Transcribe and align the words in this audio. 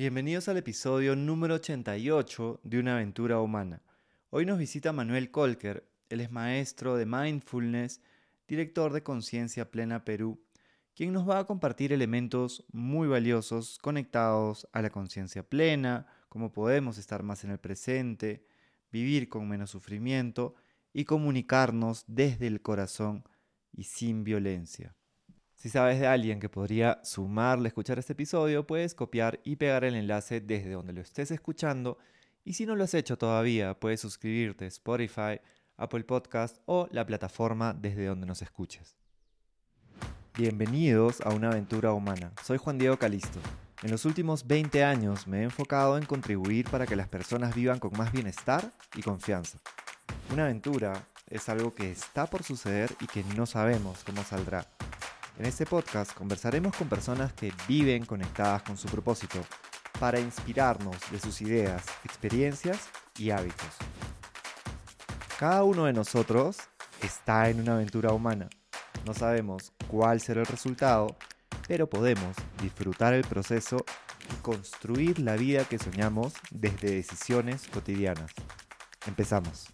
Bienvenidos 0.00 0.48
al 0.48 0.56
episodio 0.56 1.14
número 1.14 1.56
88 1.56 2.60
de 2.64 2.78
Una 2.78 2.94
aventura 2.94 3.38
humana. 3.42 3.82
Hoy 4.30 4.46
nos 4.46 4.58
visita 4.58 4.94
Manuel 4.94 5.30
Colker, 5.30 5.86
él 6.08 6.22
es 6.22 6.30
maestro 6.30 6.96
de 6.96 7.04
mindfulness, 7.04 8.00
director 8.48 8.94
de 8.94 9.02
Conciencia 9.02 9.70
Plena 9.70 10.06
Perú, 10.06 10.42
quien 10.94 11.12
nos 11.12 11.28
va 11.28 11.38
a 11.38 11.44
compartir 11.44 11.92
elementos 11.92 12.64
muy 12.72 13.08
valiosos 13.08 13.76
conectados 13.76 14.66
a 14.72 14.80
la 14.80 14.88
conciencia 14.88 15.42
plena, 15.42 16.06
cómo 16.30 16.50
podemos 16.50 16.96
estar 16.96 17.22
más 17.22 17.44
en 17.44 17.50
el 17.50 17.58
presente, 17.58 18.46
vivir 18.90 19.28
con 19.28 19.46
menos 19.46 19.68
sufrimiento 19.68 20.54
y 20.94 21.04
comunicarnos 21.04 22.04
desde 22.06 22.46
el 22.46 22.62
corazón 22.62 23.22
y 23.70 23.84
sin 23.84 24.24
violencia. 24.24 24.96
Si 25.60 25.68
sabes 25.68 26.00
de 26.00 26.06
alguien 26.06 26.40
que 26.40 26.48
podría 26.48 27.00
sumarle 27.04 27.66
a 27.66 27.68
escuchar 27.68 27.98
este 27.98 28.14
episodio, 28.14 28.66
puedes 28.66 28.94
copiar 28.94 29.40
y 29.44 29.56
pegar 29.56 29.84
el 29.84 29.94
enlace 29.94 30.40
desde 30.40 30.70
donde 30.70 30.94
lo 30.94 31.02
estés 31.02 31.30
escuchando. 31.32 31.98
Y 32.46 32.54
si 32.54 32.64
no 32.64 32.76
lo 32.76 32.84
has 32.84 32.94
hecho 32.94 33.18
todavía, 33.18 33.78
puedes 33.78 34.00
suscribirte 34.00 34.64
a 34.64 34.68
Spotify, 34.68 35.38
Apple 35.76 36.04
Podcast 36.04 36.56
o 36.64 36.88
la 36.92 37.04
plataforma 37.04 37.74
desde 37.74 38.06
donde 38.06 38.26
nos 38.26 38.40
escuches. 38.40 38.96
Bienvenidos 40.34 41.20
a 41.20 41.28
una 41.28 41.50
aventura 41.50 41.92
humana. 41.92 42.32
Soy 42.42 42.56
Juan 42.56 42.78
Diego 42.78 42.98
Calisto. 42.98 43.38
En 43.82 43.90
los 43.90 44.06
últimos 44.06 44.46
20 44.46 44.82
años 44.82 45.26
me 45.26 45.40
he 45.40 45.42
enfocado 45.42 45.98
en 45.98 46.06
contribuir 46.06 46.70
para 46.70 46.86
que 46.86 46.96
las 46.96 47.08
personas 47.08 47.54
vivan 47.54 47.80
con 47.80 47.92
más 47.98 48.12
bienestar 48.12 48.72
y 48.96 49.02
confianza. 49.02 49.58
Una 50.32 50.44
aventura 50.44 51.06
es 51.26 51.50
algo 51.50 51.74
que 51.74 51.90
está 51.90 52.24
por 52.24 52.44
suceder 52.44 52.90
y 52.98 53.06
que 53.06 53.22
no 53.36 53.44
sabemos 53.44 54.02
cómo 54.04 54.24
saldrá. 54.24 54.66
En 55.40 55.46
este 55.46 55.64
podcast 55.64 56.12
conversaremos 56.12 56.76
con 56.76 56.90
personas 56.90 57.32
que 57.32 57.50
viven 57.66 58.04
conectadas 58.04 58.62
con 58.62 58.76
su 58.76 58.88
propósito 58.88 59.40
para 59.98 60.20
inspirarnos 60.20 60.94
de 61.10 61.18
sus 61.18 61.40
ideas, 61.40 61.82
experiencias 62.04 62.90
y 63.16 63.30
hábitos. 63.30 63.70
Cada 65.38 65.64
uno 65.64 65.86
de 65.86 65.94
nosotros 65.94 66.58
está 67.02 67.48
en 67.48 67.58
una 67.58 67.72
aventura 67.72 68.12
humana. 68.12 68.50
No 69.06 69.14
sabemos 69.14 69.72
cuál 69.88 70.20
será 70.20 70.42
el 70.42 70.46
resultado, 70.46 71.16
pero 71.66 71.88
podemos 71.88 72.36
disfrutar 72.60 73.14
el 73.14 73.24
proceso 73.24 73.78
y 74.30 74.42
construir 74.42 75.20
la 75.20 75.36
vida 75.36 75.64
que 75.64 75.78
soñamos 75.78 76.34
desde 76.50 76.90
decisiones 76.90 77.66
cotidianas. 77.68 78.30
Empezamos. 79.06 79.68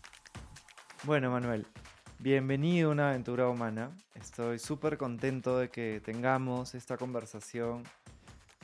Bueno, 1.03 1.33
Manuel, 1.33 1.67
Bienvenido 2.19 2.89
a 2.89 2.93
una 2.93 3.11
aventura 3.11 3.47
humana. 3.47 3.95
Estoy 4.15 4.59
súper 4.59 4.97
contento 4.97 5.59
de 5.59 5.69
que 5.69 6.01
tengamos 6.03 6.75
esta 6.75 6.97
conversación. 6.97 7.85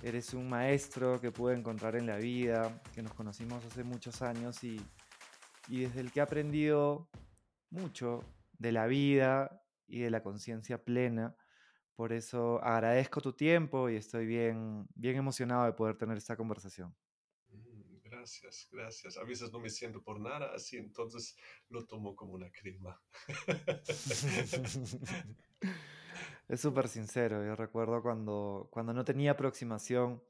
Eres 0.02 0.32
un 0.32 0.48
maestro 0.48 1.20
que 1.20 1.30
pude 1.30 1.54
encontrar 1.54 1.94
en 1.96 2.06
la 2.06 2.16
vida, 2.16 2.80
que 2.94 3.02
nos 3.02 3.12
conocimos 3.12 3.62
hace 3.66 3.84
muchos 3.84 4.22
años 4.22 4.64
y, 4.64 4.80
y 5.68 5.82
desde 5.82 6.00
el 6.00 6.10
que 6.10 6.20
he 6.20 6.22
aprendido 6.22 7.10
mucho 7.68 8.24
de 8.58 8.72
la 8.72 8.86
vida 8.86 9.62
y 9.86 10.00
de 10.00 10.10
la 10.10 10.22
conciencia 10.22 10.82
plena. 10.82 11.36
Por 11.94 12.14
eso 12.14 12.58
agradezco 12.64 13.20
tu 13.20 13.34
tiempo 13.34 13.90
y 13.90 13.96
estoy 13.96 14.24
bien, 14.24 14.88
bien 14.94 15.16
emocionado 15.16 15.66
de 15.66 15.74
poder 15.74 15.98
tener 15.98 16.16
esta 16.16 16.36
conversación. 16.36 16.94
Gracias, 18.22 18.68
gracias. 18.70 19.16
A 19.16 19.24
veces 19.24 19.52
no 19.52 19.58
me 19.58 19.68
siento 19.68 20.00
por 20.00 20.20
nada 20.20 20.52
así, 20.54 20.76
entonces 20.76 21.36
lo 21.70 21.84
tomo 21.86 22.14
como 22.14 22.34
una 22.34 22.52
crema. 22.52 23.02
es 26.48 26.60
súper 26.60 26.86
sincero. 26.86 27.44
Yo 27.44 27.56
recuerdo 27.56 28.00
cuando, 28.00 28.68
cuando 28.70 28.94
no 28.94 29.04
tenía 29.04 29.32
aproximación 29.32 30.22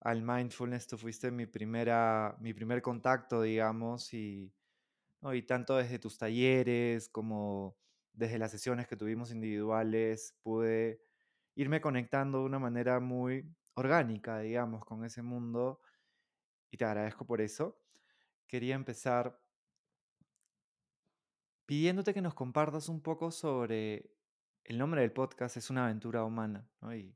al 0.00 0.20
mindfulness, 0.20 0.86
tú 0.86 0.98
fuiste 0.98 1.30
mi, 1.30 1.46
primera, 1.46 2.36
mi 2.40 2.52
primer 2.52 2.82
contacto, 2.82 3.40
digamos, 3.40 4.12
y, 4.12 4.52
y 5.32 5.42
tanto 5.44 5.78
desde 5.78 5.98
tus 5.98 6.18
talleres 6.18 7.08
como 7.08 7.74
desde 8.12 8.38
las 8.38 8.50
sesiones 8.50 8.86
que 8.86 8.96
tuvimos 8.96 9.30
individuales, 9.30 10.36
pude 10.42 11.00
irme 11.54 11.80
conectando 11.80 12.40
de 12.40 12.44
una 12.44 12.58
manera 12.58 13.00
muy 13.00 13.50
orgánica, 13.72 14.40
digamos, 14.40 14.84
con 14.84 15.06
ese 15.06 15.22
mundo 15.22 15.80
y 16.70 16.76
te 16.76 16.84
agradezco 16.84 17.26
por 17.26 17.40
eso. 17.40 17.78
Quería 18.46 18.74
empezar 18.74 19.40
pidiéndote 21.66 22.12
que 22.14 22.22
nos 22.22 22.34
compartas 22.34 22.88
un 22.88 23.00
poco 23.00 23.30
sobre 23.30 24.10
el 24.64 24.78
nombre 24.78 25.02
del 25.02 25.12
podcast, 25.12 25.56
es 25.56 25.70
una 25.70 25.84
aventura 25.84 26.24
humana, 26.24 26.68
Y 26.94 27.14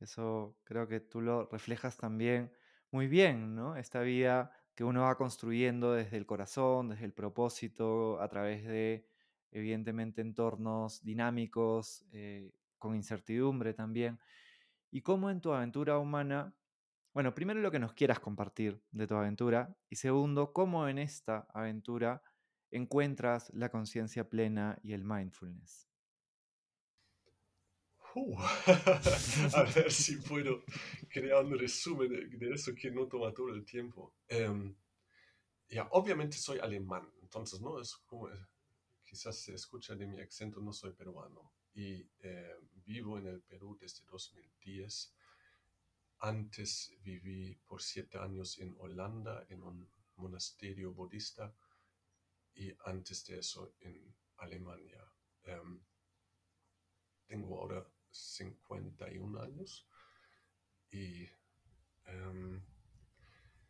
eso 0.00 0.56
creo 0.64 0.88
que 0.88 1.00
tú 1.00 1.20
lo 1.20 1.46
reflejas 1.46 1.96
también 1.96 2.52
muy 2.90 3.06
bien, 3.06 3.54
¿no? 3.54 3.76
Esta 3.76 4.00
vida 4.00 4.52
que 4.74 4.84
uno 4.84 5.02
va 5.02 5.16
construyendo 5.16 5.92
desde 5.92 6.16
el 6.16 6.26
corazón, 6.26 6.90
desde 6.90 7.06
el 7.06 7.12
propósito, 7.12 8.20
a 8.20 8.28
través 8.28 8.64
de, 8.64 9.08
evidentemente, 9.50 10.20
entornos 10.20 11.02
dinámicos, 11.02 12.04
eh, 12.12 12.52
con 12.78 12.94
incertidumbre 12.94 13.74
también. 13.74 14.18
Y 14.90 15.02
cómo 15.02 15.30
en 15.30 15.40
tu 15.40 15.52
aventura 15.52 15.98
humana 15.98 16.54
bueno, 17.16 17.34
primero 17.34 17.60
lo 17.60 17.70
que 17.70 17.78
nos 17.78 17.94
quieras 17.94 18.20
compartir 18.20 18.78
de 18.90 19.06
tu 19.06 19.14
aventura 19.14 19.74
y 19.88 19.96
segundo, 19.96 20.52
cómo 20.52 20.86
en 20.86 20.98
esta 20.98 21.48
aventura 21.54 22.22
encuentras 22.70 23.50
la 23.54 23.70
conciencia 23.70 24.28
plena 24.28 24.78
y 24.82 24.92
el 24.92 25.02
mindfulness. 25.02 25.88
Uh, 28.14 28.36
a 29.56 29.62
ver 29.62 29.90
si 29.90 30.16
puedo 30.16 30.62
crear 31.08 31.42
un 31.42 31.58
resumen 31.58 32.10
de, 32.38 32.50
eso 32.52 32.74
que 32.74 32.90
no 32.90 33.06
toma 33.06 33.32
todo 33.32 33.48
el 33.48 33.64
tiempo. 33.64 34.14
Em, 34.28 34.76
ya, 35.70 35.88
obviamente 35.92 36.36
soy 36.36 36.58
alemán, 36.58 37.10
entonces 37.22 37.62
no 37.62 37.80
es 37.80 37.96
como, 38.04 38.28
quizás 39.02 39.40
se 39.40 39.54
escucha 39.54 39.94
de 39.94 40.06
mi 40.06 40.20
acento, 40.20 40.60
no 40.60 40.70
soy 40.70 40.92
peruano 40.92 41.54
y 41.72 42.06
eh, 42.18 42.56
vivo 42.84 43.16
en 43.16 43.28
el 43.28 43.40
Perú 43.40 43.74
desde 43.80 44.04
2010 44.04 45.16
antes 46.26 46.92
viví 47.04 47.56
por 47.68 47.80
siete 47.80 48.18
años 48.18 48.58
en 48.58 48.74
Holanda, 48.80 49.46
en 49.48 49.62
un 49.62 49.88
monasterio 50.16 50.92
budista, 50.92 51.54
y 52.52 52.72
antes 52.84 53.24
de 53.26 53.38
eso 53.38 53.74
en 53.80 54.12
Alemania. 54.38 55.04
Em, 55.44 55.80
tengo 57.28 57.60
ahora 57.60 57.86
51 58.10 59.40
años 59.40 59.86
y 60.90 61.28
em, 62.06 62.60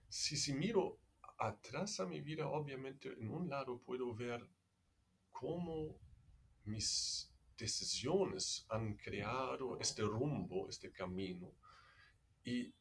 si, 0.09 0.37
si 0.37 0.55
miro 0.55 0.99
atrás 1.39 2.01
a 2.01 2.07
mi 2.07 2.23
vida, 2.23 2.49
obviamente 2.49 3.13
en 3.13 3.29
un 3.29 3.51
lado 3.51 3.83
puedo 3.83 4.15
ver 4.15 4.49
cómo 5.31 5.99
mis 6.65 7.31
decisiones 7.59 8.65
han 8.71 8.97
creado 8.97 9.79
este 9.79 10.03
rumbo, 10.03 10.71
este 10.71 10.91
camino 10.91 11.55
y 12.47 12.73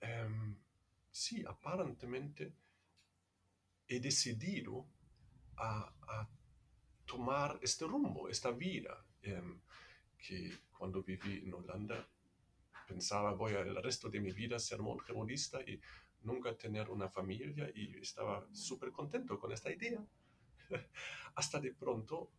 em, 0.00 0.56
sí, 1.10 1.44
aparentemente 1.46 2.54
he 3.86 4.00
decidido 4.00 4.86
a, 5.58 6.28
tomar 7.04 7.58
este 7.60 7.84
rumbo, 7.84 8.30
esta 8.30 8.50
vida, 8.52 9.04
em, 9.20 9.60
que 10.16 10.60
cuando 10.72 11.02
viví 11.02 11.42
en 11.44 11.52
Holanda 11.52 12.08
pensaba 12.88 13.34
voy 13.34 13.52
a 13.52 13.60
el 13.60 13.76
resto 13.82 14.08
de 14.08 14.18
mi 14.18 14.32
vida 14.32 14.58
ser 14.58 14.80
monje 14.80 15.12
budista 15.12 15.60
y 15.60 15.78
nunca 16.22 16.56
tener 16.56 16.88
una 16.88 17.08
familia 17.08 17.70
y 17.74 17.98
estaba 17.98 18.46
súper 18.52 18.92
contento 18.92 19.38
con 19.38 19.52
esta 19.52 19.70
idea. 19.70 20.02
Hasta 21.34 21.60
de 21.60 21.74
pronto 21.74 22.30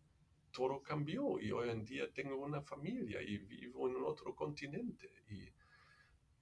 todo 0.52 0.82
cambió 0.82 1.40
y 1.40 1.52
hoy 1.52 1.70
en 1.70 1.86
día 1.86 2.12
tengo 2.12 2.38
una 2.38 2.62
familia 2.62 3.22
y 3.22 3.38
vivo 3.38 3.88
en 3.88 3.98
otro 4.04 4.36
continente 4.36 5.24
y 5.30 5.48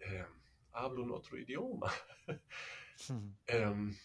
eh, 0.01 0.25
hablo 0.73 1.03
un 1.03 1.11
otro 1.11 1.37
idioma. 1.37 1.91
Em, 3.47 3.97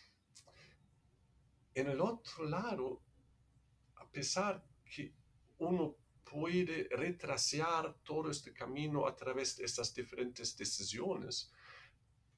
en 1.74 1.86
el 1.86 2.00
otro 2.00 2.48
lado, 2.48 3.02
a 3.96 4.08
pesar 4.08 4.64
que 4.82 5.12
uno 5.58 5.96
puede 6.24 6.88
retrasear 6.90 7.94
todo 8.02 8.30
este 8.30 8.54
camino 8.54 9.06
a 9.06 9.14
través 9.14 9.56
de 9.56 9.64
estas 9.64 9.92
diferentes 9.92 10.56
decisiones, 10.56 11.52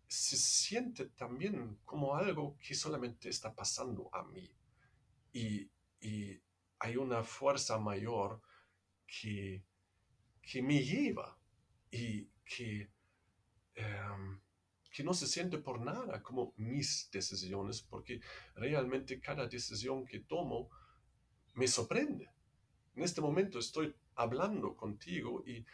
se 0.09 0.37
siente 0.37 1.11
también 1.11 1.79
como 1.85 2.17
algo 2.17 2.57
que 2.59 2.75
solamente 2.75 3.29
está 3.29 3.55
pasando 3.55 4.09
a 4.13 4.25
mí. 4.25 4.51
Y, 5.33 5.71
y 6.01 6.43
hay 6.81 6.97
una 6.97 7.23
fuerza 7.23 7.79
mayor 7.79 8.41
que, 9.07 9.63
que 10.43 10.63
me 10.63 10.83
lleva 10.83 11.39
y 11.91 12.25
que 12.45 12.91
Em, 13.79 14.41
que 14.91 15.05
no 15.05 15.15
se 15.15 15.29
siente 15.29 15.59
por 15.59 15.81
nada 15.81 16.21
como 16.21 16.55
mis 16.57 17.09
decisiones, 17.13 17.83
porque 17.83 18.21
realmente 18.57 19.21
cada 19.21 19.47
decisión 19.47 20.05
que 20.05 20.21
tomo 20.21 20.69
me 21.55 21.69
sorprende. 21.69 22.29
En 22.97 23.05
este 23.05 23.21
momento 23.21 23.61
estoy 23.61 23.95
hablando 24.17 24.75
contigo 24.75 25.45
y 25.47 25.65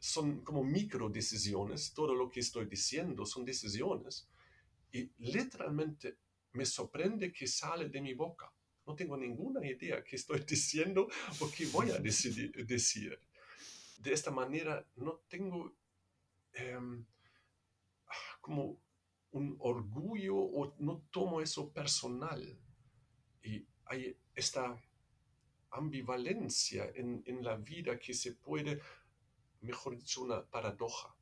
son 0.00 0.42
como 0.42 0.64
micro 0.64 1.08
decisiones, 1.08 1.94
todo 1.94 2.12
lo 2.14 2.28
que 2.28 2.40
estoy 2.40 2.64
diciendo 2.64 3.24
son 3.24 3.44
decisiones, 3.44 4.28
y 4.90 5.08
literalmente 5.18 6.16
me 6.54 6.66
sorprende 6.66 7.32
que 7.32 7.46
sale 7.46 7.88
de 7.88 8.00
mi 8.00 8.14
boca. 8.14 8.52
No 8.84 8.96
tengo 8.96 9.16
ninguna 9.16 9.64
idea 9.64 10.02
qué 10.02 10.16
estoy 10.16 10.40
diciendo 10.48 11.06
o 11.38 11.50
qué 11.52 11.66
voy 11.66 11.92
a 11.92 11.98
decidir, 11.98 12.66
decir. 12.66 13.16
De 13.98 14.12
esta 14.12 14.32
manera 14.32 14.84
no 14.96 15.20
tengo 15.28 15.72
em, 16.54 17.06
como 18.42 18.78
un 19.30 19.56
orgullo 19.60 20.36
o 20.36 20.74
no 20.78 21.06
tomo 21.10 21.40
eso 21.40 21.72
personal. 21.72 22.58
Y 23.42 23.66
hay 23.86 24.14
esta 24.34 24.78
ambivalencia 25.70 26.90
en, 26.94 27.22
en 27.24 27.42
la 27.42 27.56
vida 27.56 27.98
que 27.98 28.12
se 28.12 28.34
puede, 28.34 28.80
mejor 29.62 29.96
dicho, 29.96 30.22
una 30.22 30.44
paradoja. 30.44 31.16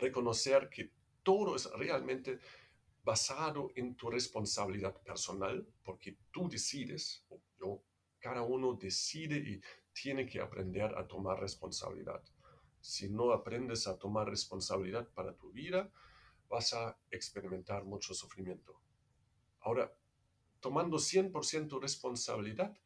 Reconocer 0.00 0.70
que 0.70 0.92
todo 1.22 1.56
es 1.56 1.70
realmente 1.72 2.38
basado 3.02 3.70
en 3.74 3.94
tu 3.94 4.10
responsabilidad 4.10 5.00
personal, 5.02 5.66
porque 5.82 6.16
tú 6.30 6.48
decides, 6.48 7.24
yo, 7.60 7.82
cada 8.18 8.42
uno 8.42 8.74
decide 8.74 9.36
y 9.36 9.60
tiene 9.92 10.26
que 10.26 10.40
aprender 10.40 10.92
a 10.96 11.06
tomar 11.06 11.38
responsabilidad. 11.38 12.22
Si 12.86 13.08
no 13.08 13.32
aprendes 13.32 13.88
a 13.88 13.98
tomar 13.98 14.28
responsabilidad 14.28 15.08
para 15.12 15.36
tu 15.36 15.50
vida, 15.50 15.90
vas 16.48 16.72
a 16.72 16.96
experimentar 17.10 17.84
mucho 17.84 18.14
sufrimiento. 18.14 18.80
Ahora, 19.60 19.92
tomando 20.60 20.96
100% 20.98 21.80
responsabilidad, 21.80 22.78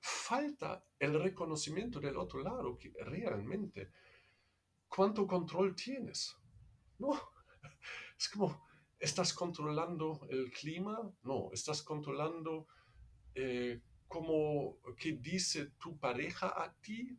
falta 0.00 0.84
el 0.98 1.18
reconocimiento 1.18 1.98
del 1.98 2.18
otro 2.18 2.42
lado 2.42 2.76
que 2.76 2.92
realmente, 3.00 3.90
¿cuánto 4.86 5.26
control 5.26 5.74
tienes? 5.74 6.36
No, 6.98 7.12
es 8.18 8.28
como, 8.28 8.66
¿estás 8.98 9.32
controlando 9.32 10.26
el 10.28 10.50
clima? 10.52 11.10
No, 11.22 11.48
¿estás 11.52 11.82
controlando 11.82 12.66
eh, 13.34 13.80
cómo, 14.06 14.76
qué 14.98 15.12
dice 15.12 15.72
tu 15.78 15.98
pareja 15.98 16.48
a 16.48 16.70
ti? 16.82 17.18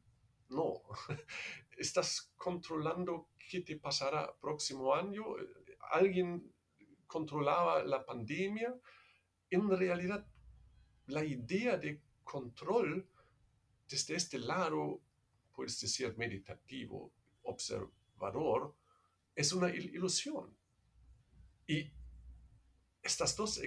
No, 0.51 0.81
¿estás 1.77 2.31
controlando 2.35 3.29
qué 3.50 3.62
te 3.62 3.77
pasará 3.77 4.33
próximo 4.39 4.94
año? 4.94 5.23
¿Alguien 5.91 6.53
controlaba 7.07 7.83
la 7.83 8.06
pandemia? 8.06 8.73
En 9.50 9.69
realidad, 9.69 10.25
la 11.07 11.23
idea 11.23 11.77
de 11.77 12.01
control 12.23 13.09
desde 13.91 14.15
este 14.15 14.39
lado, 14.39 15.01
puedes 15.53 15.79
decir 15.81 16.15
meditativo, 16.18 17.13
observador, 17.44 18.74
es 19.35 19.51
una 19.51 19.69
ilusión. 19.69 20.56
Y 21.67 21.91
estas 23.03 23.35
dos 23.35 23.59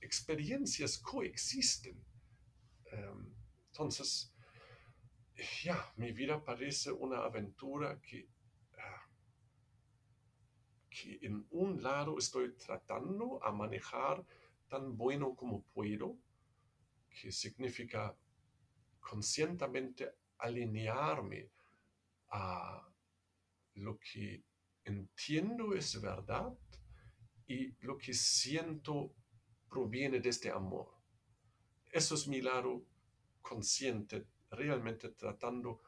experiencias 0.00 0.96
coexisten. 0.98 2.02
Em, 2.86 3.34
entonces, 3.66 4.31
ya, 5.36 5.92
mi 5.96 6.12
vida 6.12 6.42
parece 6.44 6.92
una 6.92 7.24
aventura 7.24 8.00
que, 8.00 8.28
ah, 8.78 9.08
que 10.90 11.18
en 11.22 11.46
un 11.50 11.82
lado 11.82 12.18
estoy 12.18 12.54
tratando 12.54 13.42
a 13.42 13.52
manejar 13.52 14.24
tan 14.68 14.96
bueno 14.96 15.34
como 15.34 15.62
puedo, 15.64 16.18
que 17.08 17.30
significa 17.30 18.16
conscientemente 19.00 20.14
alinearme 20.38 21.50
a 22.30 22.88
lo 23.74 23.98
que 23.98 24.42
entiendo 24.84 25.74
es 25.74 26.00
verdad 26.00 26.52
y 27.46 27.72
lo 27.80 27.96
que 27.98 28.14
siento 28.14 29.14
proviene 29.68 30.20
de 30.20 30.28
este 30.28 30.50
amor. 30.50 30.88
Eso 31.90 32.14
es 32.14 32.26
mi 32.26 32.40
lado 32.40 32.84
consciente, 33.40 34.26
realmente 34.52 35.10
tratando 35.10 35.80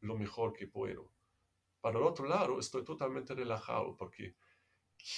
lo 0.00 0.16
mejor 0.16 0.52
que 0.52 0.66
puedo. 0.66 1.12
Para 1.80 1.98
el 1.98 2.04
otro 2.04 2.26
lado, 2.26 2.58
estoy 2.58 2.84
totalmente 2.84 3.34
relajado 3.34 3.96
porque 3.96 4.36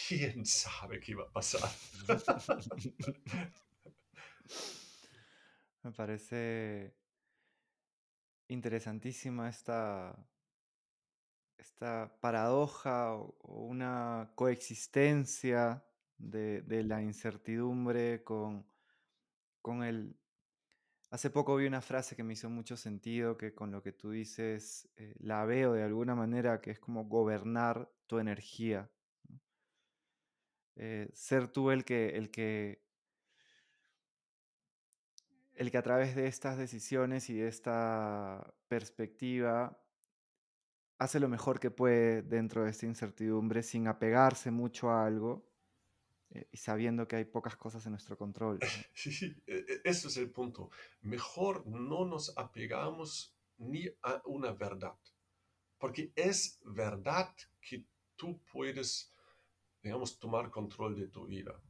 quién 0.08 0.44
sabe 0.46 1.00
qué 1.00 1.14
va 1.14 1.24
a 1.24 1.32
pasar. 1.32 1.70
Me 5.82 5.92
parece 5.92 6.94
interesantísima 8.48 9.48
esta, 9.48 10.14
esta 11.56 12.18
paradoja 12.20 13.14
o, 13.14 13.34
una 13.44 14.32
coexistencia 14.34 15.82
de, 16.18 16.62
la 16.84 17.00
incertidumbre 17.00 18.22
con, 18.24 18.66
con 19.62 19.82
el... 19.82 20.16
Hace 21.10 21.28
poco 21.28 21.56
vi 21.56 21.66
una 21.66 21.80
frase 21.80 22.14
que 22.14 22.22
me 22.22 22.34
hizo 22.34 22.48
mucho 22.48 22.76
sentido, 22.76 23.36
que 23.36 23.52
con 23.52 23.72
lo 23.72 23.82
que 23.82 23.90
tú 23.90 24.10
dices 24.10 24.88
eh, 24.96 25.16
la 25.18 25.44
veo 25.44 25.72
de 25.72 25.82
alguna 25.82 26.14
manera, 26.14 26.60
que 26.60 26.70
es 26.70 26.78
como 26.78 27.04
gobernar 27.04 27.90
tu 28.06 28.20
energía. 28.20 28.88
Eh, 30.76 31.10
ser 31.12 31.48
tú 31.48 31.72
el 31.72 31.84
que, 31.84 32.10
el 32.10 32.30
que 32.30 32.84
el 35.54 35.70
que 35.70 35.78
a 35.78 35.82
través 35.82 36.14
de 36.14 36.26
estas 36.26 36.56
decisiones 36.56 37.28
y 37.28 37.34
de 37.34 37.48
esta 37.48 38.54
perspectiva 38.68 39.78
hace 40.98 41.20
lo 41.20 41.28
mejor 41.28 41.60
que 41.60 41.70
puede 41.70 42.22
dentro 42.22 42.64
de 42.64 42.70
esta 42.70 42.86
incertidumbre 42.86 43.62
sin 43.62 43.88
apegarse 43.88 44.50
mucho 44.50 44.90
a 44.90 45.04
algo 45.04 45.49
eh, 46.32 46.48
y 46.52 46.56
sabiendo 46.56 47.08
que 47.08 47.16
hay 47.16 47.24
pocas 47.24 47.56
cosas 47.56 47.84
en 47.86 47.92
nuestro 47.92 48.16
control. 48.16 48.58
Sí, 48.94 49.36
e, 49.46 49.54
e, 49.56 49.80
eso 49.84 50.08
es 50.08 50.16
el 50.16 50.30
punto. 50.30 50.70
Mejor 51.02 51.66
no 51.66 52.04
nos 52.04 52.36
apegamos 52.36 53.34
ni 53.58 53.86
a 54.02 54.22
una 54.24 54.52
verdad, 54.52 54.96
porque 55.78 56.12
es 56.14 56.58
verdad 56.64 57.34
que 57.60 57.84
tú 58.16 58.40
puedes, 58.52 59.12
digamos, 59.82 60.18
tomar 60.18 60.50
control 60.50 60.96
de 60.96 61.08
tu 61.08 61.26
vida. 61.26 61.60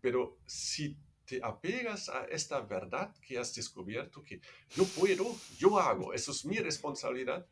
Pero 0.00 0.38
si 0.46 0.96
te 1.24 1.40
apegas 1.42 2.08
a 2.08 2.24
esta 2.24 2.60
verdad 2.60 3.14
que 3.26 3.38
has 3.38 3.54
descubierto, 3.54 4.22
que 4.22 4.40
yo 4.74 4.84
puedo, 4.84 5.36
yo 5.58 5.78
hago, 5.78 6.12
eso 6.12 6.32
es 6.32 6.44
mi 6.44 6.58
responsabilidad, 6.58 7.46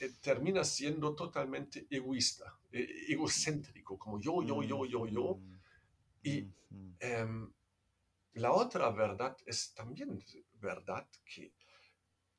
eh, 0.00 0.10
termina 0.20 0.64
siendo 0.64 1.14
totalmente 1.14 1.86
egoísta, 1.88 2.58
egocéntrico, 2.72 3.96
como 3.98 4.20
yo, 4.20 4.42
yo, 4.42 4.62
yo, 4.62 4.84
yo, 4.84 5.06
yo. 5.06 5.40
Y 6.22 6.48
em, 7.00 7.52
la 8.34 8.52
otra 8.52 8.90
verdad 8.90 9.36
es 9.44 9.74
también 9.74 10.18
verdad 10.54 11.08
que 11.24 11.52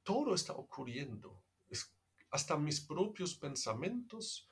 todo 0.03 0.35
está 0.35 0.53
ocurriendo. 0.53 1.41
hasta 2.31 2.57
mis 2.57 2.81
propios 2.81 3.35
pensamientos 3.35 4.49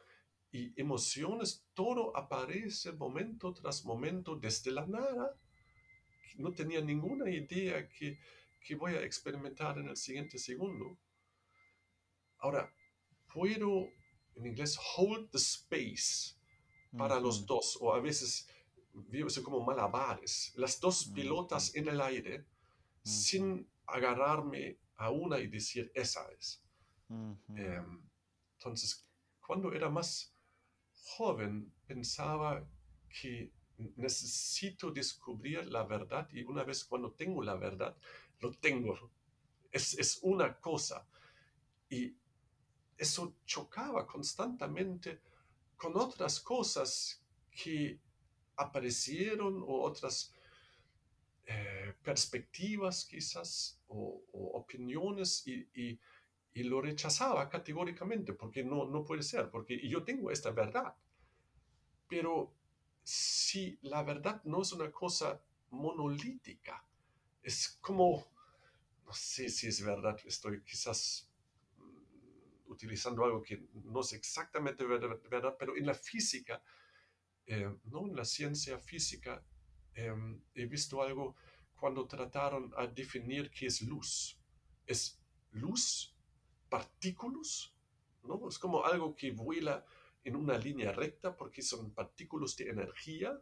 y 0.52 0.80
emociones, 0.80 1.66
todo 1.74 2.16
aparece 2.16 2.92
momento 2.92 3.54
tras 3.54 3.84
momento 3.84 4.36
desde 4.36 4.72
la 4.72 4.86
nada. 4.86 5.36
No 6.38 6.52
tenía 6.52 6.80
ninguna 6.82 7.28
idea 7.30 7.90
que, 7.90 8.20
que 8.60 8.76
voy 8.76 8.94
a 8.94 9.04
experimentar 9.04 9.80
en 9.80 9.88
el 9.90 9.98
siguiente 9.98 10.38
segundo. 10.38 11.00
Ahora, 12.38 12.72
puedo, 13.34 13.90
en 14.36 14.46
inglés, 14.46 14.78
hold 14.96 15.32
the 15.32 15.38
space 15.40 16.36
para 16.96 17.20
los 17.20 17.46
dos, 17.46 17.78
o 17.82 17.94
a 17.94 18.00
veces 18.00 18.48
vivo 18.94 19.30
como 19.44 19.62
malabares, 19.62 20.54
las 20.56 20.80
dos 20.80 21.06
pelotas 21.14 21.76
en 21.76 21.88
el 21.88 22.02
aire, 22.02 22.46
sin 23.04 23.68
agarrarme 23.88 24.78
a 24.98 25.10
una 25.10 25.40
y 25.40 25.48
decir, 25.48 25.92
esa 25.94 26.30
es. 26.32 26.64
Em, 27.10 28.02
entonces, 28.58 29.06
cuando 29.46 29.74
era 29.74 29.90
más 29.90 30.34
joven, 30.94 31.74
pensaba 31.86 32.66
que 33.10 33.52
necesito 33.96 34.92
descubrir 34.92 35.66
la 35.66 35.84
verdad 35.84 36.30
y 36.32 36.44
una 36.44 36.64
vez 36.64 36.86
cuando 36.86 37.12
tengo 37.12 37.44
la 37.44 37.56
verdad, 37.56 37.98
lo 38.40 38.52
tengo. 38.54 39.12
Es, 39.72 39.98
es 39.98 40.20
una 40.22 40.60
cosa. 40.60 41.08
Y 41.90 42.16
eso 42.98 43.36
chocaba 43.46 44.06
constantemente 44.06 45.22
con 45.76 45.98
otras 45.98 46.40
cosas 46.40 47.22
que 47.50 48.00
aparecieron 48.62 49.62
o 49.62 49.82
otras 49.82 50.34
eh, 51.46 51.94
perspectivas 52.04 53.06
quizás 53.06 53.82
o, 53.88 54.24
opiniones 54.54 55.46
y, 55.48 56.00
lo 56.54 56.82
rechazaba 56.82 57.50
categóricamente 57.50 58.34
porque 58.34 58.64
no, 58.64 58.86
no 58.86 59.04
puede 59.06 59.24
ser, 59.24 59.50
porque 59.50 59.88
yo 59.88 60.04
tengo 60.04 60.32
esta 60.32 60.52
verdad. 60.52 60.96
Pero 62.08 62.54
si 63.04 63.80
la 63.82 64.04
verdad 64.04 64.42
no 64.44 64.62
es 64.62 64.74
una 64.74 64.92
cosa 64.92 65.42
monolítica, 65.70 66.86
es 67.42 67.78
como, 67.82 68.28
no 69.06 69.14
sé 69.14 69.50
si 69.50 69.68
es 69.68 69.82
verdad, 69.84 70.20
estoy 70.26 70.62
quizás 70.62 71.32
utilizando 72.68 73.24
algo 73.24 73.42
que 73.42 73.68
no 73.74 74.02
es 74.02 74.14
exactamente 74.14 74.86
verdad, 74.86 75.56
pero 75.60 75.76
en 75.76 75.86
la 75.86 75.94
física, 75.94 76.64
eh, 77.52 77.70
no 77.84 78.08
en 78.08 78.16
la 78.16 78.24
ciencia 78.24 78.80
física, 78.80 79.44
em, 79.94 80.42
he 80.56 80.66
visto 80.66 81.02
algo 81.02 81.36
cuando 81.76 82.08
trataron 82.08 82.72
a 82.78 82.88
definir 82.88 83.52
qué 83.52 83.66
es 83.66 83.82
luz. 83.82 84.40
¿Es 84.88 85.20
luz? 85.52 86.16
¿Partículas? 86.70 87.74
¿No? 88.24 88.48
Es 88.48 88.58
como 88.58 88.86
algo 88.86 89.14
que 89.14 89.32
vuela 89.32 89.86
en 90.24 90.38
una 90.38 90.58
línea 90.58 90.94
recta 90.94 91.36
porque 91.36 91.62
son 91.62 91.94
partículas 91.94 92.56
de 92.56 92.70
energía 92.70 93.38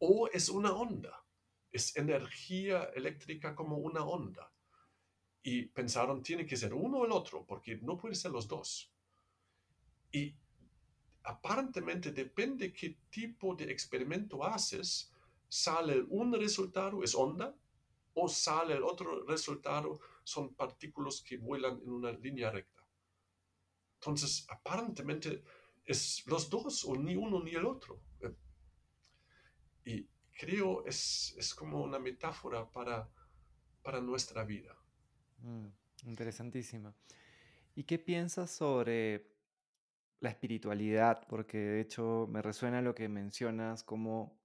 o 0.00 0.28
es 0.32 0.48
una 0.48 0.72
onda. 0.72 1.24
Es 1.70 1.96
energía 1.96 2.90
eléctrica 2.96 3.54
como 3.54 3.76
una 3.76 4.02
onda. 4.04 4.52
Y 5.44 5.66
pensaron, 5.66 6.24
tiene 6.24 6.44
que 6.44 6.56
ser 6.56 6.74
uno 6.74 6.98
o 6.98 7.06
el 7.06 7.12
otro, 7.12 7.46
porque 7.46 7.76
no 7.76 7.96
puede 7.96 8.16
ser 8.16 8.32
los 8.32 8.48
dos. 8.48 8.92
Y 10.10 10.34
aparentemente 11.28 12.10
depende 12.10 12.72
qué 12.72 12.96
tipo 13.10 13.54
de 13.54 13.70
experimento 13.70 14.42
haces, 14.42 15.12
sale 15.46 16.02
un 16.08 16.32
resultado, 16.32 17.02
es 17.04 17.14
onda, 17.14 17.54
o 18.14 18.28
sale 18.28 18.74
el 18.74 18.82
otro 18.82 19.24
resultado, 19.26 20.00
son 20.24 20.54
partículas 20.54 21.20
que 21.20 21.36
vuelan 21.36 21.80
en 21.82 21.90
una 21.90 22.12
línea 22.12 22.50
recta. 22.50 22.82
Entonces, 24.00 24.46
aparentemente 24.48 25.42
es 25.84 26.26
los 26.26 26.48
dos, 26.48 26.84
o 26.86 26.96
ni 26.96 27.14
uno 27.14 27.42
ni 27.42 27.50
el 27.50 27.66
otro. 27.66 28.00
Y 29.84 30.08
creo 30.32 30.84
es, 30.86 31.34
es 31.36 31.54
como 31.54 31.82
una 31.82 31.98
metáfora 31.98 32.70
para, 32.70 33.06
para 33.82 34.00
nuestra 34.00 34.44
vida. 34.44 34.74
Mm, 35.42 35.66
interesantísima. 36.06 36.94
¿Y 37.74 37.84
qué 37.84 37.98
piensas 37.98 38.50
sobre 38.50 39.37
la 40.20 40.30
espiritualidad? 40.30 41.26
Porque 41.28 41.58
de 41.58 41.80
hecho 41.80 42.26
me 42.30 42.42
resuena 42.42 42.82
lo 42.82 42.94
que 42.94 43.08
mencionas 43.08 43.82
como 43.84 44.38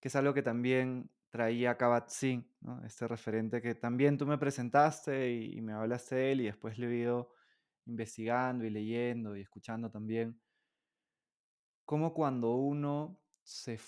que 0.00 0.08
es 0.08 0.16
algo 0.16 0.32
que 0.34 0.42
también 0.42 1.10
traía 1.30 1.78
Kabat-Zinn, 1.78 2.44
este 2.84 3.06
referente 3.06 3.62
que 3.62 3.74
también 3.74 4.18
tú 4.18 4.26
me 4.26 4.38
presentaste 4.38 5.32
y, 5.32 5.60
me 5.60 5.72
hablaste 5.72 6.16
de 6.16 6.32
él 6.32 6.40
y 6.40 6.44
después 6.44 6.78
le 6.78 6.88
he 6.88 6.96
ido 6.96 7.32
investigando 7.86 8.64
y 8.64 8.70
leyendo 8.70 9.36
y 9.36 9.42
escuchando 9.42 9.90
también, 9.90 10.40
como 11.84 12.12
cuando 12.12 12.54
uno 12.56 13.20
se 13.42 13.78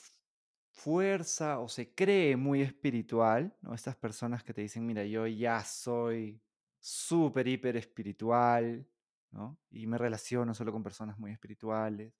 fuerza 0.70 1.60
o 1.60 1.68
se 1.68 1.94
cree 1.94 2.36
muy 2.36 2.62
espiritual, 2.62 3.54
¿no? 3.60 3.74
Estas 3.74 3.96
personas 3.96 4.42
que 4.42 4.54
te 4.54 4.62
dicen, 4.62 4.86
mira, 4.86 5.04
yo 5.04 5.26
ya 5.26 5.62
soy 5.64 6.40
súper, 6.80 7.46
hiper 7.46 7.76
espiritual, 7.76 8.86
Y 9.70 9.86
me 9.86 9.98
relaciono 9.98 10.54
solo 10.54 10.72
con 10.72 10.82
personas 10.82 11.18
muy 11.18 11.32
espirituales. 11.32 12.14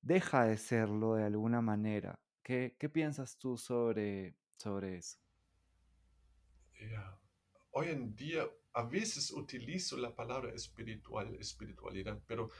Deja 0.00 0.44
de 0.44 0.56
serlo 0.56 1.14
de 1.14 1.24
alguna 1.24 1.60
manera. 1.60 2.18
¿Qué, 2.42 2.76
qué 2.78 2.88
piensas 2.88 3.36
tú 3.36 3.56
sobre, 3.56 4.34
sobre 4.56 4.96
eso? 4.96 5.18
Hoy 7.72 7.88
en 7.88 8.16
día 8.16 8.48
a 8.72 8.82
veces 8.84 9.30
utilizo 9.30 9.96
la 9.96 10.14
palabra 10.14 10.52
espiritual, 10.54 11.36
espiritualidad, 11.36 12.20
pero 12.26 12.50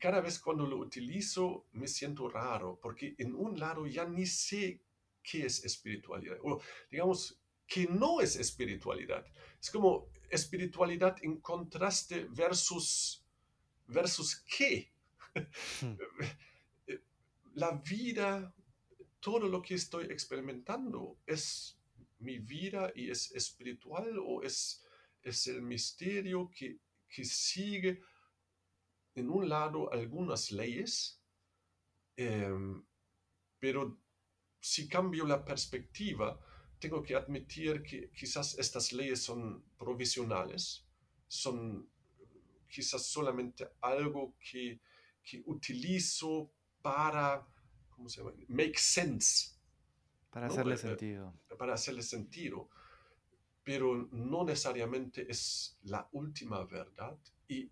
cada 0.00 0.20
vez 0.20 0.38
cuando 0.38 0.66
lo 0.66 0.78
utilizo 0.78 1.66
me 1.72 1.86
siento 1.86 2.28
raro, 2.28 2.78
porque 2.80 3.14
en 3.18 3.34
un 3.34 3.58
lado 3.58 3.86
ya 3.86 4.04
ni 4.06 4.26
sé 4.26 4.82
qué 5.22 5.46
es 5.46 5.64
espiritualidad, 5.64 6.38
o 6.42 6.60
digamos 6.90 7.40
que 7.66 7.86
no 7.86 8.20
es 8.20 8.36
espiritualidad. 8.36 9.24
Es 9.60 9.70
como 9.70 10.08
espiritualidad 10.30 11.16
en 11.22 11.40
contraste 11.40 12.26
versus, 12.30 13.24
versus 13.86 14.36
qué. 14.36 14.92
Hmm. 15.80 15.96
La 17.54 17.72
vida, 17.72 18.54
todo 19.20 19.48
lo 19.48 19.60
que 19.60 19.74
estoy 19.74 20.04
experimentando 20.06 21.18
es 21.26 21.76
mi 22.20 22.38
vida 22.38 22.92
y 22.94 23.10
es 23.10 23.32
espiritual 23.32 24.18
o 24.24 24.42
es, 24.42 24.84
es 25.22 25.46
el 25.48 25.62
misterio 25.62 26.50
que, 26.50 26.78
que 27.08 27.24
sigue 27.24 28.00
en 29.14 29.30
un 29.30 29.48
lado 29.48 29.92
algunas 29.92 30.52
leyes, 30.52 31.20
em, 32.16 32.84
pero 33.58 33.98
si 34.60 34.88
cambio 34.88 35.24
la 35.24 35.44
perspectiva, 35.44 36.38
tengo 36.78 37.02
que 37.02 37.14
admitir 37.14 37.82
que 37.82 38.10
quizás 38.10 38.58
estas 38.58 38.92
leyes 38.92 39.22
son 39.22 39.64
provisionales, 39.76 40.84
son 41.26 41.88
quizás 42.68 43.04
solamente 43.04 43.68
algo 43.80 44.36
que, 44.38 44.80
que 45.22 45.42
utilizo 45.46 46.52
para, 46.82 47.46
¿cómo 47.90 48.08
se 48.08 48.20
llama? 48.20 48.34
Make 48.48 48.78
sense. 48.78 49.56
Para 50.30 50.46
hacerle 50.46 50.74
eh, 50.74 50.78
sentido. 50.78 51.34
Para 51.58 51.74
hacerle 51.74 52.02
sentido. 52.02 52.68
Pero 53.64 54.08
no 54.12 54.44
necesariamente 54.44 55.30
es 55.30 55.78
la 55.82 56.08
última 56.12 56.64
verdad. 56.64 57.18
Y 57.48 57.70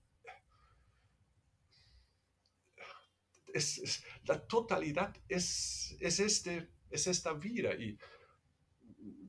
es, 3.54 4.04
la 4.25 4.46
totalidad 4.46 5.16
es, 5.28 5.96
es, 6.00 6.20
este, 6.20 6.68
es 6.90 7.06
esta 7.06 7.32
vida 7.32 7.75
y 7.75 7.98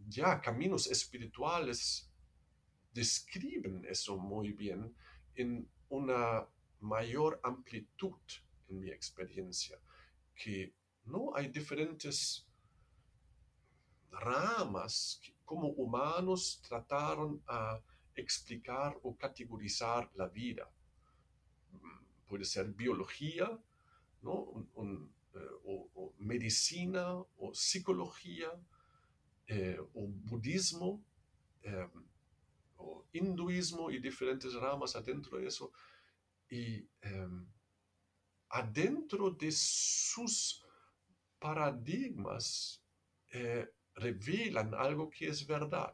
ya 0.08 0.40
caminos 0.42 0.88
espirituales 0.88 2.10
describen 2.94 3.86
eso 3.86 4.18
muy 4.18 4.54
bien 4.54 4.96
en 5.36 5.70
una 5.90 6.48
mayor 6.80 7.40
amplitud 7.44 8.20
en 8.70 8.80
mi 8.80 8.90
experiencia, 8.90 9.78
que 10.36 10.74
no 11.06 11.36
hay 11.36 11.50
diferentes 11.50 12.48
ramas 14.12 15.20
que 15.22 15.34
como 15.46 15.70
humanos 15.70 16.62
trataron 16.68 17.42
a 17.48 17.80
explicar 18.16 18.98
o 19.04 19.16
categorizar 19.16 20.10
la 20.16 20.28
vida. 20.28 20.70
Puede 22.28 22.46
ser 22.46 22.68
biología, 22.74 23.46
eh, 24.24 25.40
o, 25.64 26.14
medicina, 26.20 27.14
o 27.14 27.54
psicología, 27.54 28.50
eh, 29.48 29.80
o 29.94 30.08
budismo, 30.08 31.04
em, 31.62 31.90
o 32.78 33.06
hinduismo 33.14 33.90
y 33.90 34.00
diferentes 34.00 34.54
ramas 34.54 34.96
adentro 34.96 35.38
de 35.38 35.48
eso. 35.48 35.72
Y 36.50 36.88
em, 37.02 37.48
adentro 38.50 39.32
de 39.32 39.52
sus 39.52 40.66
paradigmas 41.40 42.84
eh, 43.32 43.68
revelan 43.96 44.74
algo 44.74 45.10
que 45.10 45.28
es 45.28 45.46
verdad. 45.46 45.94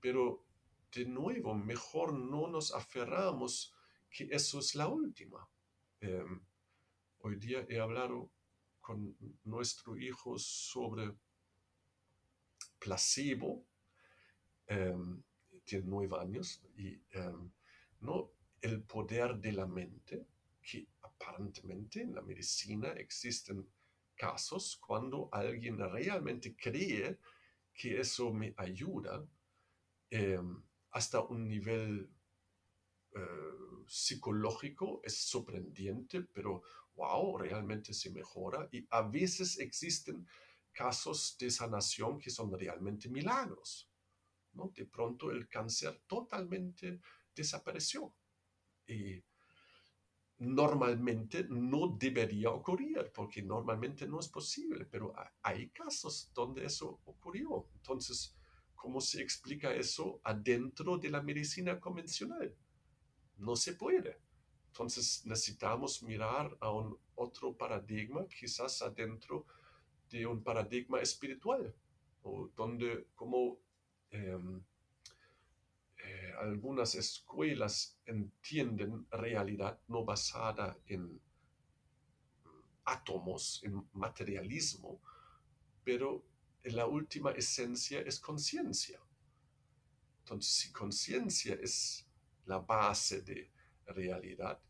Pero 0.00 0.44
de 0.92 1.04
nuevo, 1.04 1.54
mejor 1.54 2.12
no 2.12 2.48
nos 2.48 2.72
aferramos 2.74 3.74
que 4.10 4.28
eso 4.30 4.58
es 4.58 4.74
la 4.74 4.88
última. 4.88 5.48
Em, 6.00 6.40
Hoy 7.22 7.36
día 7.36 7.66
he 7.68 7.78
hablado 7.78 8.32
con 8.80 9.14
nuestro 9.44 9.98
hijo 9.98 10.38
sobre 10.38 11.14
placebo. 12.80 13.66
Em, 14.66 15.22
tiene 15.64 15.84
nueve 15.86 16.16
años 16.18 16.64
y 16.76 17.00
em, 17.12 17.52
no 18.00 18.32
el 18.60 18.82
poder 18.82 19.36
de 19.36 19.52
la 19.52 19.66
mente, 19.66 20.26
que 20.62 20.88
aparentemente 21.02 22.02
en 22.02 22.14
la 22.14 22.22
medicina 22.22 22.92
existen 22.92 23.66
casos 24.14 24.78
cuando 24.86 25.28
alguien 25.32 25.78
realmente 25.78 26.56
cree 26.56 27.18
que 27.72 28.00
eso 28.00 28.32
me 28.32 28.54
ayuda 28.56 29.26
em, 30.10 30.62
hasta 30.90 31.20
un 31.20 31.48
nivel 31.48 32.10
eh, 33.12 33.84
psicológico 33.86 35.00
es 35.02 35.16
sorprendente, 35.16 36.22
pero 36.22 36.62
wow, 36.94 37.38
realmente 37.38 37.92
se 37.92 38.10
mejora 38.10 38.68
y 38.70 38.86
a 38.90 39.02
veces 39.02 39.58
existen 39.58 40.26
casos 40.72 41.36
de 41.38 41.50
sanación 41.50 42.18
que 42.18 42.30
son 42.30 42.56
realmente 42.58 43.08
milagros. 43.08 43.90
¿no? 44.52 44.72
De 44.74 44.86
pronto 44.86 45.30
el 45.30 45.48
cáncer 45.48 46.02
totalmente 46.06 47.00
desapareció. 47.34 48.14
Y 48.86 49.22
normalmente 50.38 51.46
no 51.48 51.96
debería 51.98 52.50
ocurrir, 52.50 53.10
porque 53.14 53.42
normalmente 53.42 54.06
no 54.08 54.20
es 54.20 54.28
posible, 54.28 54.86
pero 54.86 55.14
hay 55.42 55.68
casos 55.68 56.30
donde 56.34 56.64
eso 56.64 57.00
ocurrió. 57.04 57.68
Entonces, 57.74 58.34
¿cómo 58.74 59.00
se 59.00 59.20
explica 59.20 59.74
eso 59.74 60.20
adentro 60.24 60.96
de 60.96 61.10
la 61.10 61.22
medicina 61.22 61.78
convencional? 61.78 62.56
No 63.36 63.54
se 63.54 63.74
puede. 63.74 64.18
Entonces 64.68 65.26
necesitamos 65.26 66.02
mirar 66.02 66.56
a 66.60 66.70
un 66.70 66.96
otro 67.16 67.54
paradigma, 67.56 68.26
quizás 68.26 68.80
adentro 68.82 69.46
de 70.10 70.26
un 70.26 70.42
paradigma 70.42 71.00
espiritual, 71.00 71.74
donde 72.56 73.08
como 73.14 73.58
em, 74.10 74.62
eh, 75.98 76.32
algunas 76.40 76.94
escuelas 76.94 77.98
entienden 78.04 79.06
realidad 79.10 79.80
no 79.88 80.04
basada 80.04 80.76
en 80.86 81.20
átomos, 82.84 83.62
en 83.62 83.88
materialismo, 83.92 85.00
pero 85.84 86.24
la 86.64 86.86
última 86.86 87.30
esencia 87.32 88.00
es 88.00 88.18
conciencia. 88.18 89.00
Entonces, 90.20 90.52
si 90.52 90.72
conciencia 90.72 91.54
es 91.54 92.06
la 92.46 92.58
base 92.58 93.22
de 93.22 93.50
realidad, 93.86 94.60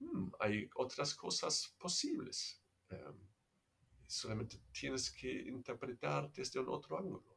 hmm, 0.00 0.28
hay 0.40 0.68
otras 0.74 1.14
cosas 1.14 1.74
posibles. 1.78 2.60
Em, 2.90 3.35
solamente 4.06 4.58
tienes 4.72 5.10
que 5.10 5.30
interpretar 5.30 6.32
desde 6.32 6.60
un 6.60 6.68
otro 6.68 6.98
ángulo. 6.98 7.36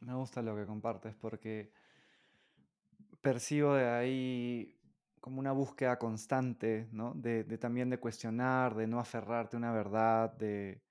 Me 0.00 0.14
gusta 0.14 0.42
lo 0.42 0.54
que 0.54 0.64
compartes 0.64 1.14
porque 1.14 1.72
percibo 3.20 3.74
de 3.74 3.88
ahí 3.88 4.78
como 5.20 5.40
una 5.40 5.52
búsqueda 5.52 5.98
constante, 5.98 6.88
¿no? 6.92 7.12
De, 7.14 7.44
también 7.58 7.90
de 7.90 7.98
cuestionar, 7.98 8.74
de 8.76 8.86
no 8.86 9.00
aferrarte 9.00 9.56
a 9.56 9.58
una 9.58 9.72
verdad, 9.72 10.32
de, 10.34 10.82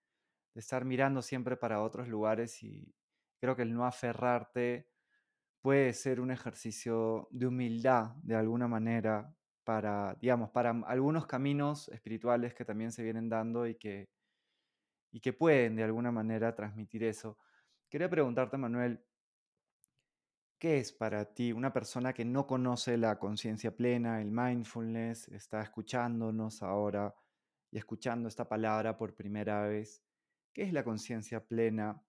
de, 0.53 0.59
estar 0.59 0.83
mirando 0.83 1.21
siempre 1.21 1.55
para 1.55 1.81
otros 1.81 2.07
lugares 2.07 2.61
y 2.63 2.93
creo 3.39 3.55
que 3.55 3.61
el 3.61 3.73
no 3.73 3.85
aferrarte 3.85 4.89
puede 5.61 5.93
ser 5.93 6.19
un 6.19 6.31
ejercicio 6.31 7.27
de 7.31 7.47
humildad 7.47 8.15
de 8.23 8.35
alguna 8.35 8.67
manera 8.67 9.33
para, 9.67 10.15
digamos, 10.21 10.49
para 10.51 10.69
algunos 10.85 11.27
caminos 11.27 11.89
espirituales 11.89 12.53
que 12.53 12.63
también 12.63 12.93
se 12.93 13.03
vienen 13.03 13.27
dando 13.27 13.67
y 13.67 13.75
que, 13.75 14.07
y 15.11 15.19
que 15.19 15.33
pueden 15.33 15.75
de 15.75 15.83
alguna 15.83 16.09
manera 16.09 16.55
transmitir 16.55 17.03
eso. 17.03 17.37
Quería 17.89 18.09
preguntarte, 18.09 18.55
Manuel, 18.55 19.03
¿qué 20.57 20.77
es 20.77 20.93
para 20.93 21.33
ti 21.33 21.51
una 21.51 21.73
persona 21.73 22.13
que 22.13 22.23
no 22.23 22.47
conoce 22.47 22.95
la 22.95 23.19
conciencia 23.19 23.75
plena, 23.75 24.21
el 24.21 24.31
mindfulness, 24.31 25.27
está 25.27 25.61
escuchándonos 25.61 26.63
ahora 26.63 27.13
y 27.69 27.77
escuchando 27.77 28.29
esta 28.29 28.47
palabra 28.47 28.95
por 28.97 29.15
primera 29.15 29.67
vez? 29.67 30.01
¿Qué 30.53 30.63
es 30.63 30.71
la 30.71 30.85
conciencia 30.85 31.45
plena 31.45 32.01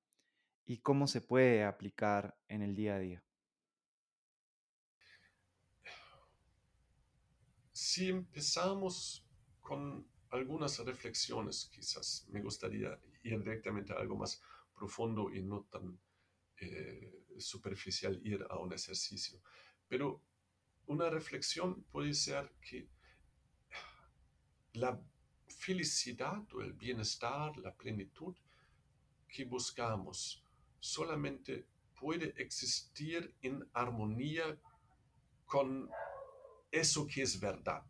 y 0.65 0.79
cómo 0.79 1.09
se 1.09 1.23
puede 1.23 1.65
aplicar 1.65 2.39
en 2.47 2.63
el 2.63 2.77
día 2.77 2.95
a 2.95 2.99
día? 3.01 3.28
Si 7.81 8.09
empezamos 8.09 9.25
con 9.61 10.05
algunas 10.31 10.81
reflexiones, 10.81 11.71
quizás 11.73 12.27
me 12.29 12.43
gustaría 12.43 13.01
ir 13.23 13.39
directamente 13.39 13.93
a 13.93 13.99
algo 13.99 14.17
más 14.17 14.43
profundo 14.75 15.33
y 15.33 15.45
no 15.45 15.63
tan 15.71 15.97
eh, 16.57 17.25
superficial 17.39 18.21
ir 18.25 18.45
a 18.51 18.59
un 18.59 18.73
ejercicio. 18.73 19.41
Pero 19.87 20.21
una 20.87 21.09
reflexión 21.09 21.85
puede 21.85 22.15
ser 22.15 22.53
que 22.61 22.89
la 24.73 25.01
felicidad 25.47 26.53
o 26.55 26.61
el 26.61 26.73
bienestar, 26.73 27.57
la 27.59 27.77
plenitud 27.77 28.35
que 29.29 29.45
buscamos 29.45 30.43
solamente 30.81 31.69
puede 31.95 32.35
existir 32.43 33.37
en 33.41 33.71
armonía 33.73 34.61
con 35.47 35.89
eso 36.71 37.07
que 37.07 37.23
es 37.23 37.39
verdad. 37.39 37.83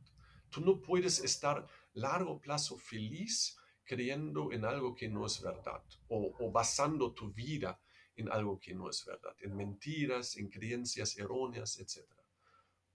Tú 0.51 0.61
no 0.61 0.81
puedes 0.81 1.19
estar 1.21 1.67
largo 1.95 2.41
plazo 2.41 2.79
feliz 2.79 3.57
creyendo 3.85 4.53
en 4.53 4.65
algo 4.65 4.95
que 4.95 5.09
no 5.09 5.27
es 5.27 5.41
verdad 5.41 5.83
o, 6.09 6.51
basando 6.51 7.13
tu 7.13 7.33
vida 7.33 7.81
en 8.17 8.31
algo 8.31 8.59
que 8.59 8.75
no 8.75 8.91
es 8.91 9.05
verdad, 9.05 9.35
en 9.41 9.57
mentiras, 9.57 10.37
en 10.37 10.49
creencias 10.49 11.17
erróneas, 11.17 11.79
etc. 11.79 12.05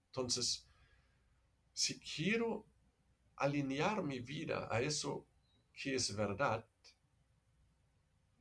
Entonces, 0.06 0.68
si 1.72 1.98
quiero 1.98 2.66
alinear 3.36 4.02
mi 4.02 4.20
vida 4.20 4.68
a 4.70 4.80
eso 4.80 5.26
que 5.72 5.94
es 5.94 6.14
verdad, 6.14 6.64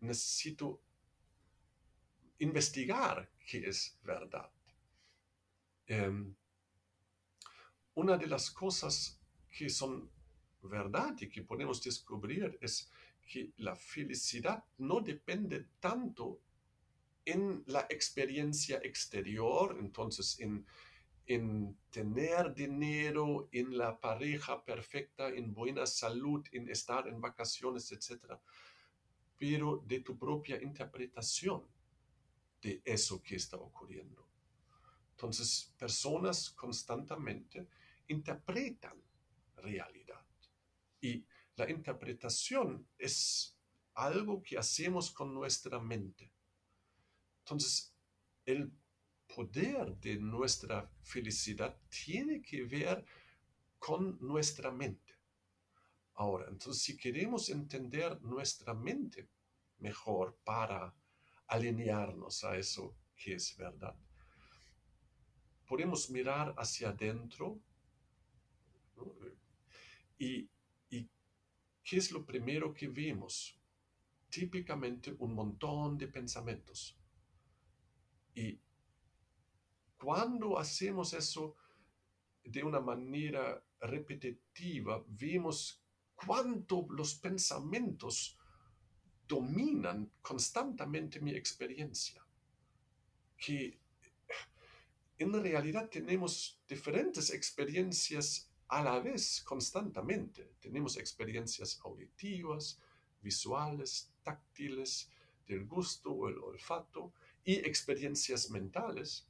necesito 0.01 0.81
investigar 2.39 3.31
qué 3.49 3.69
es 3.69 3.97
verdad. 4.03 4.51
Em, 5.87 6.35
una 7.95 8.17
de 8.17 8.27
las 8.27 8.51
cosas 8.51 9.19
que 9.49 9.69
son 9.69 10.09
verdad 10.61 11.15
y 11.19 11.29
que 11.29 11.43
podemos 11.43 11.81
descubrir 11.81 12.57
es 12.61 12.89
que 13.27 13.51
la 13.57 13.75
felicidad 13.75 14.63
no 14.77 15.01
depende 15.01 15.67
tanto 15.79 16.39
en 17.25 17.63
la 17.67 17.81
experiencia 17.89 18.77
exterior, 18.83 19.77
entonces 19.79 20.39
en, 20.39 20.65
en 21.25 21.77
tener 21.89 22.53
dinero, 22.53 23.47
en 23.51 23.77
la 23.77 23.99
pareja 23.99 24.63
perfecta, 24.63 25.29
en 25.29 25.53
buena 25.53 25.85
salud, 25.85 26.45
en 26.51 26.69
estar 26.69 27.07
en 27.07 27.21
vacaciones, 27.21 27.91
etc., 27.91 28.37
pero 29.37 29.83
de 29.85 29.99
tu 29.99 30.17
propia 30.17 30.61
interpretación 30.61 31.63
de 32.61 32.81
eso 32.85 33.21
que 33.21 33.35
está 33.35 33.57
ocurriendo. 33.57 34.25
Entonces, 35.11 35.73
personas 35.77 36.49
constantemente 36.49 37.67
interpretan 38.13 39.01
realidad. 39.57 40.25
Y 41.01 41.25
la 41.55 41.69
interpretación 41.69 42.87
es 42.97 43.57
algo 43.95 44.41
que 44.41 44.57
hacemos 44.57 45.11
con 45.11 45.33
nuestra 45.33 45.79
mente. 45.79 46.31
Entonces, 47.39 47.93
el 48.45 48.71
poder 49.35 49.95
de 49.97 50.17
nuestra 50.17 50.89
felicidad 51.01 51.77
tiene 51.89 52.41
que 52.41 52.63
ver 52.63 53.05
con 53.79 54.17
nuestra 54.21 54.71
mente. 54.71 55.13
Ahora, 56.15 56.47
entonces, 56.49 56.83
si 56.83 56.95
queremos 56.95 57.49
entender 57.49 58.21
nuestra 58.21 58.73
mente 58.73 59.29
mejor 59.79 60.37
para 60.43 60.93
alinearnos 61.47 62.43
a 62.43 62.55
eso 62.55 62.95
que 63.15 63.35
es 63.35 63.57
verdad, 63.57 63.95
podemos 65.67 66.09
mirar 66.09 66.53
hacia 66.57 66.89
adentro 66.89 67.59
y, 70.17 70.49
y 70.89 71.09
¿qué 71.83 71.97
es 71.97 72.11
lo 72.11 72.25
primero 72.25 72.73
que 72.73 72.87
vemos? 72.87 73.59
Típicamente 74.29 75.15
un 75.19 75.33
montón 75.33 75.97
de 75.97 76.07
pensamientos. 76.07 76.97
Y 78.35 78.59
cuando 79.97 80.57
hacemos 80.57 81.13
eso 81.13 81.55
de 82.43 82.63
una 82.63 82.79
manera 82.79 83.63
repetitiva, 83.79 85.03
vemos 85.07 85.81
cuánto 86.15 86.85
los 86.89 87.15
pensamientos 87.15 88.37
dominan 89.27 90.11
constantemente 90.21 91.19
mi 91.19 91.31
experiencia. 91.31 92.25
Que 93.37 93.79
en 95.17 95.33
realidad 95.33 95.89
tenemos 95.89 96.61
diferentes 96.67 97.29
experiencias 97.31 98.52
a 98.73 98.81
la 98.81 98.99
vez 98.99 99.41
constantemente. 99.43 100.55
Tenemos 100.59 100.97
experiencias 100.97 101.79
auditivas, 101.83 102.79
visuales, 103.21 104.11
táctiles, 104.23 105.11
del 105.45 105.65
gusto 105.65 106.11
o 106.11 106.27
el 106.27 106.39
olfato 106.39 107.13
y 107.43 107.53
experiencias 107.53 108.49
mentales, 108.49 109.27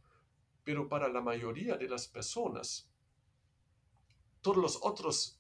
pero 0.64 0.88
para 0.88 1.10
la 1.10 1.20
mayoría 1.20 1.76
de 1.76 1.90
las 1.90 2.08
personas, 2.08 2.88
todos 4.42 4.58
los 4.58 4.80
otros 4.82 5.40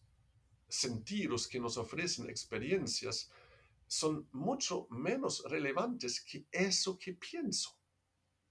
sentidos 0.67 1.47
que 1.47 1.61
nos 1.61 1.77
ofrecen 1.77 2.29
experiencias 2.29 3.29
son 3.87 4.27
mucho 4.31 4.87
menos 4.89 5.43
relevantes 5.45 6.19
que 6.19 6.45
eso 6.51 6.97
que 6.97 7.13
pienso. 7.13 7.77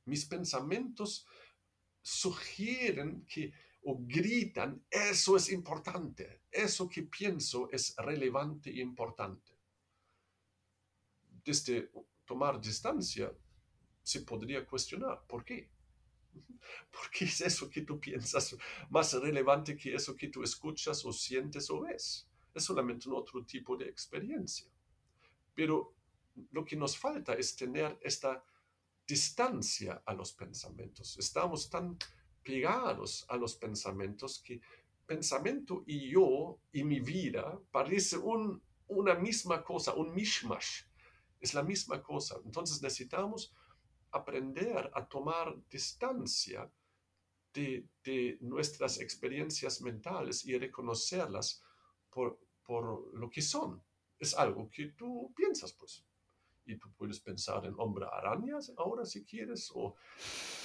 Mis 0.06 0.24
pensamientos 0.24 1.26
sugieren 2.00 3.26
que 3.26 3.52
o 3.84 3.98
gritan, 4.00 4.84
eso 4.90 5.36
es 5.36 5.50
importante, 5.50 6.42
eso 6.50 6.88
que 6.88 7.02
pienso 7.02 7.68
es 7.70 7.94
relevante 7.96 8.70
e 8.70 8.80
importante. 8.80 9.52
Desde 11.44 11.90
tomar 12.24 12.60
distancia 12.60 13.32
se 14.02 14.20
podría 14.22 14.64
cuestionar, 14.66 15.24
¿por 15.26 15.44
qué? 15.44 15.70
¿Por 16.90 17.10
qué 17.10 17.24
es 17.24 17.40
eso 17.40 17.68
que 17.68 17.82
tú 17.82 17.98
piensas 17.98 18.56
más 18.90 19.12
relevante 19.14 19.76
que 19.76 19.94
eso 19.94 20.14
que 20.14 20.28
tú 20.28 20.42
escuchas 20.42 21.04
o 21.04 21.12
sientes 21.12 21.68
o 21.70 21.80
ves? 21.80 22.28
Es 22.54 22.64
solamente 22.64 23.08
un 23.08 23.16
otro 23.16 23.44
tipo 23.44 23.76
de 23.76 23.88
experiencia. 23.88 24.68
Pero 25.54 25.94
lo 26.52 26.64
que 26.64 26.76
nos 26.76 26.96
falta 26.96 27.34
es 27.34 27.56
tener 27.56 27.98
esta 28.02 28.44
distancia 29.06 30.02
a 30.06 30.14
los 30.14 30.32
pensamientos. 30.32 31.18
Estamos 31.18 31.68
tan 31.68 31.98
pegados 32.42 33.24
a 33.28 33.36
los 33.36 33.54
pensamientos 33.56 34.42
que 34.44 34.60
pensamiento 35.06 35.84
y 35.86 36.10
yo 36.10 36.58
y 36.72 36.84
mi 36.84 37.00
vida 37.00 37.60
parece 37.70 38.16
un, 38.16 38.62
una 38.88 39.14
misma 39.14 39.62
cosa, 39.62 39.94
un 39.94 40.14
mishmash. 40.14 40.84
Es 41.40 41.54
la 41.54 41.62
misma 41.62 42.02
cosa. 42.02 42.36
Entonces 42.44 42.80
necesitamos 42.82 43.54
aprender 44.12 44.90
a 44.94 45.06
tomar 45.06 45.56
distancia 45.68 46.70
de, 47.52 47.86
de 48.04 48.38
nuestras 48.40 49.00
experiencias 49.00 49.82
mentales 49.82 50.44
y 50.44 50.56
reconocerlas 50.56 51.62
por, 52.10 52.38
por 52.64 53.14
lo 53.14 53.28
que 53.28 53.42
son. 53.42 53.82
Es 54.18 54.34
algo 54.34 54.70
que 54.70 54.88
tú 54.92 55.32
piensas, 55.34 55.72
pues. 55.72 56.04
Y 56.64 56.76
tú 56.76 56.92
puedes 56.96 57.20
pensar 57.20 57.64
en 57.66 57.74
hombre 57.78 58.06
arañas 58.10 58.72
ahora 58.76 59.04
si 59.04 59.24
quieres, 59.24 59.70
o 59.74 59.96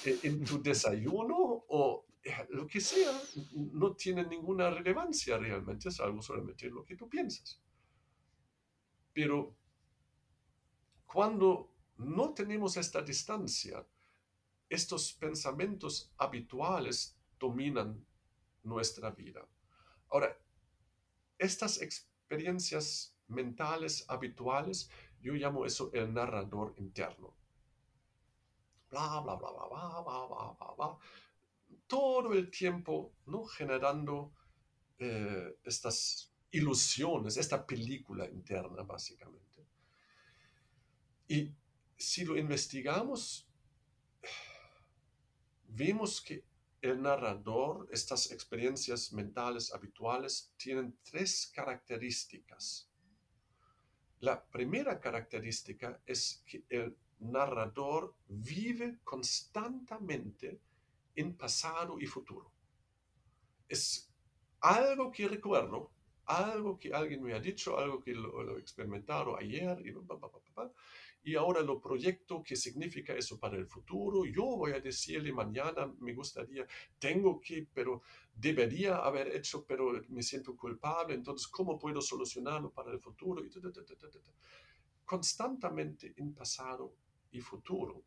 eh, 0.04 0.18
en 0.22 0.44
tu 0.44 0.62
desayuno, 0.62 1.36
o 1.68 2.06
eh, 2.22 2.46
lo 2.50 2.66
que 2.66 2.80
sea. 2.80 3.12
No 3.54 3.94
tiene 3.94 4.24
ninguna 4.26 4.70
relevancia 4.70 5.38
realmente, 5.38 5.88
es 5.88 6.00
algo 6.00 6.22
solamente 6.22 6.68
lo 6.70 6.84
que 6.84 6.96
tú 6.96 7.08
piensas. 7.08 7.60
Pero 9.12 9.56
cuando 11.06 11.72
no 11.96 12.32
tenemos 12.32 12.76
esta 12.76 13.02
distancia, 13.02 13.84
estos 14.68 15.14
pensamientos 15.14 16.12
habituales 16.18 17.18
dominan 17.38 18.04
nuestra 18.62 19.10
vida. 19.10 19.46
Ahora, 20.10 20.36
estas 21.38 21.80
experiencias 21.80 23.16
mentales 23.28 24.04
habituales, 24.08 24.90
yo 25.20 25.34
llamo 25.34 25.64
eso 25.66 25.90
el 25.92 26.12
narrador 26.12 26.74
interno. 26.78 27.34
Bla, 28.90 29.20
bla, 29.20 29.36
bla, 29.36 29.50
bla, 29.50 29.68
bla, 29.68 30.02
bla, 30.02 30.26
bla, 30.26 30.56
bla, 30.58 30.74
bla. 30.76 30.98
Todo 31.86 32.32
el 32.32 32.50
tiempo, 32.50 33.12
¿no? 33.26 33.44
Generando 33.44 34.32
eh, 34.98 35.58
estas 35.64 36.32
ilusiones, 36.50 37.36
esta 37.36 37.66
película 37.66 38.26
interna, 38.26 38.82
básicamente. 38.82 39.66
Y 41.28 41.54
si 41.96 42.24
lo 42.24 42.36
investigamos, 42.38 43.46
vemos 45.66 46.20
que 46.20 46.44
el 46.80 47.02
narrador, 47.02 47.88
estas 47.92 48.30
experiencias 48.30 49.12
mentales 49.12 49.72
habituales, 49.74 50.52
tienen 50.56 50.96
tres 51.02 51.50
características. 51.54 52.87
La 54.20 54.42
primera 54.42 55.00
característica 55.00 56.00
es 56.06 56.42
que 56.46 56.64
el 56.68 56.96
narrador 57.20 58.14
vive 58.28 58.98
constantemente 59.04 60.60
en 61.14 61.36
pasado 61.36 61.98
y 62.00 62.06
futuro. 62.06 62.50
Es 63.68 64.10
algo 64.60 65.10
que 65.10 65.28
recuerdo, 65.28 65.90
algo 66.26 66.78
que 66.78 66.92
alguien 66.92 67.22
me 67.22 67.34
ha 67.34 67.40
dicho, 67.40 67.78
algo 67.78 68.00
que 68.00 68.12
lo, 68.12 68.56
he 68.56 68.60
experimentado 68.60 69.36
ayer 69.36 69.80
y, 69.84 69.92
y 71.22 71.34
ahora 71.34 71.60
lo 71.60 71.80
proyecto, 71.80 72.42
¿qué 72.42 72.56
significa 72.56 73.14
eso 73.14 73.38
para 73.38 73.56
el 73.56 73.66
futuro? 73.66 74.24
Yo 74.24 74.44
voy 74.44 74.72
a 74.72 74.80
decirle 74.80 75.32
mañana, 75.32 75.92
me 75.98 76.14
gustaría, 76.14 76.66
tengo 76.98 77.40
que, 77.40 77.66
pero 77.74 78.02
debería 78.34 78.96
haber 78.96 79.34
hecho, 79.34 79.64
pero 79.66 80.00
me 80.08 80.22
siento 80.22 80.56
culpable, 80.56 81.14
entonces, 81.14 81.48
¿cómo 81.48 81.78
puedo 81.78 82.00
solucionarlo 82.00 82.70
para 82.70 82.92
el 82.92 83.00
futuro? 83.00 83.44
Y 83.44 83.50
Constantemente 85.04 86.14
en 86.16 86.34
pasado 86.34 86.94
y 87.30 87.40
futuro, 87.40 88.02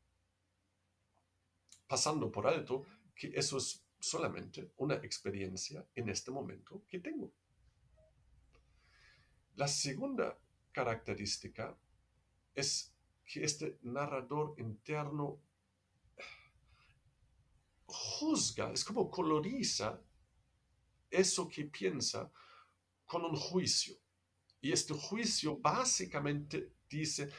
pasando 1.87 2.31
por 2.31 2.47
alto 2.47 2.85
que 3.13 3.31
eso 3.35 3.57
es 3.57 3.83
solamente 3.99 4.71
una 4.77 4.95
experiencia 4.95 5.85
en 5.93 6.09
este 6.09 6.31
momento 6.31 6.83
que 6.87 6.99
tengo. 6.99 7.31
La 9.55 9.67
segunda 9.67 10.37
característica 10.71 11.77
es 12.55 12.90
que 13.31 13.45
este 13.45 13.79
narrador 13.83 14.55
interno 14.57 15.41
juzga, 17.85 18.73
es 18.73 18.83
como 18.83 19.09
coloriza 19.09 20.01
eso 21.09 21.47
que 21.47 21.63
piensa 21.63 22.29
con 23.05 23.23
un 23.23 23.37
juicio. 23.37 23.95
Y 24.59 24.73
este 24.73 24.93
juicio 24.93 25.57
básicamente 25.57 26.73
dice, 26.89 27.29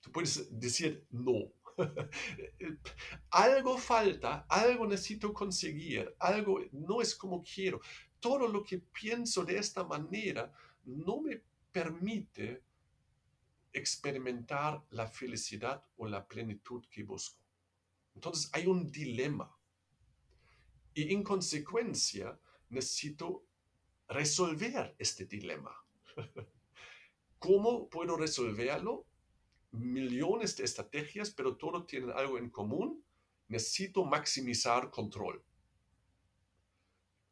tú 0.00 0.12
puedes 0.12 0.48
decir 0.58 1.06
no. 1.10 1.52
algo 3.30 3.78
falta, 3.78 4.44
algo 4.50 4.86
necesito 4.86 5.32
conseguir, 5.32 6.14
algo 6.18 6.60
no 6.72 7.00
es 7.00 7.14
como 7.14 7.42
quiero. 7.42 7.80
Todo 8.20 8.46
lo 8.48 8.62
que 8.62 8.78
pienso 8.78 9.44
de 9.44 9.56
esta 9.56 9.82
manera 9.82 10.52
no 10.84 11.22
me 11.22 11.42
permite 11.72 12.64
experimentar 13.72 14.84
la 14.90 15.06
felicidad 15.06 15.84
o 15.96 16.06
la 16.06 16.26
plenitud 16.26 16.84
que 16.90 17.04
busco. 17.04 17.40
Entonces 18.14 18.50
hay 18.52 18.66
un 18.66 18.90
dilema. 18.90 19.56
Y 20.94 21.12
en 21.12 21.22
consecuencia 21.22 22.38
necesito 22.68 23.46
resolver 24.08 24.94
este 24.98 25.24
dilema. 25.24 25.74
¿Cómo 27.38 27.88
puedo 27.88 28.16
resolverlo? 28.16 29.06
Millones 29.72 30.56
de 30.56 30.64
estrategias, 30.64 31.30
pero 31.30 31.56
todos 31.56 31.86
tienen 31.86 32.10
algo 32.10 32.38
en 32.38 32.50
común. 32.50 33.02
Necesito 33.48 34.04
maximizar 34.04 34.90
control. 34.90 35.42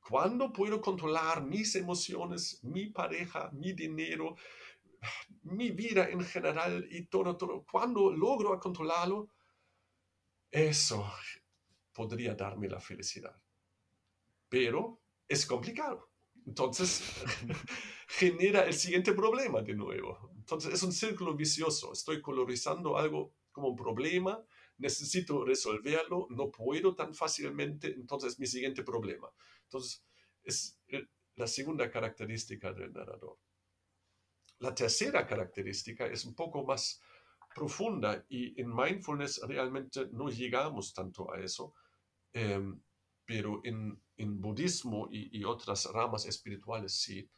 ¿Cuándo 0.00 0.53
puedo 0.53 0.81
controlar 0.81 1.44
mis 1.44 1.76
emociones, 1.76 2.59
mi 2.64 2.87
pareja, 2.87 3.50
mi 3.53 3.72
dinero, 3.72 4.35
mi 5.42 5.70
vida 5.70 6.09
en 6.09 6.22
general 6.24 6.87
y 6.90 7.07
todo, 7.07 7.37
todo, 7.37 7.64
cuando 7.70 8.11
logro 8.11 8.59
controlarlo, 8.59 9.29
eso 10.50 11.11
podría 11.92 12.35
darme 12.35 12.68
la 12.68 12.81
felicidad. 12.81 13.40
Pero 14.48 15.00
es 15.29 15.46
complicado. 15.46 16.11
Entonces 16.46 17.03
genera 18.09 18.62
el 18.62 18.74
siguiente 18.74 19.12
problema 19.12 19.62
de 19.62 19.74
nuevo. 19.74 20.31
Entonces 20.37 20.74
es 20.74 20.83
un 20.83 20.92
círculo 20.92 21.35
vicioso. 21.35 21.92
Estoy 21.92 22.20
colorizando 22.20 22.96
algo 22.96 23.33
como 23.53 23.68
un 23.68 23.76
problema, 23.76 24.42
necesito 24.79 25.44
resolverlo, 25.44 26.26
no 26.31 26.50
puedo 26.50 26.94
tan 26.94 27.14
fácilmente, 27.14 27.88
entonces 27.88 28.38
mi 28.38 28.46
siguiente 28.46 28.83
problema. 28.83 29.29
Entonces 29.64 30.05
es 30.42 30.81
la 31.37 31.46
segunda 31.46 31.90
característica 31.90 32.72
del 32.72 32.92
narrador. 32.92 33.38
La 34.60 34.74
tercera 34.74 35.26
característica 35.26 36.06
es 36.06 36.24
un 36.24 36.34
poco 36.34 36.64
más 36.64 37.00
profunda 37.54 38.24
y 38.28 38.60
en 38.60 38.74
mindfulness 38.74 39.40
realmente 39.46 40.06
no 40.12 40.28
llegamos 40.28 40.92
tanto 40.92 41.32
a 41.32 41.40
eso, 41.40 41.74
em, 42.32 42.80
pero 43.24 43.60
en, 43.64 44.00
budismo 44.40 45.08
y, 45.10 45.42
otras 45.44 45.86
ramas 45.86 46.26
espirituales 46.26 46.92
sí. 46.94 47.28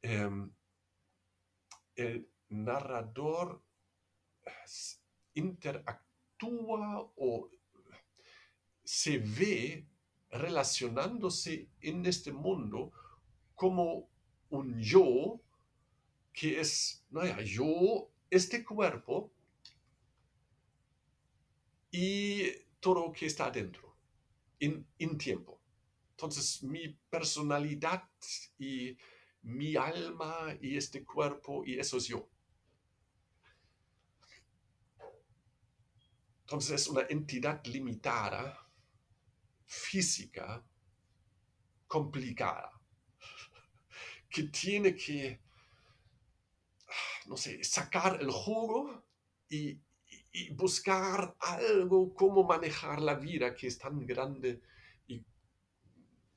Em, 0.00 0.50
el 1.94 2.26
narrador 2.48 3.62
interactúa 5.34 7.12
o 7.16 7.50
se 8.82 9.18
ve 9.18 9.86
relacionándose 10.30 11.68
en 11.80 12.06
este 12.06 12.32
mundo 12.32 12.92
como 13.54 14.08
un 14.48 14.80
yo 14.80 15.40
que 16.32 16.60
es, 16.60 17.04
no, 17.10 17.40
yo, 17.42 18.10
este 18.30 18.64
cuerpo 18.64 19.32
y 21.90 22.50
todo 22.78 23.06
lo 23.06 23.12
que 23.12 23.26
está 23.26 23.46
adentro, 23.46 23.96
en, 24.58 24.86
en 24.98 25.18
tiempo. 25.18 25.60
Entonces, 26.12 26.62
mi 26.62 26.88
personalidad 27.10 28.08
y 28.58 28.96
mi 29.42 29.76
alma 29.76 30.54
y 30.60 30.76
este 30.76 31.04
cuerpo 31.04 31.64
y 31.64 31.78
eso 31.78 31.96
es 31.96 32.06
yo. 32.06 32.28
Entonces 36.42 36.80
es 36.80 36.88
una 36.88 37.06
entidad 37.08 37.64
limitada, 37.66 38.68
física, 39.66 40.64
complicada, 41.86 42.72
que 44.28 44.42
tiene 44.44 44.96
que 44.96 45.40
no 47.30 47.36
sé, 47.36 47.62
sacar 47.62 48.20
el 48.20 48.30
jugo 48.32 49.04
y, 49.48 49.80
buscar 50.54 51.36
algo, 51.38 52.12
cómo 52.12 52.42
manejar 52.42 53.00
la 53.00 53.14
vida 53.14 53.54
que 53.54 53.68
es 53.68 53.78
tan 53.78 54.04
grande 54.04 54.60
y 55.06 55.24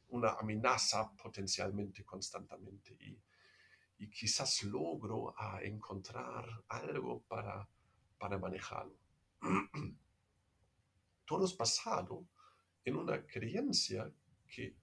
una 0.10 0.34
amenaza 0.34 1.12
potencialmente 1.16 2.06
constantemente. 2.06 2.96
Y, 3.00 3.20
quizás 4.10 4.64
logro 4.64 5.34
a 5.36 5.64
encontrar 5.64 6.46
algo 6.68 7.24
para, 7.24 7.68
para 8.20 8.38
manejarlo. 8.38 9.00
Todo 11.26 11.46
es 11.46 11.58
basado 11.58 12.28
en 12.84 12.98
una 12.98 13.26
creencia 13.26 14.12
que 14.46 14.76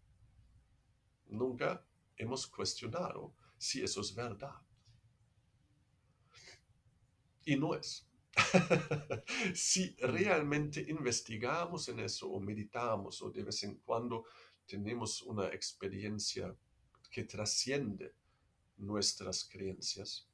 nunca 1.27 1.85
hemos 2.17 2.47
cuestionado 2.47 3.35
si 3.59 3.83
eso 3.83 4.01
es 4.01 4.15
verdad 4.15 4.61
y 7.45 7.57
no 7.57 7.75
es. 7.75 8.07
si 9.55 9.97
realmente 9.97 10.85
investigamos 10.89 11.89
en 11.89 12.01
eso 12.01 12.31
o 12.31 12.41
meditamos 12.41 13.21
o 13.23 13.31
de 13.31 13.43
vez 13.43 13.63
en 13.65 13.77
cuando 13.77 14.25
tenemos 14.67 15.23
una 15.23 15.49
experiencia 15.49 16.55
que 17.11 17.25
trasciende 17.25 18.15
nuestras 18.77 19.45
creencias, 19.45 20.29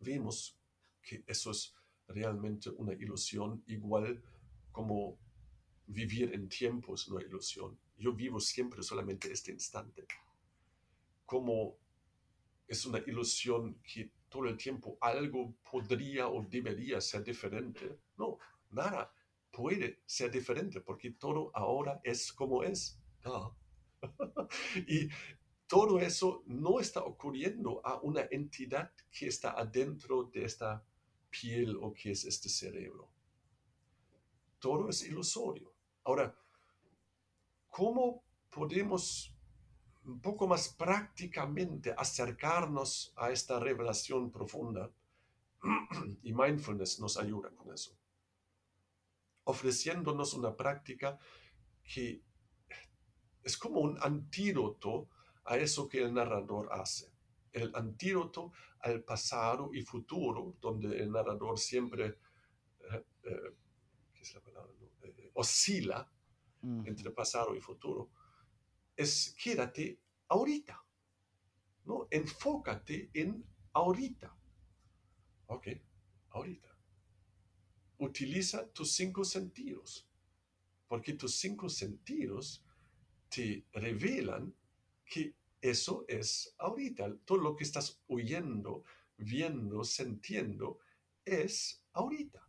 vemos 0.00 0.58
que 1.00 1.22
eso 1.26 1.52
es 1.52 1.74
realmente 2.08 2.70
una 2.70 2.92
ilusión, 2.92 3.62
igual 3.66 4.22
como 4.72 5.18
vivir 5.86 6.32
en 6.34 6.48
tiempo 6.48 6.94
es 6.94 7.06
una 7.08 7.22
ilusión. 7.22 7.78
Yo 7.96 8.12
vivo 8.12 8.40
siempre 8.40 8.82
solamente 8.82 9.32
este 9.32 9.52
instante. 9.52 10.06
Como 11.24 11.76
es 12.66 12.84
una 12.86 12.98
ilusión 12.98 13.80
que 13.82 14.10
todo 14.32 14.48
el 14.48 14.56
tiempo 14.56 14.96
algo 15.00 15.54
podría 15.70 16.26
o 16.26 16.42
debería 16.42 17.00
ser 17.00 17.22
diferente. 17.22 18.00
No, 18.16 18.38
nada 18.70 19.12
puede 19.50 20.00
ser 20.06 20.30
diferente 20.30 20.80
porque 20.80 21.10
todo 21.10 21.50
ahora 21.54 22.00
es 22.02 22.32
como 22.32 22.62
es. 22.62 22.98
y 24.88 25.08
todo 25.66 26.00
eso 26.00 26.42
no 26.46 26.80
está 26.80 27.04
ocurriendo 27.04 27.80
a 27.84 28.00
una 28.00 28.26
entidad 28.30 28.90
que 29.10 29.26
está 29.26 29.52
adentro 29.52 30.24
de 30.24 30.44
esta 30.44 30.82
piel 31.28 31.76
o 31.80 31.92
que 31.92 32.12
es 32.12 32.24
este 32.24 32.48
cerebro. 32.48 33.10
Todo 34.58 34.88
es 34.88 35.02
ilusorio. 35.02 35.74
Ahora, 36.04 36.34
¿cómo 37.68 38.24
podemos 38.50 39.34
un 40.04 40.20
poco 40.20 40.46
más 40.46 40.68
prácticamente 40.68 41.94
acercarnos 41.96 43.12
a 43.16 43.30
esta 43.30 43.58
revelación 43.58 44.30
profunda? 44.30 44.90
y 46.22 46.32
mindfulness 46.32 47.00
nos 47.00 47.16
ayuda 47.16 47.50
con 47.50 47.72
eso. 47.72 47.96
Ofreciéndonos 49.44 50.34
una 50.34 50.56
práctica 50.56 51.18
que 51.82 52.22
es 53.42 53.56
como 53.56 53.80
un 53.80 53.98
antídoto 54.00 55.08
a 55.44 55.56
eso 55.56 55.88
que 55.88 56.02
el 56.02 56.14
narrador 56.14 56.68
hace. 56.72 57.12
El 57.52 57.74
antídoto 57.74 58.52
al 58.80 59.02
pasado 59.02 59.70
y 59.74 59.82
futuro, 59.82 60.56
donde 60.60 60.96
el 60.98 61.10
narrador 61.10 61.58
siempre 61.58 62.06
eh, 62.80 63.04
eh, 63.24 63.56
eh, 65.02 65.30
oscila 65.34 66.08
entre 66.62 67.10
pasado 67.10 67.56
y 67.56 67.60
futuro, 67.60 68.10
es 68.96 69.34
quédate 69.42 70.00
ahorita. 70.28 70.82
¿no? 71.84 72.06
Enfócate 72.10 73.10
en 73.14 73.44
ahorita. 73.72 74.34
Ok, 75.46 75.68
ahorita. 76.30 76.68
Utiliza 77.98 78.68
tus 78.72 78.92
cinco 78.92 79.24
sentidos, 79.24 80.08
porque 80.88 81.14
tus 81.14 81.34
cinco 81.36 81.68
sentidos 81.68 82.64
te 83.28 83.64
revelan 83.72 84.54
que 85.04 85.34
eso 85.60 86.04
es 86.08 86.54
ahorita. 86.58 87.16
Todo 87.24 87.38
lo 87.38 87.56
que 87.56 87.64
estás 87.64 88.02
oyendo, 88.08 88.84
viendo, 89.16 89.84
sintiendo, 89.84 90.80
es 91.24 91.84
ahorita. 91.92 92.46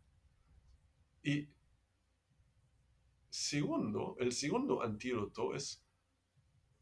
Y 1.22 1.48
segundo, 3.30 4.16
el 4.18 4.32
segundo 4.32 4.82
antídoto 4.82 5.54
es 5.54 5.83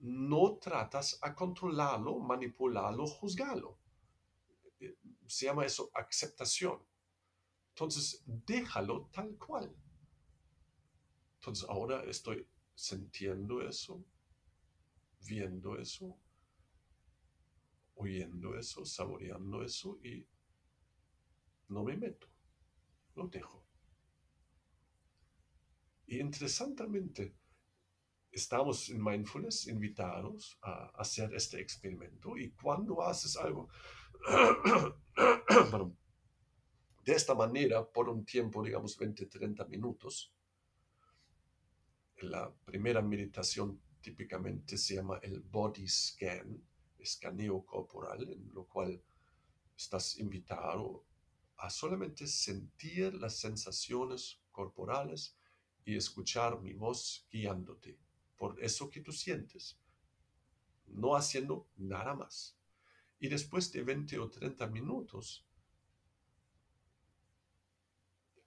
no 0.02 0.58
tratas 0.58 1.18
a 1.22 1.34
controlarlo, 1.34 2.18
manipularlo, 2.18 3.06
juzgarlo. 3.06 3.78
Se 5.26 5.46
llama 5.46 5.64
eso 5.64 5.90
aceptación. 5.94 6.80
Entonces, 7.68 8.22
déjalo 8.26 9.08
tal 9.12 9.36
cual. 9.38 9.74
Entonces, 11.36 11.68
ahora 11.68 12.02
estoy 12.04 12.46
sintiendo 12.74 13.62
eso, 13.62 14.04
viendo 15.24 15.78
eso, 15.78 16.18
oyendo 17.94 18.58
eso, 18.58 18.84
saboreando 18.84 19.62
eso 19.62 19.98
y 20.02 20.26
no 21.68 21.84
me 21.84 21.96
meto, 21.96 22.26
lo 23.14 23.28
dejo. 23.28 23.64
Y 26.06 26.18
interesantemente, 26.18 27.36
estamos 28.32 28.88
en 28.88 29.04
mindfulness 29.04 29.66
invitados 29.68 30.58
a 30.62 30.86
hacer 30.94 31.34
este 31.34 31.60
experimento. 31.60 32.36
Y 32.38 32.50
cuando 32.52 33.02
haces 33.02 33.36
algo 33.36 33.68
de 37.04 37.12
esta 37.12 37.34
manera 37.34 37.84
por 37.86 38.08
un 38.08 38.24
tiempo, 38.24 38.64
digamos 38.64 38.96
20, 38.96 39.26
30 39.26 39.66
minutos, 39.66 40.32
la 42.22 42.50
primera 42.64 43.02
meditación 43.02 43.78
típicamente 44.00 44.78
se 44.78 44.94
llama 44.94 45.18
el 45.22 45.40
body 45.40 45.86
scan, 45.86 46.64
escaneo 46.98 47.66
corporal, 47.66 48.28
en 48.30 48.50
lo 48.54 48.64
cual 48.64 49.02
estás 49.76 50.18
invitado 50.18 51.04
a 51.56 51.68
solamente 51.68 52.26
sentir 52.26 53.14
las 53.14 53.38
sensaciones 53.38 54.40
corporales 54.50 55.36
y 55.84 55.96
escuchar 55.96 56.60
mi 56.60 56.72
voz 56.72 57.26
guiándote 57.30 57.98
por 58.42 58.60
eso 58.60 58.90
que 58.90 59.00
tú 59.00 59.12
sientes, 59.12 59.78
no 60.88 61.14
haciendo 61.14 61.68
nada 61.76 62.12
más. 62.12 62.58
Y 63.20 63.28
después 63.28 63.70
de 63.70 63.84
20 63.84 64.18
o 64.18 64.28
30 64.28 64.66
minutos, 64.66 65.46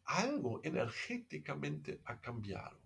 algo 0.03 0.60
energéticamente 0.65 2.01
ha 2.03 2.19
cambiado. 2.19 2.77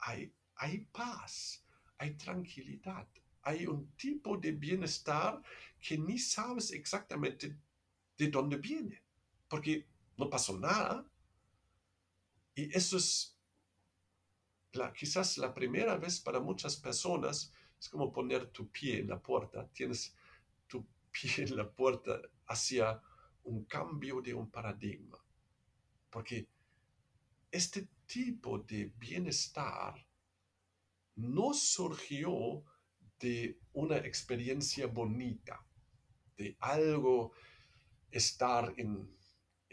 Hay, 0.00 0.30
hay 0.56 0.80
paz, 0.92 1.64
hay 1.96 2.12
tranquilidad, 2.12 3.08
hay 3.40 3.66
un 3.66 3.92
tipo 3.96 4.36
de 4.36 4.52
bienestar 4.52 5.42
que 5.80 5.96
ni 5.96 6.18
sabes 6.18 6.72
exactamente 6.72 7.56
de 8.18 8.28
dónde 8.28 8.58
viene, 8.58 9.02
porque 9.48 9.86
no 10.18 10.28
pasó 10.28 10.58
nada. 10.58 11.06
Y 12.54 12.70
eso 12.76 12.98
es 12.98 13.31
la, 14.72 14.92
quizás 14.92 15.38
la 15.38 15.52
primera 15.52 15.96
vez 15.96 16.20
para 16.20 16.40
muchas 16.40 16.76
personas 16.76 17.52
es 17.78 17.88
como 17.88 18.12
poner 18.12 18.46
tu 18.50 18.70
pie 18.70 19.00
en 19.00 19.08
la 19.08 19.20
puerta. 19.20 19.68
Tienes 19.72 20.14
tu 20.66 20.86
pie 21.10 21.44
en 21.44 21.56
la 21.56 21.70
puerta 21.70 22.20
hacia 22.46 23.00
un 23.44 23.64
cambio 23.64 24.20
de 24.20 24.34
un 24.34 24.50
paradigma. 24.50 25.18
Porque 26.10 26.46
este 27.50 27.88
tipo 28.06 28.58
de 28.58 28.92
bienestar 28.98 29.94
no 31.16 31.52
surgió 31.52 32.62
de 33.18 33.58
una 33.74 33.98
experiencia 33.98 34.86
bonita, 34.86 35.64
de 36.36 36.56
algo 36.60 37.32
estar 38.10 38.74
en, 38.76 39.16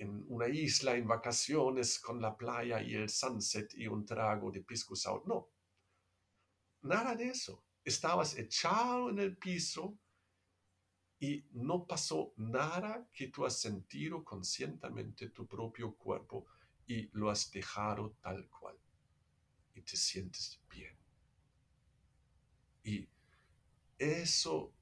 una 0.05 0.47
isla 0.47 0.95
en 0.95 1.07
vacaciones 1.07 1.99
con 1.99 2.21
la 2.21 2.35
playa 2.35 2.81
y 2.81 2.95
el 2.95 3.09
sunset 3.09 3.73
y 3.75 3.87
un 3.87 4.05
trago 4.05 4.51
de 4.51 4.61
pisco 4.61 4.95
sour. 4.95 5.27
No, 5.27 5.49
nada 6.83 7.15
de 7.15 7.29
eso. 7.29 7.63
Estabas 7.83 8.37
echado 8.37 9.09
en 9.09 9.19
el 9.19 9.37
piso 9.37 9.97
y 11.19 11.43
no 11.51 11.85
pasó 11.85 12.33
nada 12.37 13.09
que 13.13 13.27
tú 13.27 13.45
has 13.45 13.59
sentido 13.59 14.23
conscientemente 14.23 15.29
tu 15.29 15.45
propio 15.45 15.93
cuerpo 15.95 16.45
y 16.87 17.09
lo 17.13 17.29
has 17.29 17.51
dejado 17.51 18.15
tal 18.21 18.47
cual. 18.49 18.77
Y 19.75 19.81
te 19.81 19.97
sientes 19.97 20.59
bien. 20.69 20.95
Y 22.83 23.07
eso 23.97 24.73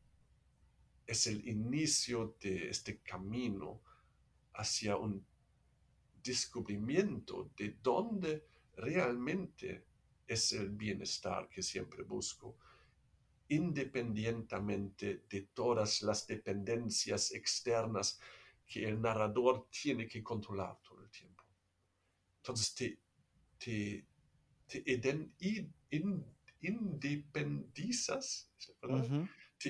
es 1.07 1.27
el 1.27 1.47
inicio 1.47 2.35
de 2.39 2.69
este 2.69 2.99
camino 2.99 3.81
hacia 4.57 4.95
un 4.97 5.25
descubrimiento 6.23 7.51
de 7.55 7.77
dónde 7.81 8.47
realmente 8.75 9.85
es 10.27 10.51
el 10.51 10.69
bienestar 10.69 11.47
que 11.49 11.61
siempre 11.63 12.03
busco, 12.03 12.57
independientemente 13.49 15.23
de 15.29 15.41
todas 15.53 16.01
las 16.01 16.27
dependencias 16.27 17.31
externas 17.33 18.19
que 18.65 18.85
el 18.85 19.01
narrador 19.01 19.69
tiene 19.69 20.05
que 20.07 20.21
controlar 20.21 20.77
todo 20.81 21.01
el 21.01 21.09
tiempo. 21.09 21.43
Entonces 22.37 22.75
te, 22.75 22.99
te, 23.57 24.05
te 24.67 24.99
independizas, 26.61 28.51
te 29.57 29.69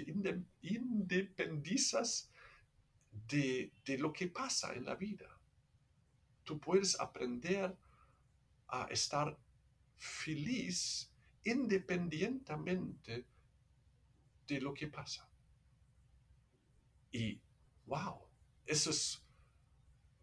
independizas 0.61 2.31
de, 3.27 3.71
de 3.85 3.97
lo 3.97 4.11
que 4.11 4.27
pasa 4.27 4.73
en 4.73 4.85
la 4.85 4.95
vida. 4.95 5.39
Tú 6.43 6.59
puedes 6.59 6.99
aprender 6.99 7.75
a 8.67 8.85
estar 8.85 9.37
feliz 9.97 11.11
independientemente 11.43 13.25
de 14.47 14.61
lo 14.61 14.73
que 14.73 14.87
pasa. 14.87 15.29
Y, 17.11 17.41
wow, 17.85 18.27
eso 18.65 18.89
es 18.89 19.23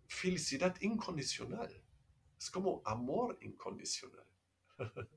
felicidad 0.06 0.76
incondicional. 0.80 1.82
Es 2.38 2.50
como 2.50 2.82
amor 2.84 3.38
incondicional, 3.40 4.26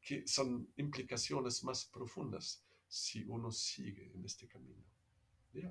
que 0.00 0.26
son 0.26 0.72
implicaciones 0.76 1.62
más 1.64 1.84
profundas 1.84 2.64
si 2.88 3.24
uno 3.24 3.50
sigue 3.50 4.12
en 4.14 4.24
este 4.24 4.48
camino. 4.48 4.84
Me 5.52 5.62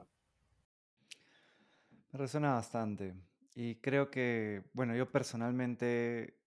resuena 2.18 2.54
bastante. 2.54 3.16
Y 3.56 3.76
creo 3.76 4.12
que, 4.12 4.64
bueno, 4.74 4.96
yo 4.96 5.12
personalmente 5.12 6.40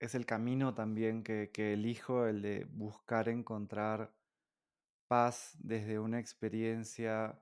es 0.00 0.14
el 0.16 0.26
camino 0.26 0.74
también 0.74 1.22
que, 1.22 1.50
elijo, 1.72 2.26
el 2.26 2.42
de 2.42 2.64
buscar 2.64 3.28
encontrar 3.28 4.12
paz 5.06 5.56
desde 5.60 5.98
una 6.00 6.18
experiencia, 6.18 7.40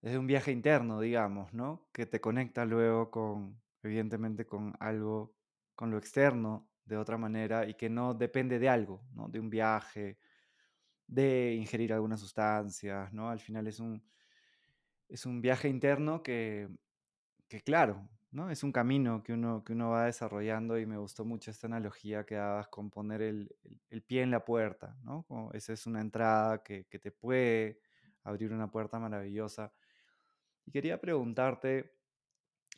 desde 0.00 0.18
un 0.18 0.26
viaje 0.26 0.52
interno, 0.52 1.00
digamos, 1.00 1.52
¿no? 1.52 1.90
Que 1.92 2.06
te 2.06 2.20
conecta 2.20 2.64
luego 2.64 3.10
con, 3.10 3.60
evidentemente, 3.82 4.46
con 4.46 4.74
algo, 4.80 5.36
con 5.74 5.90
lo 5.90 5.98
externo 5.98 6.70
de 6.86 6.96
otra 6.96 7.18
manera 7.18 7.68
y 7.68 7.74
que 7.74 7.90
no 7.90 8.14
depende 8.14 8.58
de 8.58 8.70
algo, 8.70 9.04
¿no? 9.12 9.28
De 9.28 9.38
un 9.38 9.50
viaje, 9.50 10.18
de 11.06 11.54
ingerir 11.54 11.92
algunas 11.92 12.20
sustancias, 12.20 13.12
¿no? 13.12 13.28
Al 13.28 13.40
final 13.40 13.66
es 13.66 13.80
un, 13.80 14.02
es 15.08 15.26
un 15.26 15.42
viaje 15.42 15.68
interno 15.68 16.22
que, 16.22 16.68
que 17.50 17.60
claro, 17.60 18.08
¿no? 18.30 18.48
Es 18.48 18.62
un 18.62 18.70
camino 18.70 19.24
que 19.24 19.32
uno, 19.32 19.64
que 19.64 19.72
uno 19.72 19.90
va 19.90 20.06
desarrollando 20.06 20.78
y 20.78 20.86
me 20.86 20.96
gustó 20.96 21.24
mucho 21.24 21.50
esta 21.50 21.66
analogía 21.66 22.24
que 22.24 22.36
dabas 22.36 22.68
con 22.68 22.90
poner 22.90 23.22
el, 23.22 23.52
pie 24.06 24.22
en 24.22 24.30
la 24.30 24.44
puerta, 24.44 24.96
¿no? 25.02 25.26
esa 25.52 25.72
es 25.72 25.84
una 25.86 26.00
entrada 26.00 26.62
que, 26.62 26.86
que, 26.86 27.00
te 27.00 27.10
puede 27.10 27.80
abrir 28.22 28.52
una 28.52 28.70
puerta 28.70 29.00
maravillosa. 29.00 29.72
Y 30.64 30.70
quería 30.70 31.00
preguntarte, 31.00 31.92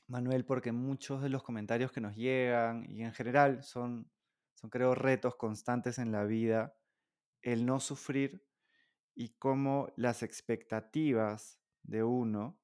Manuel, 0.06 0.46
porque 0.46 0.72
muchos 0.72 1.22
de 1.22 1.28
los 1.28 1.42
comentarios 1.42 1.92
que 1.92 2.00
nos 2.00 2.16
llegan 2.16 2.86
y 2.90 3.02
en 3.02 3.12
general 3.12 3.62
son, 3.62 4.10
son 4.54 4.70
creo, 4.70 4.94
retos 4.94 5.36
constantes 5.36 5.98
en 5.98 6.12
la 6.12 6.24
vida, 6.24 6.74
el 7.42 7.66
no 7.66 7.78
sufrir 7.78 8.42
y 9.14 9.34
cómo 9.34 9.92
las 9.96 10.22
expectativas 10.22 11.60
de 11.82 12.04
uno 12.04 12.61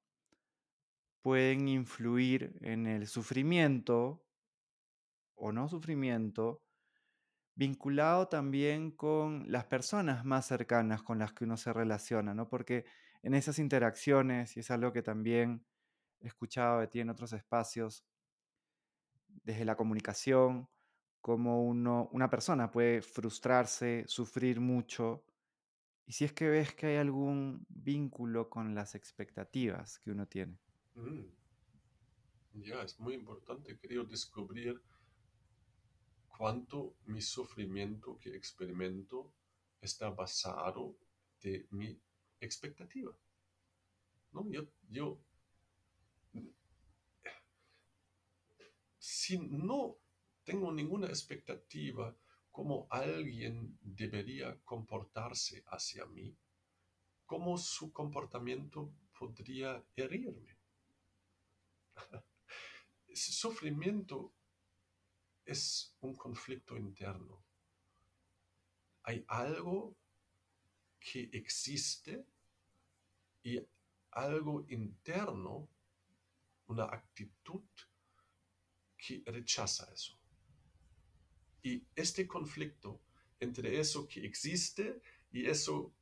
pueden 1.21 1.67
influir 1.67 2.57
en 2.61 2.87
el 2.87 3.07
sufrimiento 3.07 4.25
o 5.35 5.51
no 5.51 5.67
sufrimiento, 5.67 6.63
vinculado 7.55 8.27
también 8.27 8.91
con 8.91 9.51
las 9.51 9.65
personas 9.65 10.23
más 10.25 10.47
cercanas 10.47 11.03
con 11.03 11.19
las 11.19 11.33
que 11.33 11.43
uno 11.43 11.57
se 11.57 11.73
relaciona, 11.73 12.33
¿no? 12.33 12.47
Porque 12.47 12.85
en 13.21 13.33
esas 13.33 13.59
interacciones, 13.59 14.55
y 14.55 14.61
es 14.61 14.71
algo 14.71 14.93
que 14.93 15.01
también 15.01 15.65
he 16.21 16.27
escuchado 16.27 16.79
de 16.79 16.87
ti 16.87 17.01
en 17.01 17.09
otros 17.09 17.33
espacios, 17.33 18.05
desde 19.27 19.65
la 19.65 19.75
comunicación, 19.75 20.69
como 21.21 21.63
uno, 21.65 22.09
una 22.13 22.29
persona 22.29 22.71
puede 22.71 23.01
frustrarse, 23.01 24.05
sufrir 24.07 24.59
mucho, 24.61 25.25
y 26.05 26.13
si 26.13 26.25
es 26.25 26.33
que 26.33 26.49
ves 26.49 26.73
que 26.73 26.87
hay 26.87 26.95
algún 26.95 27.65
vínculo 27.69 28.49
con 28.49 28.73
las 28.73 28.95
expectativas 28.95 29.99
que 29.99 30.11
uno 30.11 30.27
tiene. 30.27 30.59
Mm. 30.99 32.61
Ya, 32.61 32.81
es 32.83 32.99
muy 32.99 33.13
importante, 33.13 33.77
creo, 33.79 34.03
descubrir 34.03 34.81
cuánto 36.37 36.95
mi 37.05 37.21
sufrimiento 37.21 38.17
que 38.19 38.35
experimento 38.35 39.31
está 39.79 40.09
basado 40.09 40.97
de 41.41 41.67
mi 41.71 41.97
expectativa. 42.39 43.15
¿No? 44.31 44.47
Yo, 44.49 44.67
yo, 44.89 45.19
si 48.97 49.37
no 49.37 49.97
tengo 50.43 50.71
ninguna 50.71 51.07
expectativa 51.07 52.15
cómo 52.51 52.87
alguien 52.89 53.77
debería 53.81 54.59
comportarse 54.65 55.63
hacia 55.67 56.05
mí, 56.07 56.35
cómo 57.25 57.57
su 57.57 57.93
comportamiento 57.93 58.91
podría 59.17 59.83
herirme. 59.95 60.58
sufrimiento 63.13 64.33
es 65.45 65.95
un 66.01 66.15
conflicto 66.15 66.77
interno. 66.77 67.43
Hay 69.03 69.25
algo 69.27 69.95
que 70.99 71.29
existe 71.33 72.25
y 73.43 73.59
algo 74.11 74.65
interno, 74.69 75.67
una 76.67 76.83
actitud 76.83 77.63
que 78.97 79.23
rechaza 79.25 79.91
eso. 79.93 80.19
Y 81.63 81.83
este 81.95 82.27
conflicto 82.27 83.01
entre 83.39 83.79
eso 83.79 84.07
que 84.07 84.25
existe 84.25 85.01
y 85.31 85.47
eso 85.47 85.93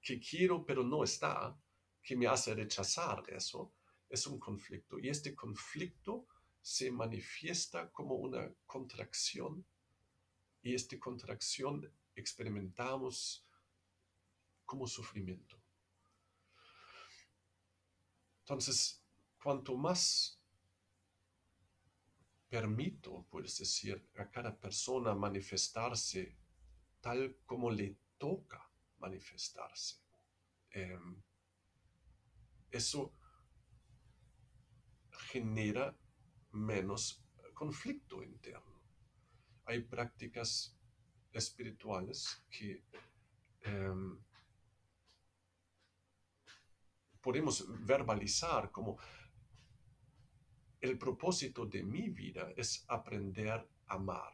que 0.00 0.18
quiero 0.18 0.64
pero 0.64 0.82
no 0.82 1.04
está, 1.04 1.56
que 2.02 2.16
me 2.16 2.26
hace 2.26 2.54
rechazar 2.54 3.22
eso, 3.28 3.72
es 4.10 4.26
un 4.26 4.38
conflicto. 4.38 4.98
Y 4.98 5.08
este 5.08 5.34
conflicto 5.34 6.26
se 6.60 6.90
manifiesta 6.90 7.90
como 7.90 8.16
una 8.16 8.52
contracción 8.66 9.64
y 10.62 10.74
esta 10.74 10.98
contracción 10.98 11.90
experimentamos 12.14 13.46
como 14.66 14.86
sufrimiento. 14.86 15.56
Entonces, 18.40 19.02
cuanto 19.42 19.76
más 19.76 20.38
permito, 22.48 23.24
puedes 23.30 23.56
decir, 23.58 24.10
a 24.18 24.28
cada 24.28 24.58
persona 24.58 25.14
manifestarse 25.14 26.36
tal 27.00 27.38
como 27.46 27.70
le 27.70 27.96
toca 28.18 28.68
manifestarse, 28.98 29.96
em, 30.72 31.22
eso 32.70 33.14
genera 35.28 35.96
menos 36.52 37.22
conflicto 37.54 38.22
interno. 38.22 38.80
Hay 39.66 39.82
prácticas 39.82 40.74
espirituales 41.30 42.42
que 42.50 42.82
em, 43.60 44.18
podemos 47.20 47.66
verbalizar 47.86 48.70
como 48.70 48.98
el 50.80 50.96
propósito 50.96 51.66
de 51.66 51.82
mi 51.82 52.08
vida 52.08 52.50
es 52.56 52.84
aprender 52.88 53.68
a 53.86 53.94
amar. 53.94 54.32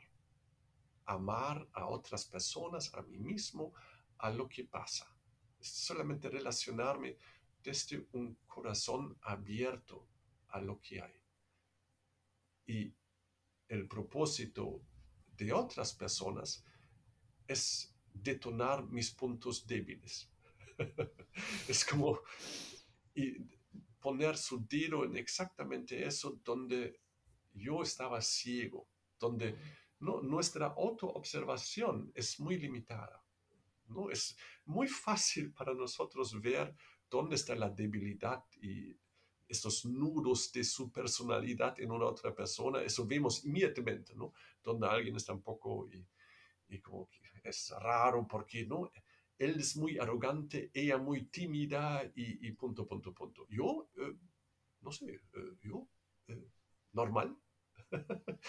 Amar 1.07 1.69
a 1.73 1.87
otras 1.87 2.25
personas, 2.27 2.95
a 2.95 3.03
mí 3.03 3.19
mismo, 3.19 3.73
a 4.19 4.31
lo 4.31 4.49
que 4.49 4.65
pasa. 4.65 5.07
Solamente 5.59 6.29
relacionarme 6.29 7.17
desde 7.61 8.07
un 8.13 8.39
corazón 8.47 9.19
abierto 9.23 10.07
lo 10.61 10.81
que 10.81 11.01
hay. 11.01 11.15
Y 12.67 12.95
el 13.69 13.87
propósito 13.87 14.83
de 15.37 15.53
otras 15.53 15.93
personas 15.95 16.65
es 17.47 17.95
detonar 18.13 18.87
mis 18.89 19.11
puntos 19.11 19.67
débiles. 19.67 20.31
es 21.69 21.85
como 21.85 22.21
y 23.15 23.35
poner 24.01 24.37
su 24.37 24.65
dedo 24.67 25.05
en 25.05 25.17
exactamente 25.17 26.07
eso 26.07 26.39
donde 26.45 27.01
yo 27.53 27.83
estaba 27.83 28.21
ciego, 28.21 28.89
donde 29.19 29.57
no, 30.01 30.21
nuestra 30.23 30.67
autoobservación 30.67 32.13
es 32.15 32.39
muy 32.39 32.59
limitada. 32.59 33.25
¿no? 33.89 34.11
Es 34.11 34.37
muy 34.65 34.89
fácil 34.89 35.53
para 35.53 35.75
nosotros 35.75 36.41
ver 36.41 36.75
dónde 37.09 37.37
está 37.37 37.55
la 37.55 37.71
debilidad 37.71 38.45
y 38.61 38.97
estos 39.49 39.85
nudos 39.85 40.53
de 40.53 40.65
su 40.65 40.91
personalidad 40.91 41.79
en 41.81 41.91
una 41.91 42.07
otra 42.07 42.35
persona, 42.35 42.83
eso 42.83 43.07
vemos 43.07 43.45
inmediatamente, 43.45 44.15
¿no? 44.15 44.33
Donde 44.63 44.89
alguien 44.89 45.17
está 45.17 45.33
un 45.33 45.43
poco 45.43 45.89
y, 45.93 46.07
y 46.69 46.81
como 46.81 47.09
que 47.09 47.21
es 47.45 47.71
raro 47.79 48.27
porque, 48.27 48.67
¿no? 48.67 48.91
Él 49.39 49.61
es 49.61 49.77
muy 49.77 49.99
arrogante, 49.99 50.71
ella 50.73 50.99
muy 50.99 51.27
tímida 51.27 52.05
y, 52.15 52.47
y 52.49 52.53
punto, 52.53 52.87
punto, 52.87 53.13
punto. 53.13 53.47
Yo, 53.49 53.91
eh, 53.97 54.17
no 54.81 54.91
sé, 54.91 55.13
eh, 55.13 55.57
yo, 55.63 55.87
eh, 56.29 56.49
normal. 56.93 57.37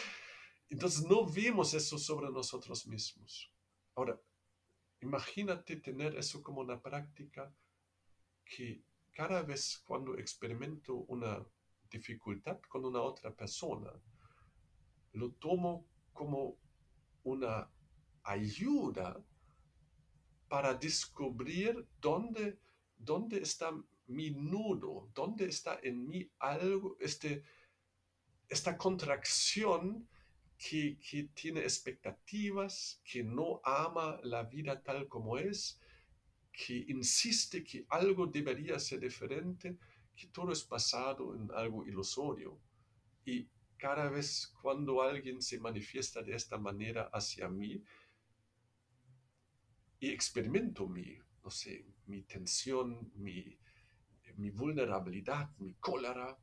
Entonces 0.69 1.05
no 1.05 1.25
vemos 1.25 1.73
eso 1.73 1.97
sobre 1.97 2.29
nosotros 2.31 2.87
mismos. 2.87 3.51
Ahora, 3.95 4.19
imagínate 5.01 5.77
tener 5.77 6.15
eso 6.15 6.41
como 6.41 6.61
una 6.61 6.81
práctica 6.81 7.53
que 8.45 8.81
cada 9.17 9.41
vez 9.41 9.79
cuando 9.83 10.15
experimento 10.15 10.93
una 11.07 11.43
dificultad 11.89 12.59
con 12.69 12.85
una 12.85 13.01
otra 13.01 13.35
persona, 13.35 13.91
lo 15.13 15.31
tomo 15.31 15.87
como 16.13 16.59
una 17.23 17.67
ayuda 18.21 19.19
para 20.47 20.75
descubrir 20.75 21.83
dónde, 21.99 22.59
dónde 22.95 23.41
está 23.41 23.71
mi 24.05 24.29
nudo, 24.29 25.09
dónde 25.15 25.45
está 25.45 25.79
en 25.81 26.07
mí 26.07 26.29
algo, 26.37 26.95
este, 26.99 27.43
esta 28.47 28.77
contracción 28.77 30.07
que, 30.59 30.99
que, 30.99 31.23
tiene 31.33 31.61
expectativas, 31.61 33.01
que 33.03 33.23
no 33.23 33.61
ama 33.63 34.19
la 34.21 34.43
vida 34.43 34.83
tal 34.83 35.07
como 35.07 35.39
es, 35.39 35.79
que 36.57 36.85
insiste 36.87 37.63
que 37.63 37.85
algo 37.89 38.25
debería 38.25 38.79
ser 38.79 38.99
diferente, 38.99 39.77
que 40.15 40.25
todo 40.27 40.51
es 40.51 40.67
basado 40.67 41.35
en 41.35 41.51
algo 41.51 41.85
ilusorio. 41.85 42.59
Y 43.23 43.47
cada 43.77 44.09
vez 44.09 44.51
cuando 44.59 45.03
alguien 45.03 45.39
se 45.39 45.59
manifiesta 45.59 46.23
de 46.23 46.33
esta 46.33 46.57
manera 46.57 47.11
hacia 47.13 47.47
mí, 47.47 47.83
y 49.99 50.09
experimento 50.09 50.87
mi, 50.87 51.19
no 51.43 51.51
sé, 51.51 51.85
mi 52.07 52.23
tensión, 52.23 53.11
mi, 53.15 53.55
mi 54.37 54.49
vulnerabilidad, 54.49 55.55
mi 55.59 55.75
cólera, 55.75 56.39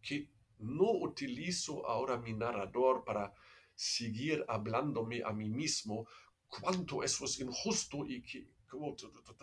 que 0.00 0.30
no 0.60 0.92
utilizo 0.92 1.86
ahora 1.86 2.16
mi 2.16 2.32
narrador 2.32 3.04
para 3.04 3.34
seguir 3.74 4.44
hablándome 4.48 5.22
a 5.22 5.32
mí 5.32 5.50
mismo 5.50 6.06
cuánto 6.50 7.02
eso 7.02 7.24
es 7.24 7.40
injusto 7.40 8.04
y 8.06 8.22
que 8.22 8.46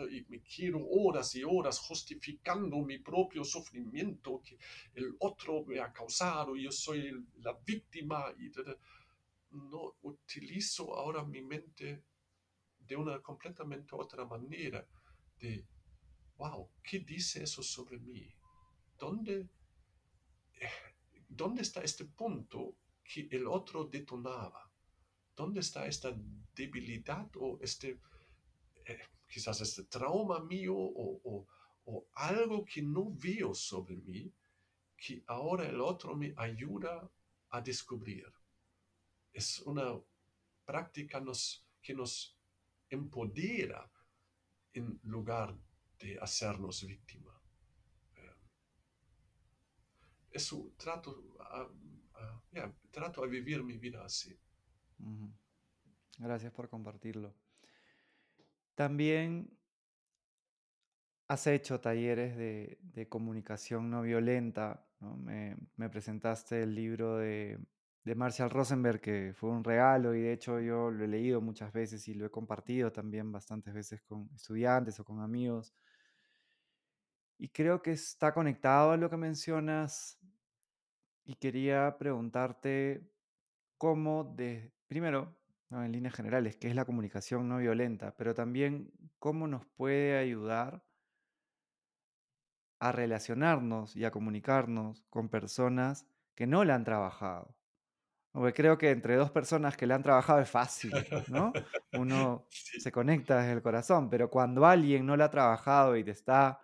y 0.10 0.26
me 0.30 0.42
quiero 0.42 0.88
horas 0.88 1.36
y 1.36 1.44
horas 1.44 1.80
justificando 1.80 2.78
mi 2.78 3.00
propio 3.00 3.44
sufrimiento 3.44 4.42
que 4.42 4.58
el 4.94 5.18
otro 5.20 5.66
me 5.66 5.82
ha 5.82 5.92
causado 5.92 6.56
yo 6.56 6.72
soy 6.72 7.12
la 7.42 7.52
víctima 7.66 8.34
y 8.40 8.50
no 9.52 9.96
utilizo 10.04 10.96
ahora 10.96 11.26
mi 11.26 11.42
mente 11.42 12.04
de 12.80 12.96
una 12.96 13.22
completamente 13.22 13.96
otra 13.96 14.24
manera 14.26 14.88
de 15.40 15.68
wow, 16.38 16.70
¿qué 16.84 17.00
dice 17.00 17.44
eso 17.44 17.64
sobre 17.64 18.00
mí? 18.00 18.32
¿Dónde, 18.98 19.50
¿Dónde 21.28 21.62
está 21.62 21.82
este 21.82 22.06
punto 22.06 22.76
que 23.04 23.28
el 23.32 23.48
otro 23.48 23.86
detonaba? 23.86 24.67
¿Dónde 25.38 25.60
está 25.60 25.86
esta 25.86 26.12
debilidad 26.56 27.30
o 27.36 27.60
este, 27.62 28.00
eh, 28.86 29.00
quizás 29.28 29.62
este 29.62 29.84
trauma 29.84 30.44
mío 30.44 30.76
o, 30.76 31.46
o, 31.86 32.08
algo 32.16 32.66
que 32.66 32.82
no 32.82 33.14
veo 33.14 33.54
sobre 33.54 33.96
mí, 33.98 34.34
que 34.98 35.24
ahora 35.28 35.70
el 35.70 35.80
otro 35.80 36.16
me 36.16 36.34
ayuda 36.36 37.08
a 37.52 37.62
descubrir? 37.62 38.26
Es 39.32 39.60
una 39.60 40.02
práctica 40.66 41.20
nos, 41.20 41.64
que 41.84 41.94
nos 41.94 42.36
empodera 42.90 43.90
en 44.74 45.00
lugar 45.04 45.56
de 46.00 46.18
hacernos 46.20 46.84
víctima. 46.84 47.40
Eh, 48.16 48.36
eso 50.32 50.74
trato 50.78 51.24
trato 52.90 53.24
a 53.24 53.28
vivir 53.28 53.64
mi 53.64 53.78
vida 53.78 54.04
así. 54.04 54.36
Gracias 56.20 56.52
por 56.52 56.70
compartirlo. 56.70 57.34
También 58.76 59.58
has 61.28 61.46
hecho 61.48 61.80
talleres 61.80 62.38
de, 62.38 63.08
comunicación 63.10 63.90
no 63.90 64.02
violenta. 64.02 64.86
Me, 65.00 65.58
presentaste 65.90 66.64
el 66.64 66.74
libro 66.74 67.18
de, 67.18 67.60
de, 68.04 68.16
Marshall 68.16 68.50
Rosenberg, 68.50 69.02
que 69.02 69.34
fue 69.36 69.50
un 69.50 69.64
regalo 69.64 70.16
y 70.16 70.22
de 70.22 70.34
hecho 70.34 70.60
yo 70.60 70.90
lo 70.90 71.04
he 71.04 71.08
leído 71.08 71.42
muchas 71.42 71.72
veces 71.72 72.08
y 72.08 72.14
lo 72.14 72.26
he 72.26 72.32
compartido 72.32 72.92
también 72.92 73.32
bastantes 73.32 73.74
veces 73.74 74.02
con 74.02 74.30
estudiantes 74.34 75.00
o 75.00 75.06
con 75.06 75.22
amigos. 75.22 75.74
Y 77.40 77.50
creo 77.50 77.82
que 77.82 77.92
está 77.92 78.34
conectado 78.34 78.92
a 78.92 78.98
lo 78.98 79.10
que 79.10 79.18
mencionas 79.18 80.20
y 81.24 81.36
quería 81.36 81.98
preguntarte 82.00 83.12
cómo, 83.78 84.24
de, 84.24 84.74
primero, 84.88 85.38
en 85.72 85.92
líneas 85.92 86.16
generales, 86.16 86.58
qué 86.58 86.68
es 86.70 86.76
la 86.76 86.86
comunicación 86.86 87.48
no 87.48 87.58
violenta, 87.58 88.16
pero 88.18 88.34
también 88.34 88.92
cómo 89.20 89.48
nos 89.48 89.66
puede 89.66 90.18
ayudar 90.18 90.84
a 92.80 92.92
relacionarnos 92.92 93.96
y 93.96 94.06
a 94.06 94.12
comunicarnos 94.12 95.04
con 95.10 95.30
personas 95.30 96.06
que 96.36 96.48
no 96.48 96.64
la 96.64 96.76
han 96.76 96.84
trabajado. 96.84 97.56
Porque 98.32 98.54
creo 98.54 98.78
que 98.78 98.92
entre 98.92 99.16
dos 99.16 99.32
personas 99.32 99.76
que 99.76 99.88
la 99.88 99.96
han 99.96 100.04
trabajado 100.04 100.40
es 100.40 100.50
fácil, 100.50 100.92
¿no? 101.28 101.52
Uno 101.94 102.46
se 102.50 102.92
conecta 102.92 103.40
desde 103.40 103.54
el 103.54 103.62
corazón, 103.64 104.10
pero 104.10 104.30
cuando 104.30 104.66
alguien 104.66 105.06
no 105.06 105.18
la 105.18 105.26
ha 105.26 105.32
trabajado 105.32 105.98
y 105.98 106.04
te 106.04 106.12
está 106.12 106.62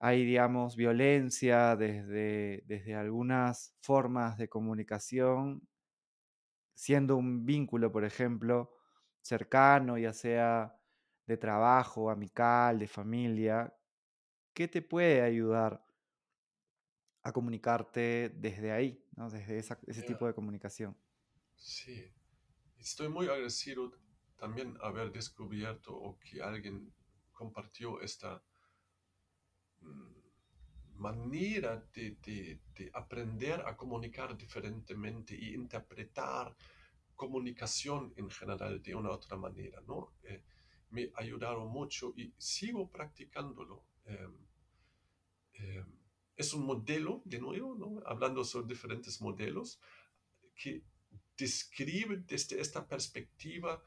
hay, 0.00 0.24
digamos, 0.24 0.76
violencia 0.76 1.76
desde, 1.76 2.62
desde 2.66 2.94
algunas 2.94 3.74
formas 3.80 4.38
de 4.38 4.48
comunicación, 4.48 5.62
siendo 6.78 7.16
un 7.16 7.44
vínculo, 7.44 7.90
por 7.90 8.04
ejemplo, 8.04 8.72
cercano, 9.20 9.98
ya 9.98 10.12
sea 10.12 10.80
de 11.26 11.36
trabajo, 11.36 12.08
amical, 12.08 12.78
de 12.78 12.86
familia, 12.86 13.74
¿qué 14.54 14.68
te 14.68 14.82
puede 14.82 15.22
ayudar 15.22 15.84
a 17.22 17.32
comunicarte 17.32 18.30
desde 18.30 18.72
ahí, 18.72 19.04
¿no? 19.16 19.30
desde 19.30 19.58
ese 19.58 20.02
tipo 20.02 20.26
de 20.26 20.34
comunicación? 20.34 20.96
Sí, 21.56 22.10
estoy 22.78 23.08
muy 23.08 23.26
agradecido 23.26 23.92
también 24.38 24.78
haber 24.82 25.12
descubierto 25.12 25.94
o 25.96 26.18
que 26.18 26.42
alguien 26.42 26.94
compartió 27.32 28.00
esta 28.00 28.42
Mm, 29.82 30.17
manera 30.98 31.84
de, 31.92 32.60
aprender 32.92 33.62
a 33.66 33.76
comunicar 33.76 34.36
diferentemente 34.36 35.34
y 35.34 35.54
interpretar 35.54 36.54
comunicación 37.14 38.12
en 38.16 38.30
general 38.30 38.80
de 38.82 38.94
una 38.94 39.10
otra 39.10 39.36
manera, 39.36 39.80
¿no? 39.86 40.14
Eh, 40.22 40.42
me 40.90 41.10
ayudaron 41.16 41.68
mucho 41.68 42.14
y 42.16 42.32
sigo 42.38 42.90
practicándolo. 42.90 43.84
Em, 44.04 44.34
em, 45.54 45.98
es 46.36 46.54
un 46.54 46.64
modelo, 46.64 47.20
de 47.24 47.40
nuevo, 47.40 47.74
¿no? 47.74 48.00
hablando 48.06 48.44
sobre 48.44 48.68
diferentes 48.68 49.20
modelos, 49.20 49.80
que 50.54 50.82
describe 51.36 52.18
desde 52.18 52.60
esta 52.60 52.86
perspectiva 52.86 53.82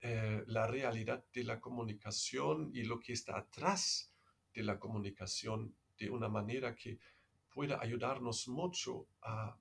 eh, 0.00 0.44
la 0.46 0.66
realidad 0.66 1.24
de 1.32 1.44
la 1.44 1.60
comunicación 1.60 2.70
y 2.72 2.84
lo 2.84 3.00
que 3.00 3.12
está 3.12 3.38
atrás 3.38 4.12
de 4.54 4.62
la 4.62 4.78
comunicación 4.78 5.74
de 5.98 6.10
una 6.10 6.28
manera 6.28 6.74
que 6.74 6.98
pueda 7.50 7.80
ayudarnos 7.80 8.48
mucho 8.48 9.08
a, 9.22 9.58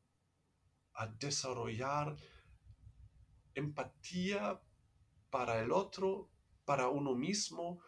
desarrollar 1.20 2.16
empatía 3.54 4.60
para 5.30 5.62
el 5.62 5.72
otro, 5.72 6.32
para 6.66 6.90
uno 6.90 7.14
mismo 7.14 7.82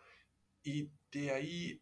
y 0.62 0.92
de 1.12 1.32
ahí 1.32 1.82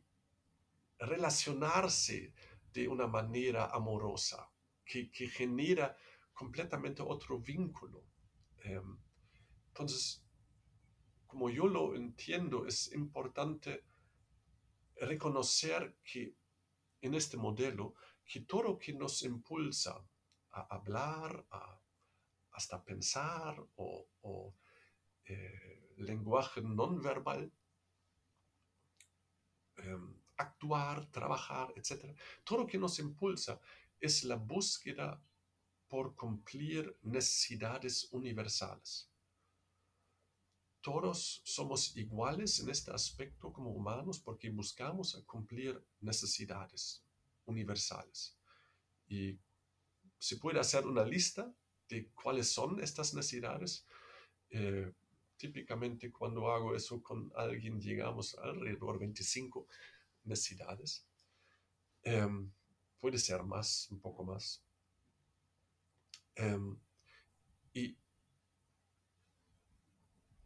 relacionarse 0.99 2.33
de 2.71 2.87
una 2.87 3.07
manera 3.07 3.65
amorosa 3.65 4.49
que, 4.85 5.09
genera 5.27 5.97
completamente 6.33 7.01
otro 7.01 7.39
vínculo. 7.39 8.05
Em, 8.63 8.97
entonces, 9.67 10.23
como 11.25 11.49
yo 11.49 11.67
lo 11.67 11.93
entiendo, 11.95 12.65
es 12.65 12.93
importante 12.93 13.83
reconocer 14.95 15.97
que 16.03 16.35
en 17.01 17.13
este 17.13 17.37
modelo, 17.37 17.95
que 18.25 18.41
todo 18.41 18.63
lo 18.63 18.77
que 18.77 18.93
nos 18.93 19.23
impulsa 19.23 20.03
a 20.51 20.61
hablar, 20.75 21.45
hasta 22.51 22.83
pensar 22.83 23.55
o, 23.75 24.53
eh, 25.25 25.93
lenguaje 25.97 26.61
non 26.61 27.01
verbal, 27.01 27.51
em, 29.77 30.15
actuar, 30.37 31.05
trabajar, 31.11 31.73
etc. 31.75 32.15
Todo 32.43 32.59
lo 32.59 32.67
que 32.67 32.77
nos 32.77 32.99
impulsa 32.99 33.59
es 33.99 34.23
la 34.23 34.35
búsqueda 34.35 35.21
por 35.87 36.15
cumplir 36.15 36.97
necesidades 37.01 38.07
universales 38.11 39.09
todos 40.87 41.41
somos 41.43 41.97
iguales 41.97 42.61
en 42.61 42.69
este 42.69 42.91
aspecto 42.91 43.51
como 43.51 43.71
humanos 43.71 44.21
porque 44.21 44.49
buscamos 44.49 45.21
cumplir 45.25 45.83
necesidades 45.99 47.03
universales. 47.45 48.37
Y 49.09 49.37
se 50.17 50.37
puede 50.37 50.61
hacer 50.61 50.85
una 50.87 51.03
lista 51.03 51.53
de 51.89 52.07
cuáles 52.11 52.49
son 52.49 52.81
estas 52.81 53.13
necesidades. 53.13 53.85
Eh, 54.49 54.93
típicamente 55.35 56.09
cuando 56.09 56.49
hago 56.49 56.73
eso 56.73 57.03
con 57.03 57.33
alguien 57.35 57.81
llegamos 57.81 58.37
a 58.37 58.43
alrededor 58.43 58.97
25 58.97 59.67
necesidades. 60.23 61.05
Em, 62.01 62.49
puede 63.01 63.17
ser 63.17 63.43
más, 63.43 63.89
un 63.91 63.99
poco 63.99 64.23
más. 64.23 64.63
Em, 66.35 66.79
y 67.73 67.97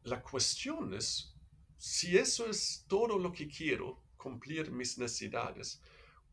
la 0.03 0.21
cuestión 0.21 0.93
es, 0.93 1.33
si 1.77 2.17
eso 2.17 2.47
es 2.47 2.85
todo 2.87 3.17
lo 3.17 3.31
que 3.31 3.47
quiero, 3.47 4.03
cumplir 4.17 4.71
mis 4.71 4.97
necesidades, 4.97 5.81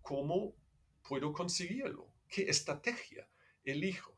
¿cómo 0.03 0.55
puedo 1.03 1.33
conseguirlo? 1.33 2.13
qué 2.29 2.43
estrategia 2.43 3.29
elijo. 3.65 4.17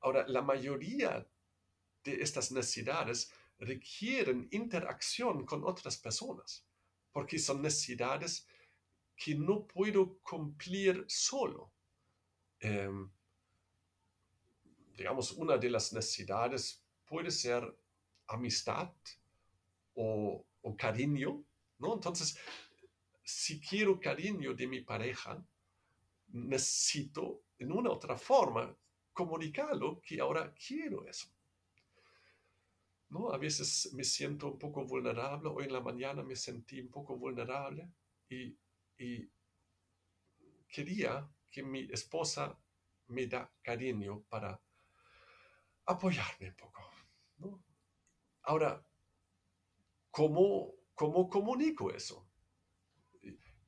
Ahora, 0.00 0.26
la 0.28 0.42
mayoría 0.42 1.26
de 2.04 2.22
estas 2.22 2.52
necesidades 2.52 3.32
requieren 3.58 4.48
interacción 4.52 5.44
con 5.44 5.64
otras 5.64 5.96
personas, 5.96 6.64
porque 7.10 7.38
son 7.38 7.62
necesidades 7.62 8.46
que 9.16 9.34
no 9.34 9.66
puedo 9.66 10.18
cumplir 10.18 11.04
solo. 11.08 11.72
Em, 12.60 13.10
digamos, 14.94 15.32
una 15.32 15.56
de 15.56 15.70
las 15.70 15.92
necesidades 15.92 16.84
puede 17.06 17.30
ser 17.30 17.76
amistad 18.28 18.92
o, 19.94 20.44
cariño, 20.76 21.44
¿no? 21.78 21.94
Entonces, 21.94 22.36
si 23.22 23.60
quiero 23.60 24.00
cariño 24.00 24.52
de 24.52 24.66
mi 24.66 24.80
pareja, 24.80 25.44
necesito 26.28 27.44
en 27.58 27.72
una 27.72 27.90
otra 27.90 28.16
forma 28.16 28.76
comunicarlo 29.12 30.00
que 30.00 30.20
ahora 30.20 30.52
quiero 30.54 31.06
eso. 31.06 31.28
¿No? 33.08 33.30
A 33.30 33.38
veces 33.38 33.92
me 33.94 34.02
siento 34.02 34.48
un 34.48 34.58
poco 34.58 34.84
vulnerable. 34.84 35.48
Hoy 35.48 35.64
en 35.64 35.72
la 35.72 35.80
mañana 35.80 36.22
me 36.24 36.34
sentí 36.34 36.80
un 36.80 36.90
poco 36.90 37.16
vulnerable 37.16 37.88
y, 38.28 38.58
y 38.98 39.30
quería 40.68 41.30
que 41.50 41.62
mi 41.62 41.88
esposa 41.90 42.58
me 43.08 43.26
da 43.28 43.50
cariño 43.62 44.24
para 44.28 44.60
apoyarme 45.86 46.48
un 46.48 46.56
poco. 46.56 46.90
¿no? 47.38 47.65
Ahora, 48.46 48.82
¿cómo, 50.10 50.74
¿cómo 50.94 51.28
comunico 51.28 51.92
eso? 51.92 52.26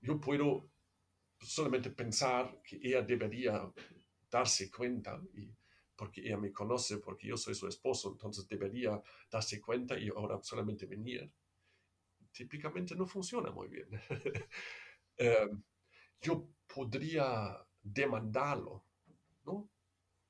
Yo 0.00 0.20
puedo 0.20 0.70
solamente 1.40 1.90
pensar 1.90 2.60
que 2.62 2.76
ella 2.82 3.02
debería 3.02 3.72
darse 4.30 4.70
cuenta, 4.70 5.20
y 5.34 5.50
porque 5.96 6.22
ella 6.22 6.38
me 6.38 6.52
conoce, 6.52 6.98
porque 6.98 7.28
yo 7.28 7.36
soy 7.36 7.54
su 7.54 7.68
esposo, 7.68 8.12
entonces 8.12 8.48
debería 8.48 9.02
darse 9.30 9.60
cuenta 9.60 9.98
y 9.98 10.08
ahora 10.08 10.40
solamente 10.42 10.86
venir. 10.86 11.30
Típicamente 12.32 12.94
no 12.94 13.06
funciona 13.06 13.50
muy 13.50 13.68
bien. 13.68 13.88
Em, 15.18 15.62
yo 16.22 16.48
podría 16.74 17.58
demandarlo, 17.82 18.84
¿no? 19.46 19.70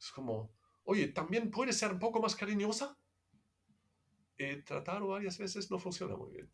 Es 0.00 0.10
como, 0.12 0.52
oye, 0.84 1.08
¿también 1.08 1.50
puede 1.50 1.72
ser 1.72 1.92
un 1.92 2.00
poco 2.00 2.20
más 2.20 2.36
cariñosa? 2.36 2.97
He 4.38 4.62
tratado 4.62 5.08
varias 5.08 5.36
veces, 5.36 5.70
no 5.70 5.78
funciona 5.78 6.16
muy 6.16 6.30
bien. 6.30 6.50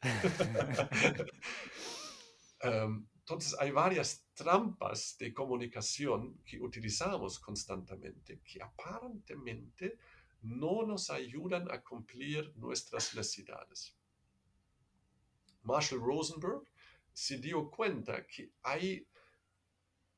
um, 2.64 3.06
entonces 3.18 3.54
hay 3.58 3.70
varias 3.70 4.26
trampas 4.34 5.16
de 5.18 5.32
comunicación 5.32 6.42
que 6.44 6.58
utilizamos 6.60 7.38
constantemente 7.38 8.40
que 8.40 8.62
aparentemente 8.62 9.98
no 10.42 10.84
nos 10.86 11.10
ayudan 11.10 11.70
a 11.70 11.82
cumplir 11.82 12.52
nuestras 12.56 13.14
necesidades. 13.14 13.94
Marshall 15.62 16.00
Rosenberg 16.00 16.62
se 17.12 17.38
dio 17.38 17.70
cuenta 17.70 18.26
que 18.26 18.52
hay 18.62 19.06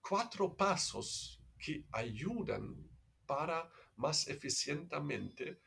cuatro 0.00 0.56
pasos 0.56 1.40
que 1.58 1.84
ayudan 1.92 2.76
para 3.24 3.70
más 3.96 4.28
eficientemente 4.28 5.60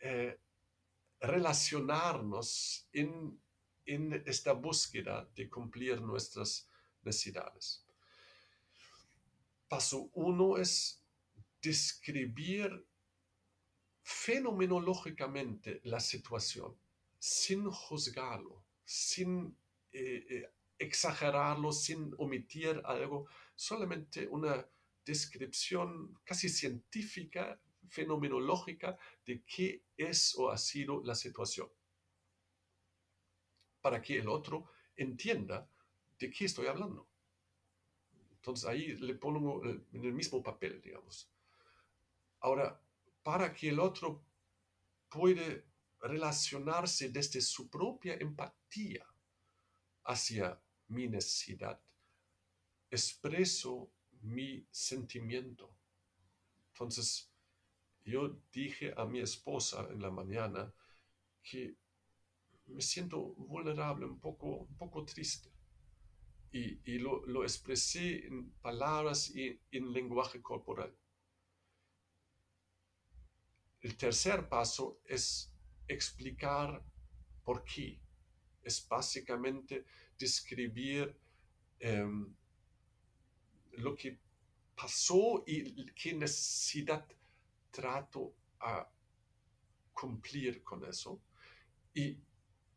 eh, 0.00 0.38
relacionarnos 1.26 2.88
en 2.92 4.22
esta 4.26 4.52
búsqueda 4.52 5.28
de 5.34 5.48
cumplir 5.48 6.00
nuestras 6.00 6.68
necesidades. 7.02 7.84
Paso 9.68 10.10
uno 10.14 10.56
es 10.56 11.02
describir 11.60 12.86
fenomenológicamente 14.02 15.80
la 15.84 15.98
situación, 15.98 16.76
sin 17.18 17.70
juzgarlo, 17.70 18.62
sin 18.84 19.56
eh, 19.92 20.26
eh, 20.28 20.50
exagerarlo, 20.78 21.72
sin 21.72 22.14
omitir 22.18 22.82
algo, 22.84 23.26
solamente 23.54 24.26
una 24.28 24.66
descripción 25.04 26.18
casi 26.24 26.48
científica, 26.48 27.58
fenomenológica 27.94 28.98
de 29.24 29.44
qué 29.44 29.84
es 29.96 30.34
o 30.36 30.50
ha 30.50 30.58
sido 30.58 31.02
la 31.04 31.14
situación 31.14 31.68
para 33.80 34.00
que 34.00 34.18
el 34.18 34.28
otro 34.28 34.70
entienda 34.96 35.68
de 36.18 36.30
qué 36.30 36.46
estoy 36.46 36.66
hablando. 36.66 37.06
Entonces 38.36 38.66
ahí 38.66 38.96
le 38.96 39.14
pongo 39.14 39.62
en 39.64 40.04
el 40.04 40.12
mismo 40.12 40.42
papel, 40.42 40.80
digamos. 40.80 41.30
Ahora, 42.40 42.80
para 43.22 43.52
que 43.52 43.68
el 43.68 43.78
otro 43.78 44.24
puede 45.08 45.66
relacionarse 46.00 47.10
desde 47.10 47.40
su 47.40 47.68
propia 47.68 48.14
empatía 48.14 49.06
hacia 50.04 50.60
mi 50.88 51.06
necesidad, 51.08 51.80
expreso 52.90 53.90
mi 54.22 54.66
sentimiento. 54.70 55.76
Entonces, 56.68 57.33
yo 58.04 58.40
dije 58.52 58.92
a 58.96 59.06
mi 59.06 59.20
esposa 59.20 59.88
en 59.90 60.02
la 60.02 60.10
mañana 60.10 60.72
que 61.42 61.76
me 62.66 62.82
siento 62.82 63.34
vulnerable, 63.34 64.06
un 64.06 64.20
poco, 64.20 64.46
un 64.46 64.76
poco 64.76 65.04
triste. 65.04 65.50
Y, 66.52 66.80
y 66.84 66.98
lo, 66.98 67.24
lo, 67.26 67.42
expresé 67.42 68.26
en 68.26 68.52
palabras 68.62 69.30
y 69.30 69.60
en 69.72 69.92
lenguaje 69.92 70.40
corporal. 70.40 70.96
El 73.80 73.96
tercer 73.96 74.48
paso 74.48 75.00
es 75.04 75.52
explicar 75.88 76.82
por 77.42 77.64
qué. 77.64 78.00
Es 78.62 78.86
básicamente 78.88 79.84
describir 80.18 81.18
um, 81.82 82.34
lo 83.72 83.94
que 83.94 84.18
pasó 84.76 85.42
y 85.46 85.86
qué 85.92 86.14
necesidad 86.14 87.06
trato 87.74 88.36
a 88.60 88.88
cumplir 89.92 90.62
con 90.62 90.84
eso. 90.84 91.20
Y 91.92 92.16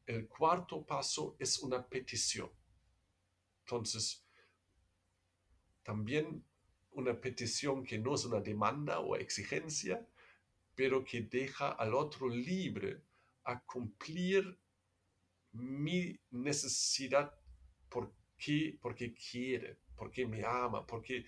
el 0.08 0.28
cuarto 0.28 0.84
paso 0.86 1.36
es 1.38 1.60
una 1.60 1.86
petición. 1.88 2.50
Entonces, 3.62 4.26
también 5.84 6.44
una 6.92 7.20
petición 7.20 7.84
que 7.84 8.00
no 8.00 8.16
es 8.16 8.26
una 8.26 8.40
demanda 8.40 9.00
o 9.00 9.16
exigencia, 9.16 10.08
pero 10.74 11.04
que 11.04 11.22
deja 11.22 11.70
al 11.70 11.94
otro 11.94 12.28
libre 12.28 13.04
a 13.44 13.62
cumplir 13.64 14.60
mi 15.52 16.20
necesidad 16.32 17.34
porque, 17.90 18.78
porque 18.82 19.14
quiere, 19.14 19.78
porque 19.96 20.26
me 20.26 20.44
ama, 20.44 20.86
porque 20.86 21.26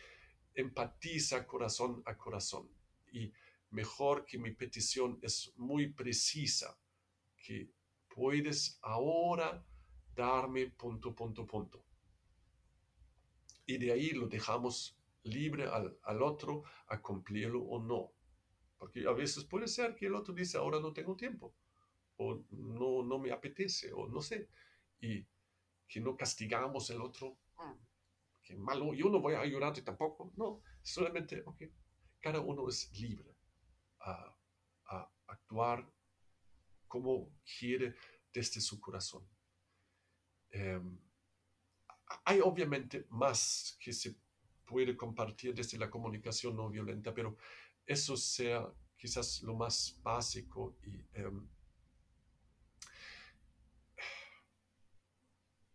empatiza 0.56 1.46
corazón 1.46 2.02
a 2.06 2.18
corazón. 2.18 2.70
Y 3.12 3.32
mejor 3.72 4.26
que 4.26 4.38
mi 4.38 4.52
petición 4.52 5.20
es 5.22 5.54
muy 5.56 5.92
precisa, 5.94 6.78
que 7.38 7.70
puedes 8.08 8.80
ahora 8.82 9.64
darme 10.16 10.68
punto, 10.68 11.16
punto, 11.16 11.46
punto. 11.46 11.86
Y 13.66 13.78
de 13.78 13.92
ahí 13.92 14.10
lo 14.12 14.28
dejamos 14.28 14.98
libre 15.24 15.68
al, 15.68 15.98
al 16.04 16.24
otro 16.24 16.64
a 16.88 17.02
cumplirlo 17.02 17.62
o 17.62 17.82
no. 17.82 18.12
Porque 18.78 19.06
a 19.06 19.12
veces 19.12 19.44
puede 19.46 19.68
ser 19.68 19.96
que 19.96 20.08
el 20.08 20.16
otro 20.16 20.34
dice, 20.34 20.58
ahora 20.58 20.80
no 20.80 20.94
tengo 20.94 21.16
tiempo, 21.16 21.54
o 22.18 22.44
no, 22.52 23.04
no 23.04 23.20
me 23.20 23.32
apetece, 23.32 23.92
o 23.94 24.08
no 24.08 24.22
sé. 24.22 24.50
Y 25.02 25.26
que 25.88 26.00
no 26.00 26.16
castigamos 26.16 26.90
el 26.90 27.02
otro, 27.02 27.38
mm, 27.58 27.74
que 28.42 28.56
malo, 28.56 28.94
yo 28.94 29.10
no 29.10 29.20
voy 29.20 29.36
a 29.36 29.42
ayudarte 29.42 29.82
tampoco. 29.82 30.32
No, 30.36 30.62
solamente, 30.82 31.44
ok, 31.46 31.64
cada 32.20 32.40
uno 32.40 32.68
es 32.70 32.92
libre 33.00 33.29
a, 34.02 34.36
actuar 35.28 35.88
como 36.88 37.32
quiere 37.60 37.96
desde 38.34 38.60
su 38.60 38.80
corazón. 38.80 39.24
Em, 40.50 41.00
hay 42.26 42.40
obviamente 42.42 43.06
más 43.10 43.78
que 43.80 43.94
se 43.94 44.16
puede 44.66 44.98
compartir 44.98 45.54
desde 45.54 45.78
la 45.78 45.90
comunicación 45.90 46.56
no 46.56 46.68
violenta, 46.68 47.14
pero 47.14 47.38
eso 47.86 48.18
sea 48.18 48.68
quizás 48.98 49.44
lo 49.44 49.54
más 49.54 50.00
básico 50.02 50.78
y 50.84 51.06
em, 51.14 51.48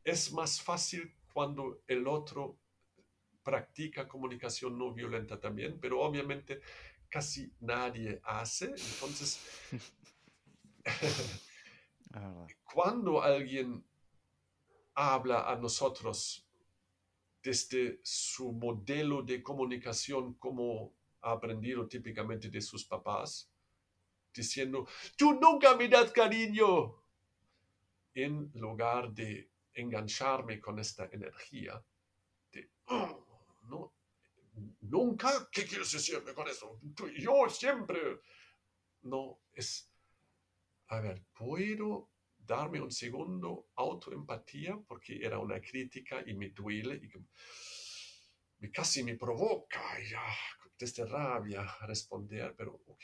es 0.05 0.33
más 0.33 0.61
fácil 0.61 1.16
cuando 1.33 1.83
el 1.87 2.07
otro 2.07 2.61
practica 3.43 4.09
comunicación 4.09 4.79
no 4.79 4.93
violenta 4.93 5.39
también, 5.39 5.79
pero 5.81 6.01
obviamente 6.01 6.61
casi 7.14 7.48
nadie 7.60 8.20
hace, 8.24 8.74
entonces 8.74 9.38
Cuando 12.74 13.22
alguien 13.22 13.84
habla 14.94 15.48
a 15.48 15.54
nosotros 15.54 16.44
desde 17.40 18.00
su 18.02 18.52
modelo 18.52 19.22
de 19.22 19.44
comunicación 19.44 20.34
como 20.34 20.92
ha 21.20 21.30
aprendido 21.32 21.86
típicamente 21.86 22.50
de 22.50 22.60
sus 22.60 22.84
papás, 22.84 23.48
diciendo, 24.34 24.88
tú 25.16 25.34
nunca 25.34 25.76
me 25.76 25.88
das 25.88 26.10
cariño, 26.10 26.96
en 28.12 28.50
lugar 28.54 29.12
de 29.12 29.50
engancharme 29.72 30.60
con 30.60 30.80
esta 30.80 31.08
energía 31.12 31.80
de, 32.50 32.70
"Oh, 32.86 33.24
no, 33.68 33.92
nunca, 34.82 35.48
¿qué 35.50 35.64
quieres 35.64 35.90
decirme 35.92 36.34
con 36.34 36.48
eso? 36.48 36.80
Yo 37.18 37.48
siempre, 37.48 38.20
no, 39.02 39.40
es, 39.52 39.90
a 40.88 41.00
ver, 41.00 41.24
¿puedo 41.32 42.11
darme 42.36 42.80
un 42.80 42.90
segundo 42.90 43.68
autoempatía? 43.76 44.78
Porque 44.86 45.24
era 45.24 45.38
una 45.38 45.61
crítica 45.61 46.22
y 46.26 46.34
me 46.34 46.50
duele 46.50 46.96
y 46.96 47.11
me 48.59 48.70
casi 48.70 49.02
me 49.02 49.16
provoca 49.16 49.98
ya 50.00 50.22
desde 50.78 51.05
rabia 51.07 51.66
responder, 51.82 52.55
pero 52.57 52.80
ok, 52.86 53.02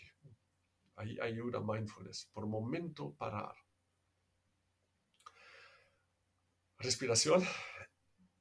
ahí 0.97 1.19
ayuda 1.21 1.61
mindfulness. 1.61 2.29
Por 2.33 2.47
momento 2.47 3.15
parar. 3.15 3.55
Respiración 6.79 7.45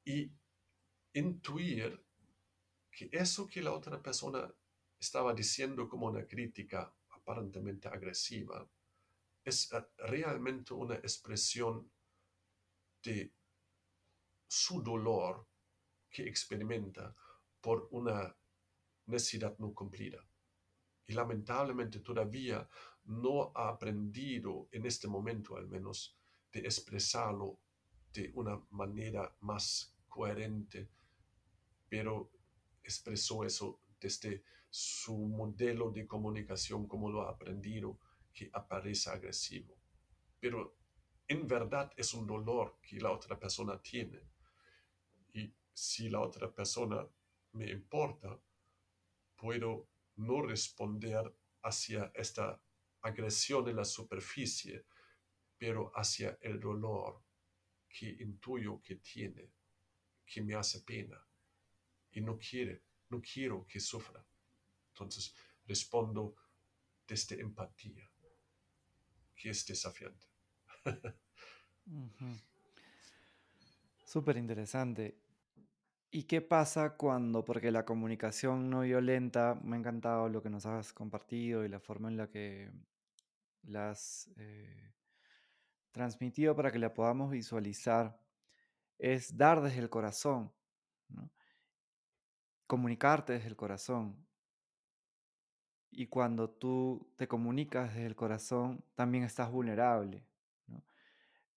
y 0.05 0.31
intuir 1.13 2.08
que 2.99 3.07
eso 3.13 3.47
que 3.47 3.61
la 3.61 3.71
otra 3.71 4.01
persona 4.01 4.53
estaba 4.99 5.33
diciendo 5.33 5.87
como 5.87 6.07
una 6.07 6.27
crítica 6.27 6.93
aparentemente 7.11 7.87
agresiva 7.87 8.67
es 9.41 9.71
eh, 9.71 9.81
realmente 9.99 10.73
una 10.73 10.95
expresión 10.95 11.89
de 13.01 13.31
su 14.49 14.81
dolor 14.83 15.47
que 16.09 16.27
experimenta 16.27 17.15
por 17.61 17.87
una 17.91 18.35
necesidad 19.05 19.57
no 19.59 19.73
cumplida. 19.73 20.21
Y 21.07 21.13
lamentablemente 21.13 21.99
todavía 22.01 22.67
no 23.05 23.53
ha 23.55 23.69
aprendido, 23.69 24.67
en 24.73 24.85
este 24.85 25.07
momento 25.07 25.55
al 25.55 25.69
menos, 25.69 26.17
de 26.51 26.59
expresarlo 26.59 27.61
de 28.11 28.29
una 28.35 28.61
manera 28.71 29.33
más 29.39 29.95
coherente, 30.09 30.89
pero 31.87 32.29
expresó 32.83 33.43
eso 33.43 33.81
desde 33.99 34.43
su 34.69 35.17
modelo 35.17 35.89
de 35.89 36.07
comunicación, 36.07 36.87
como 36.87 37.09
lo 37.09 37.23
ha 37.23 37.31
aprendido, 37.31 37.99
que 38.33 38.49
aparece 38.53 39.09
agresivo. 39.09 39.75
Pero 40.39 40.75
en 41.27 41.47
verdad 41.47 41.91
es 41.95 42.13
un 42.13 42.25
dolor 42.25 42.77
que 42.81 42.99
la 42.99 43.11
otra 43.11 43.37
persona 43.37 43.81
tiene. 43.81 44.21
Y 45.33 45.53
si 45.73 46.09
la 46.09 46.21
otra 46.21 46.51
persona 46.51 47.05
me 47.53 47.69
importa, 47.69 48.39
puedo 49.35 49.87
no 50.17 50.41
responder 50.41 51.33
hacia 51.63 52.11
esta 52.13 52.61
agresión 53.01 53.67
en 53.69 53.77
la 53.77 53.85
superficie, 53.85 54.85
pero 55.57 55.91
hacia 55.95 56.37
el 56.41 56.59
dolor 56.59 57.21
que 57.87 58.09
intuyo 58.19 58.81
que 58.81 58.95
tiene, 58.97 59.51
que 60.25 60.41
me 60.41 60.55
hace 60.55 60.81
pena 60.81 61.28
y 62.11 62.21
no 62.21 62.37
quiere, 62.37 62.83
no 63.09 63.21
quiero 63.21 63.65
que 63.67 63.79
sufra. 63.79 64.25
Entonces 64.89 65.33
respondo 65.65 66.35
desde 67.07 67.39
empatía, 67.41 68.09
que 69.35 69.49
es 69.49 69.65
desafiante. 69.65 70.27
Ujú. 71.85 72.35
Súper 74.05 74.37
interesante. 74.37 75.19
¿Y 76.11 76.23
qué 76.23 76.41
pasa 76.41 76.97
cuando, 76.97 77.45
porque 77.45 77.71
la 77.71 77.85
comunicación 77.85 78.69
no 78.69 78.81
violenta, 78.81 79.59
me 79.63 79.75
ha 79.75 79.79
encantado 79.79 80.27
lo 80.27 80.41
que 80.41 80.49
nos 80.49 80.65
has 80.65 80.91
compartido 80.91 81.63
y 81.63 81.69
la 81.69 81.79
forma 81.79 82.09
en 82.09 82.17
la 82.17 82.27
que 82.27 82.71
la 83.63 83.91
has 83.91 84.31
eh, 84.37 84.91
transmitido 85.91 86.55
para 86.55 86.71
que 86.71 86.79
la 86.79 86.93
podamos 86.93 87.29
visualizar, 87.29 88.19
es 88.97 89.37
dar 89.37 89.61
desde 89.61 89.79
el 89.79 89.89
corazón, 89.89 90.51
¿no? 91.09 91.29
Comunicarte 92.69 93.33
desde 93.33 93.47
el 93.47 93.55
corazón. 93.55 94.15
Y 95.89 96.05
cuando 96.05 96.51
tú 96.51 97.11
te 97.17 97.27
comunicas 97.27 97.95
desde 97.95 98.05
el 98.05 98.15
corazón, 98.15 98.85
también 98.93 99.23
estás 99.23 99.51
vulnerable. 99.51 100.23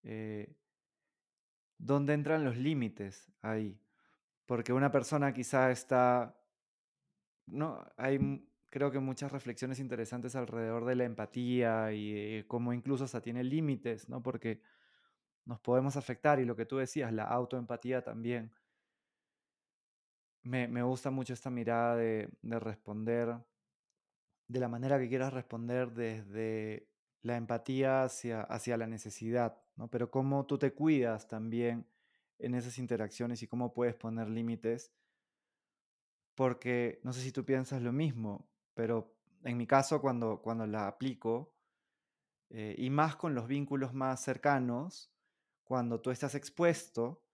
Eh, 0.04 0.56
¿Dónde 1.76 2.14
entran 2.14 2.44
los 2.44 2.56
límites 2.56 3.30
ahí? 3.42 3.78
Porque 4.46 4.72
una 4.72 4.90
persona 4.90 5.34
quizá 5.34 5.70
está, 5.70 6.34
no, 7.44 7.84
hay 7.98 8.48
creo 8.70 8.90
que 8.90 8.98
muchas 8.98 9.30
reflexiones 9.30 9.80
interesantes 9.80 10.34
alrededor 10.34 10.86
de 10.86 10.94
la 10.94 11.04
empatía 11.04 11.92
y 11.92 12.36
de 12.38 12.46
cómo 12.48 12.72
incluso 12.72 13.04
hasta 13.04 13.20
tiene 13.20 13.44
límites, 13.44 14.08
¿no? 14.08 14.22
Porque 14.22 14.62
nos 15.44 15.60
podemos 15.60 15.96
afectar 15.96 16.40
y 16.40 16.46
lo 16.46 16.56
que 16.56 16.64
tú 16.64 16.78
decías, 16.78 17.12
la 17.12 17.24
autoempatía 17.24 18.02
también. 18.02 18.50
Me, 20.42 20.68
me 20.68 20.82
gusta 20.82 21.10
mucho 21.10 21.32
esta 21.32 21.50
mirada 21.50 21.96
de, 21.96 22.28
de 22.42 22.58
responder 22.58 23.36
de 24.52 24.60
la 24.60 24.68
manera 24.68 24.98
que 24.98 25.08
quieras 25.08 25.32
responder 25.32 25.92
desde 25.92 26.88
la 27.22 27.36
empatía 27.36 28.04
hacia, 28.04 28.42
hacia 28.42 28.76
la 28.76 28.86
necesidad, 28.86 29.58
¿no? 29.76 29.88
Pero 29.88 30.10
cómo 30.10 30.44
tú 30.44 30.58
te 30.58 30.74
cuidas 30.74 31.26
también 31.26 31.86
en 32.38 32.54
esas 32.54 32.78
interacciones 32.78 33.42
y 33.42 33.46
cómo 33.46 33.72
puedes 33.72 33.94
poner 33.94 34.28
límites, 34.28 34.92
porque 36.34 37.00
no 37.02 37.12
sé 37.12 37.20
si 37.22 37.32
tú 37.32 37.44
piensas 37.44 37.82
lo 37.82 37.92
mismo, 37.92 38.48
pero 38.74 39.14
en 39.44 39.56
mi 39.56 39.66
caso 39.66 40.00
cuando, 40.00 40.42
cuando 40.42 40.66
la 40.66 40.88
aplico, 40.88 41.54
eh, 42.50 42.74
y 42.76 42.90
más 42.90 43.16
con 43.16 43.34
los 43.34 43.46
vínculos 43.46 43.94
más 43.94 44.20
cercanos, 44.20 45.10
cuando 45.64 46.00
tú 46.00 46.10
estás 46.10 46.34
expuesto 46.34 47.24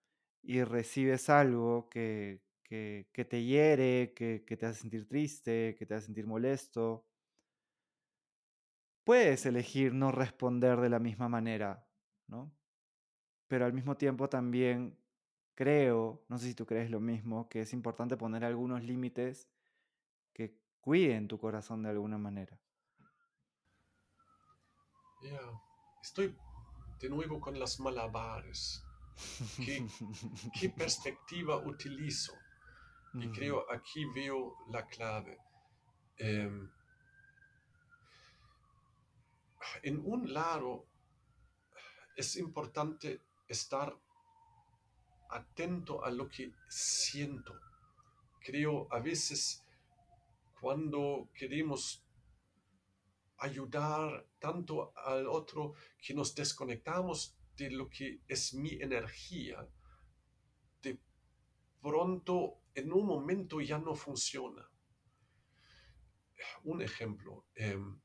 y 0.42 0.62
recibes 0.62 1.28
algo 1.30 1.88
que, 1.88 2.42
que, 2.68 3.08
que 3.12 3.24
te 3.24 3.42
hiere, 3.42 4.12
que, 4.14 4.44
que 4.46 4.56
te 4.56 4.66
hace 4.66 4.82
sentir 4.82 5.08
triste, 5.08 5.74
que 5.78 5.86
te 5.86 5.94
hace 5.94 6.06
sentir 6.06 6.26
molesto, 6.26 7.06
puedes 9.04 9.46
elegir 9.46 9.94
no 9.94 10.12
responder 10.12 10.78
de 10.80 10.90
la 10.90 10.98
misma 10.98 11.28
manera, 11.28 11.86
¿no? 12.26 12.52
Pero 13.46 13.64
al 13.64 13.72
mismo 13.72 13.96
tiempo 13.96 14.28
también 14.28 14.98
creo, 15.54 16.22
no 16.28 16.38
sé 16.38 16.48
si 16.48 16.54
tú 16.54 16.66
crees 16.66 16.90
lo 16.90 17.00
mismo, 17.00 17.48
que 17.48 17.62
es 17.62 17.72
importante 17.72 18.16
poner 18.16 18.44
algunos 18.44 18.84
límites 18.84 19.48
que 20.34 20.54
cuiden 20.80 21.26
tu 21.26 21.38
corazón 21.38 21.82
de 21.82 21.88
alguna 21.88 22.18
manera. 22.18 22.60
Ya, 25.22 25.40
Estoy 26.02 26.36
de 27.00 27.08
nuevo 27.08 27.40
con 27.40 27.58
las 27.58 27.80
malabares. 27.80 28.84
¿Qué, 29.56 29.86
qué 30.58 30.68
perspectiva 30.76 31.56
utilizo? 31.56 32.34
Y 33.14 33.30
creo 33.30 33.70
aquí 33.70 34.04
veo 34.14 34.56
la 34.70 34.86
clave. 34.86 35.38
Em, 36.16 36.70
en 39.82 40.00
un 40.04 40.32
lado, 40.32 40.86
es 42.16 42.36
importante 42.36 43.22
estar 43.48 43.96
atento 45.30 46.04
a 46.04 46.10
lo 46.10 46.28
que 46.28 46.52
siento. 46.68 47.54
Creo 48.40 48.88
a 48.90 48.98
veces 49.00 49.64
cuando 50.60 51.30
queremos 51.34 52.04
ayudar 53.38 54.26
tanto 54.38 54.92
al 54.96 55.28
otro 55.28 55.74
que 56.00 56.14
nos 56.14 56.34
desconectamos 56.34 57.36
de 57.56 57.70
lo 57.70 57.88
que 57.88 58.20
es 58.26 58.54
mi 58.54 58.72
energía, 58.80 59.68
de 60.82 60.98
pronto 61.80 62.60
en 62.78 62.92
un 62.92 63.06
momento 63.06 63.60
ya 63.60 63.78
no 63.78 63.94
funciona. 63.94 64.68
Un 66.64 66.82
ejemplo, 66.82 67.46
em, 67.54 68.00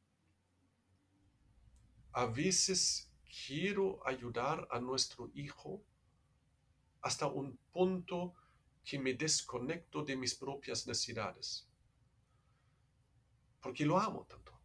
a 2.13 2.25
veces 2.25 3.11
quiero 3.47 4.05
ayudar 4.07 4.67
a 4.71 4.79
nuestro 4.79 5.29
hijo 5.33 5.83
hasta 7.01 7.27
un 7.27 7.57
punto 7.71 8.33
que 8.83 8.99
me 8.99 9.13
desconecto 9.13 10.03
de 10.03 10.15
mis 10.15 10.35
propias 10.35 10.87
necesidades, 10.87 11.67
porque 13.61 13.85
lo 13.85 13.99
amo 13.99 14.25
tanto. 14.25 14.59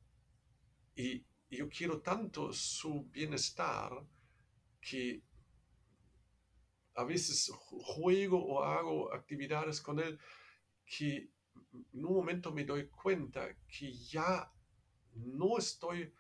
Y 0.95 1.25
yo 1.51 1.69
quiero 1.69 2.01
tanto 2.01 2.53
su 2.53 3.05
bienestar 3.11 4.05
que 4.81 5.23
a 6.99 7.05
veces 7.05 7.51
ju- 7.51 7.81
juego 7.95 8.39
o 8.45 8.63
hago 8.65 9.13
actividades 9.15 9.81
con 9.81 10.01
él 10.01 10.19
que 10.85 11.31
en 11.95 12.05
un 12.05 12.15
momento 12.15 12.53
me 12.53 12.65
doy 12.65 12.89
cuenta 12.89 13.57
que 13.69 13.93
ya 13.93 14.51
no 15.15 15.59
estoy 15.59 16.13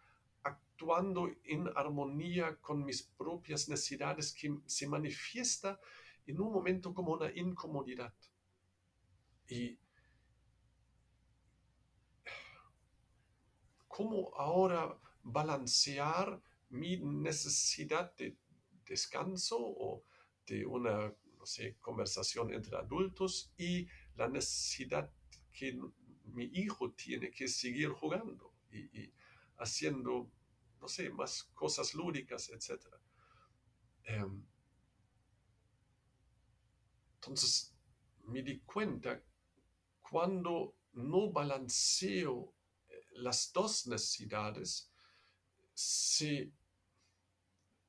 actuando 0.42 1.28
en 1.44 1.68
armonía 1.74 2.56
con 2.60 2.84
mis 2.84 3.02
propias 3.02 3.68
necesidades 3.68 4.32
que 4.32 4.56
se 4.66 4.86
manifiesta 4.86 5.80
en 6.26 6.40
un 6.40 6.52
momento 6.52 6.94
como 6.94 7.12
una 7.12 7.30
incomodidad. 7.34 8.14
Y 9.48 9.78
cómo 13.88 14.30
ahora 14.36 14.96
balancear 15.22 16.40
mi 16.70 16.96
necesidad 16.98 18.14
de 18.16 18.36
descanso 18.86 19.56
o 19.58 20.04
de 20.48 20.66
una 20.66 21.14
no 21.38 21.46
sé, 21.46 21.76
conversación 21.80 22.52
entre 22.52 22.76
adultos 22.76 23.52
y 23.56 23.86
la 24.16 24.28
necesidad 24.28 25.10
que 25.52 25.78
mi 26.24 26.44
hijo 26.52 26.92
tiene 26.92 27.30
que 27.30 27.48
seguir 27.48 27.90
jugando 27.90 28.54
y, 28.70 29.12
haciendo, 29.58 30.30
no 30.80 30.88
sé, 30.88 31.10
más 31.10 31.44
cosas 31.54 31.94
lúdicas, 31.94 32.50
etc. 32.50 32.86
Em, 34.04 34.44
entonces, 37.14 37.74
me 38.24 38.42
di 38.42 38.60
cuenta 38.60 39.22
cuando 40.00 40.76
no 40.92 41.30
balanceo 41.30 42.54
eh, 42.88 42.94
las 43.12 43.52
dos 43.52 43.86
necesidades, 43.86 44.90
se, 45.74 46.52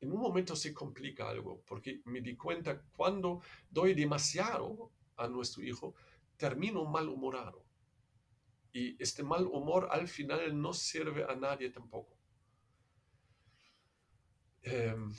en 0.01 0.11
un 0.11 0.19
momento 0.19 0.55
se 0.55 0.73
complica 0.73 1.29
algo, 1.29 1.61
porque 1.65 2.01
me 2.05 2.21
di 2.21 2.35
cuenta 2.35 2.81
cuando 2.95 3.41
doy 3.69 3.93
demasiado 3.93 4.91
a 5.17 5.27
nuestro 5.27 5.63
hijo, 5.63 5.95
termino 6.37 6.85
malhumorado. 6.85 7.65
Y 8.71 9.01
este 9.01 9.23
mal 9.23 9.45
humor 9.47 9.89
al 9.91 10.07
final 10.07 10.59
no 10.61 10.73
sirve 10.73 11.25
a 11.25 11.35
nadie 11.35 11.69
tampoco. 11.69 12.15
Em, 14.61 15.13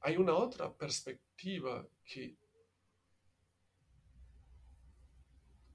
hay 0.00 0.16
una 0.16 0.34
otra 0.34 0.72
perspectiva 0.72 1.86
que 2.04 2.36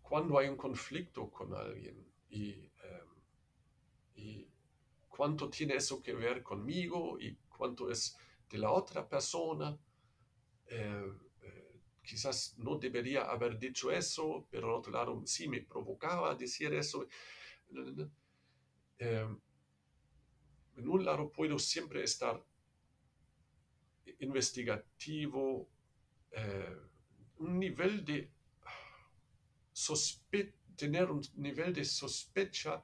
cuando 0.01 0.37
hay 0.37 0.47
un 0.47 0.57
conflicto 0.57 1.29
con 1.29 1.53
alguien 1.53 2.05
y, 2.29 2.51
em, 2.83 3.09
y, 4.15 4.44
cuánto 5.15 5.49
tiene 5.49 5.75
eso 5.75 6.01
que 6.01 6.13
ver 6.13 6.43
conmigo 6.43 7.17
y 7.19 7.35
cuánto 7.47 7.89
es 7.89 8.17
de 8.49 8.57
la 8.57 8.71
otra 8.71 9.07
persona. 9.07 9.77
Eh, 10.67 11.11
eh, 11.41 11.81
quizás 12.03 12.55
no 12.57 12.77
debería 12.77 13.23
haber 13.23 13.57
dicho 13.57 13.91
eso, 13.91 14.47
pero 14.49 14.67
al 14.67 14.75
otro 14.75 14.91
lado 14.91 15.21
sí 15.25 15.47
me 15.47 15.61
provocaba 15.61 16.35
decir 16.35 16.73
eso. 16.73 17.07
Em, 18.97 19.39
en 20.77 20.87
un 20.87 21.05
lado 21.05 21.31
puedo 21.31 21.57
siempre 21.57 22.03
estar 22.03 22.43
investigativo, 24.19 25.69
eh, 26.31 26.77
un 27.39 27.59
nivel 27.59 28.03
de 28.03 28.31
tener 30.75 31.09
un 31.09 31.21
nivel 31.35 31.73
de 31.73 31.85
sospecha 31.85 32.81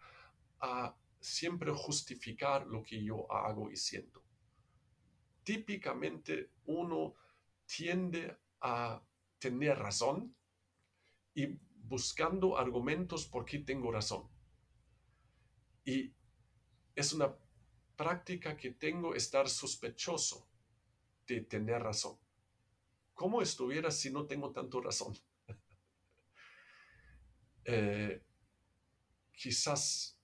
a 0.59 0.95
siempre 1.21 1.71
justificar 1.71 2.65
lo 2.67 2.83
que 2.83 3.01
yo 3.03 3.31
hago 3.31 3.71
y 3.71 3.77
siento. 3.77 4.23
Típicamente 5.43 6.51
uno 6.65 7.15
tiende 7.65 8.37
a 8.59 9.01
tener 9.39 9.77
razón 9.77 10.35
y 11.33 11.47
buscando 11.83 12.57
argumentos 12.57 13.25
por 13.25 13.45
qué 13.45 13.59
tengo 13.59 13.91
razón. 13.91 14.27
Y 15.85 16.13
es 16.95 17.13
una 17.13 17.35
práctica 17.95 18.57
que 18.57 18.71
tengo 18.71 19.15
estar 19.15 19.47
sospechoso 19.47 20.47
de 21.27 21.41
tener 21.41 21.81
razón. 21.81 22.17
¿Cómo 23.13 23.41
estuviera 23.41 23.91
si 23.91 24.09
no 24.11 24.25
tengo 24.25 24.51
tanto 24.51 24.81
razón? 24.81 25.13
Eh, 27.63 28.23
quizás 29.31 30.19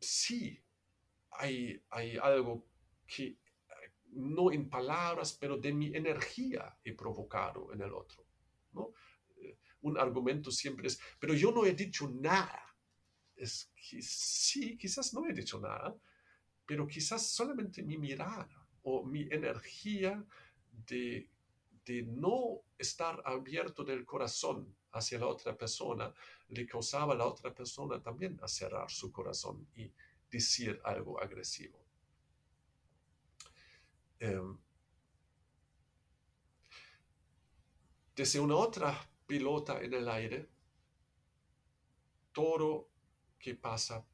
sí 0.00 0.62
hay, 1.32 1.82
hay 1.90 2.16
algo 2.16 2.66
que 3.06 3.38
no 4.12 4.50
en 4.50 4.68
palabras, 4.68 5.36
pero 5.38 5.56
de 5.56 5.72
mi 5.72 5.94
energía 5.94 6.76
he 6.84 6.94
provocado 6.94 7.72
en 7.72 7.82
el 7.82 7.92
otro. 7.92 8.26
¿no? 8.72 8.92
Eh, 9.36 9.58
un 9.82 9.98
argumento 9.98 10.50
siempre 10.50 10.88
es, 10.88 11.00
pero 11.18 11.34
yo 11.34 11.52
no 11.52 11.64
he 11.64 11.74
dicho 11.74 12.08
nada. 12.08 12.64
Es 13.36 13.72
que 13.74 14.02
sí, 14.02 14.76
quizás 14.76 15.14
no 15.14 15.26
he 15.26 15.32
dicho 15.32 15.60
nada, 15.60 15.96
pero 16.66 16.86
quizás 16.86 17.26
solamente 17.26 17.82
mi 17.82 17.96
mirada 17.96 18.68
o 18.82 19.04
mi 19.04 19.22
energía 19.22 20.22
de, 20.86 21.28
de 21.84 22.02
no 22.02 22.62
estar 22.78 23.22
abierto 23.24 23.84
del 23.84 24.04
corazón 24.04 24.76
hacia 24.92 25.18
la 25.18 25.26
otra 25.26 25.56
persona 25.56 26.12
le 26.48 26.66
causaba 26.66 27.14
a 27.14 27.16
la 27.16 27.26
otra 27.26 27.54
persona 27.54 28.02
también 28.02 28.38
a 28.42 28.48
cerrar 28.48 28.90
su 28.90 29.12
corazón 29.12 29.68
y 29.74 29.92
decir 30.30 30.80
algo 30.84 31.20
agresivo. 31.20 31.78
Em, 34.18 34.58
desde 38.14 38.40
una 38.40 38.56
otra 38.56 39.08
pilota 39.26 39.80
en 39.80 39.94
el 39.94 40.08
aire, 40.08 40.48
todo 42.32 42.90
que 43.38 43.54
pasa, 43.54 44.04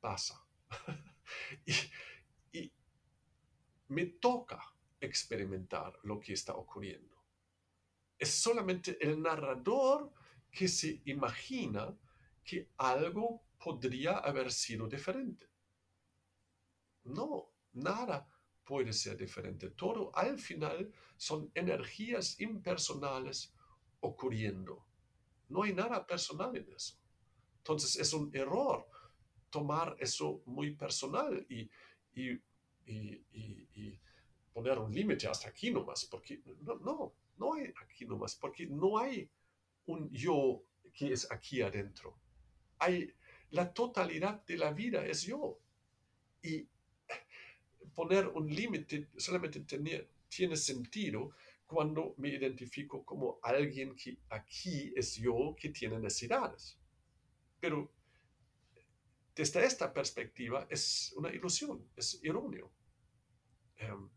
pasa. 0.00 0.44
y 2.52 2.72
me 3.88 4.06
toca 4.06 4.60
experimentar 5.00 5.98
lo 6.02 6.18
que 6.18 6.32
está 6.32 6.54
ocurriendo 6.54 7.15
es 8.18 8.30
solamente 8.30 8.96
el 9.00 9.20
narrador 9.20 10.12
que 10.50 10.68
se 10.68 11.02
imagina 11.04 11.94
que 12.44 12.70
algo 12.78 13.42
podría 13.58 14.18
haber 14.18 14.50
sido 14.52 14.88
diferente. 14.88 15.46
No, 17.04 17.52
nada 17.74 18.28
puede 18.64 18.92
ser 18.92 19.16
diferente. 19.16 19.70
Todo 19.70 20.10
al 20.14 20.38
final 20.38 20.92
son 21.16 21.50
energías 21.54 22.40
impersonales 22.40 23.54
ocurriendo. 24.00 24.84
No 25.48 25.62
hay 25.62 25.72
nada 25.72 26.06
personal 26.06 26.56
en 26.56 26.72
eso. 26.72 26.98
Entonces 27.58 27.96
es 27.96 28.12
un 28.12 28.34
error 28.34 28.88
tomar 29.50 29.96
eso 29.98 30.42
muy 30.46 30.74
personal 30.74 31.46
y, 31.48 31.70
poner 34.52 34.78
un 34.78 34.92
límite 34.92 35.28
hasta 35.28 35.48
aquí 35.48 35.70
nomás, 35.70 36.06
porque 36.06 36.40
no, 36.62 36.76
no, 36.76 37.12
no 37.38 37.54
hay 37.54 37.72
aquí 37.82 38.04
nomás, 38.04 38.34
porque 38.36 38.66
no 38.66 38.98
hay 38.98 39.28
un 39.86 40.10
yo 40.10 40.62
que 40.92 41.12
es 41.12 41.30
aquí 41.30 41.62
adentro. 41.62 42.18
Hay 42.78 43.12
la 43.50 43.72
totalidad 43.72 44.44
de 44.44 44.56
la 44.56 44.72
vida 44.72 45.06
es 45.06 45.22
yo. 45.22 45.58
Y 46.42 46.68
poner 47.94 48.28
un 48.28 48.48
límite 48.48 49.08
solamente 49.16 49.60
tiene 50.28 50.56
sentido 50.56 51.30
cuando 51.66 52.14
me 52.18 52.28
identifico 52.28 53.04
como 53.04 53.38
alguien 53.42 53.94
que 53.96 54.18
aquí 54.30 54.92
es 54.94 55.16
yo 55.16 55.56
que 55.58 55.70
tiene 55.70 55.98
necesidades. 55.98 56.78
Pero 57.58 57.92
desde 59.34 59.64
esta 59.64 59.92
perspectiva 59.92 60.66
es 60.70 61.12
una 61.16 61.30
ilusión, 61.30 61.88
es 61.96 62.20
erróneo. 62.22 62.70
Em, 63.76 64.08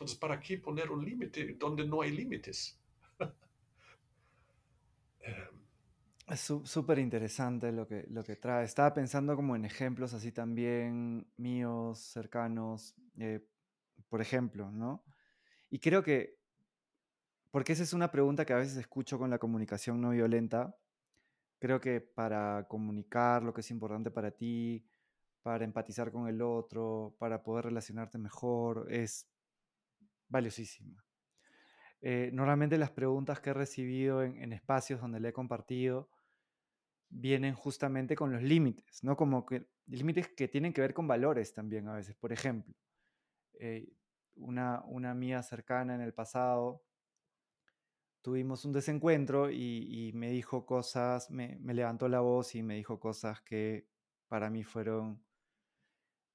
entonces, 0.00 0.16
¿para 0.16 0.40
qué 0.40 0.56
poner 0.56 0.90
un 0.90 1.04
límite 1.04 1.56
donde 1.58 1.86
no 1.86 2.00
hay 2.00 2.10
límites? 2.10 2.80
Em, 5.22 5.60
es 6.26 6.40
súper 6.40 6.98
interesante 6.98 7.70
lo 7.70 7.86
que, 7.86 8.06
lo 8.08 8.24
que 8.24 8.36
trae. 8.36 8.64
Estaba 8.64 8.94
pensando 8.94 9.36
como 9.36 9.54
en 9.54 9.66
ejemplos 9.66 10.14
así 10.14 10.32
también 10.32 11.30
míos, 11.36 11.98
cercanos, 11.98 12.94
eh, 13.18 13.46
por 14.08 14.22
ejemplo, 14.22 14.70
¿no? 14.70 15.04
Y 15.68 15.78
creo 15.78 16.02
que, 16.02 16.38
porque 17.50 17.74
esa 17.74 17.82
es 17.82 17.92
una 17.92 18.10
pregunta 18.10 18.46
que 18.46 18.54
a 18.54 18.56
veces 18.56 18.78
escucho 18.78 19.18
con 19.18 19.28
la 19.28 19.38
comunicación 19.38 20.00
no 20.00 20.10
violenta, 20.10 20.74
creo 21.58 21.78
que 21.78 22.00
para 22.00 22.66
comunicar 22.66 23.42
lo 23.42 23.52
que 23.52 23.60
es 23.60 23.70
importante 23.70 24.10
para 24.10 24.30
ti, 24.30 24.82
para 25.42 25.66
empatizar 25.66 26.10
con 26.10 26.26
el 26.26 26.40
otro, 26.40 27.14
para 27.18 27.42
poder 27.42 27.66
relacionarte 27.66 28.16
mejor, 28.16 28.86
es 28.90 29.29
valiosísima. 30.30 31.04
Eh, 32.00 32.30
normalmente 32.32 32.78
las 32.78 32.90
preguntas 32.90 33.40
que 33.40 33.50
he 33.50 33.54
recibido 33.54 34.22
en, 34.22 34.52
espacios 34.54 35.02
donde 35.02 35.20
le 35.20 35.28
he 35.28 35.32
compartido 35.34 36.08
vienen 37.10 37.54
justamente 37.54 38.16
con 38.16 38.32
los 38.32 38.42
límites, 38.42 39.04
¿no? 39.04 39.16
Como 39.16 39.44
que 39.44 39.66
límites 39.86 40.28
que 40.28 40.48
tienen 40.48 40.72
que 40.72 40.80
ver 40.80 40.94
con 40.94 41.06
valores 41.06 41.52
también 41.52 41.88
a 41.88 41.94
veces. 41.94 42.16
Por 42.16 42.32
ejemplo, 42.32 42.74
eh, 43.58 43.92
una, 44.36 44.82
una 44.86 45.10
amiga 45.10 45.42
cercana 45.42 45.94
en 45.94 46.00
el 46.00 46.14
pasado 46.14 46.82
tuvimos 48.22 48.64
un 48.64 48.72
desencuentro 48.72 49.50
y, 49.50 50.12
me 50.14 50.30
dijo 50.30 50.66
cosas, 50.66 51.30
me, 51.30 51.58
levantó 51.62 52.08
la 52.08 52.20
voz 52.20 52.54
y 52.54 52.62
me 52.62 52.76
dijo 52.76 53.00
cosas 53.00 53.40
que 53.42 53.86
para 54.28 54.50
mí 54.50 54.62
fueron, 54.62 55.22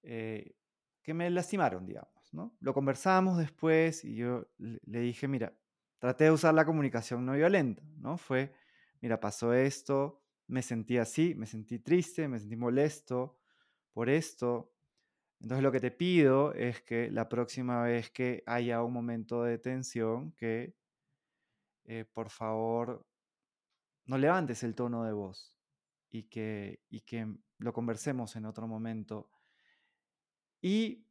eh, 0.03 0.55
que 1.01 1.13
me 1.13 1.29
lastimaron, 1.29 1.85
digamos. 1.85 2.14
¿No? 2.35 2.55
Lo 2.59 2.73
conversamos 2.73 3.37
después 3.37 4.03
y 4.03 4.15
yo 4.15 4.47
le 4.57 4.99
dije, 4.99 5.27
mira, 5.27 5.53
traté 5.99 6.25
de 6.25 6.31
usar 6.31 6.53
la 6.53 6.65
comunicación 6.65 7.25
no 7.25 7.33
violenta, 7.33 7.83
¿no? 7.97 8.17
Fue, 8.17 8.53
mira, 9.01 9.19
pasó 9.19 9.53
esto, 9.53 10.21
me 10.47 10.61
sentí 10.61 10.97
así, 10.97 11.33
me 11.35 11.45
sentí 11.45 11.79
triste, 11.79 12.27
me 12.27 12.39
sentí 12.39 12.55
molesto 12.55 13.39
por 13.93 14.09
esto. 14.09 14.73
Entonces 15.39 15.63
lo 15.63 15.71
que 15.71 15.79
te 15.79 15.91
pido 15.91 16.53
es 16.53 16.81
que 16.81 17.09
la 17.09 17.27
próxima 17.27 17.83
vez 17.83 18.11
que 18.11 18.43
haya 18.45 18.83
un 18.83 18.93
momento 18.93 19.43
de 19.43 19.57
tensión, 19.57 20.31
que 20.33 20.75
eh, 21.85 22.05
por 22.05 22.29
favor 22.29 23.05
no 24.05 24.17
levantes 24.17 24.63
el 24.63 24.75
tono 24.75 25.03
de 25.03 25.13
voz 25.13 25.55
y 26.09 26.23
que, 26.23 26.81
y 26.89 27.01
que 27.01 27.27
lo 27.57 27.73
conversemos 27.73 28.35
en 28.35 28.45
otro 28.45 28.67
momento. 28.67 29.29
Y 30.61 31.04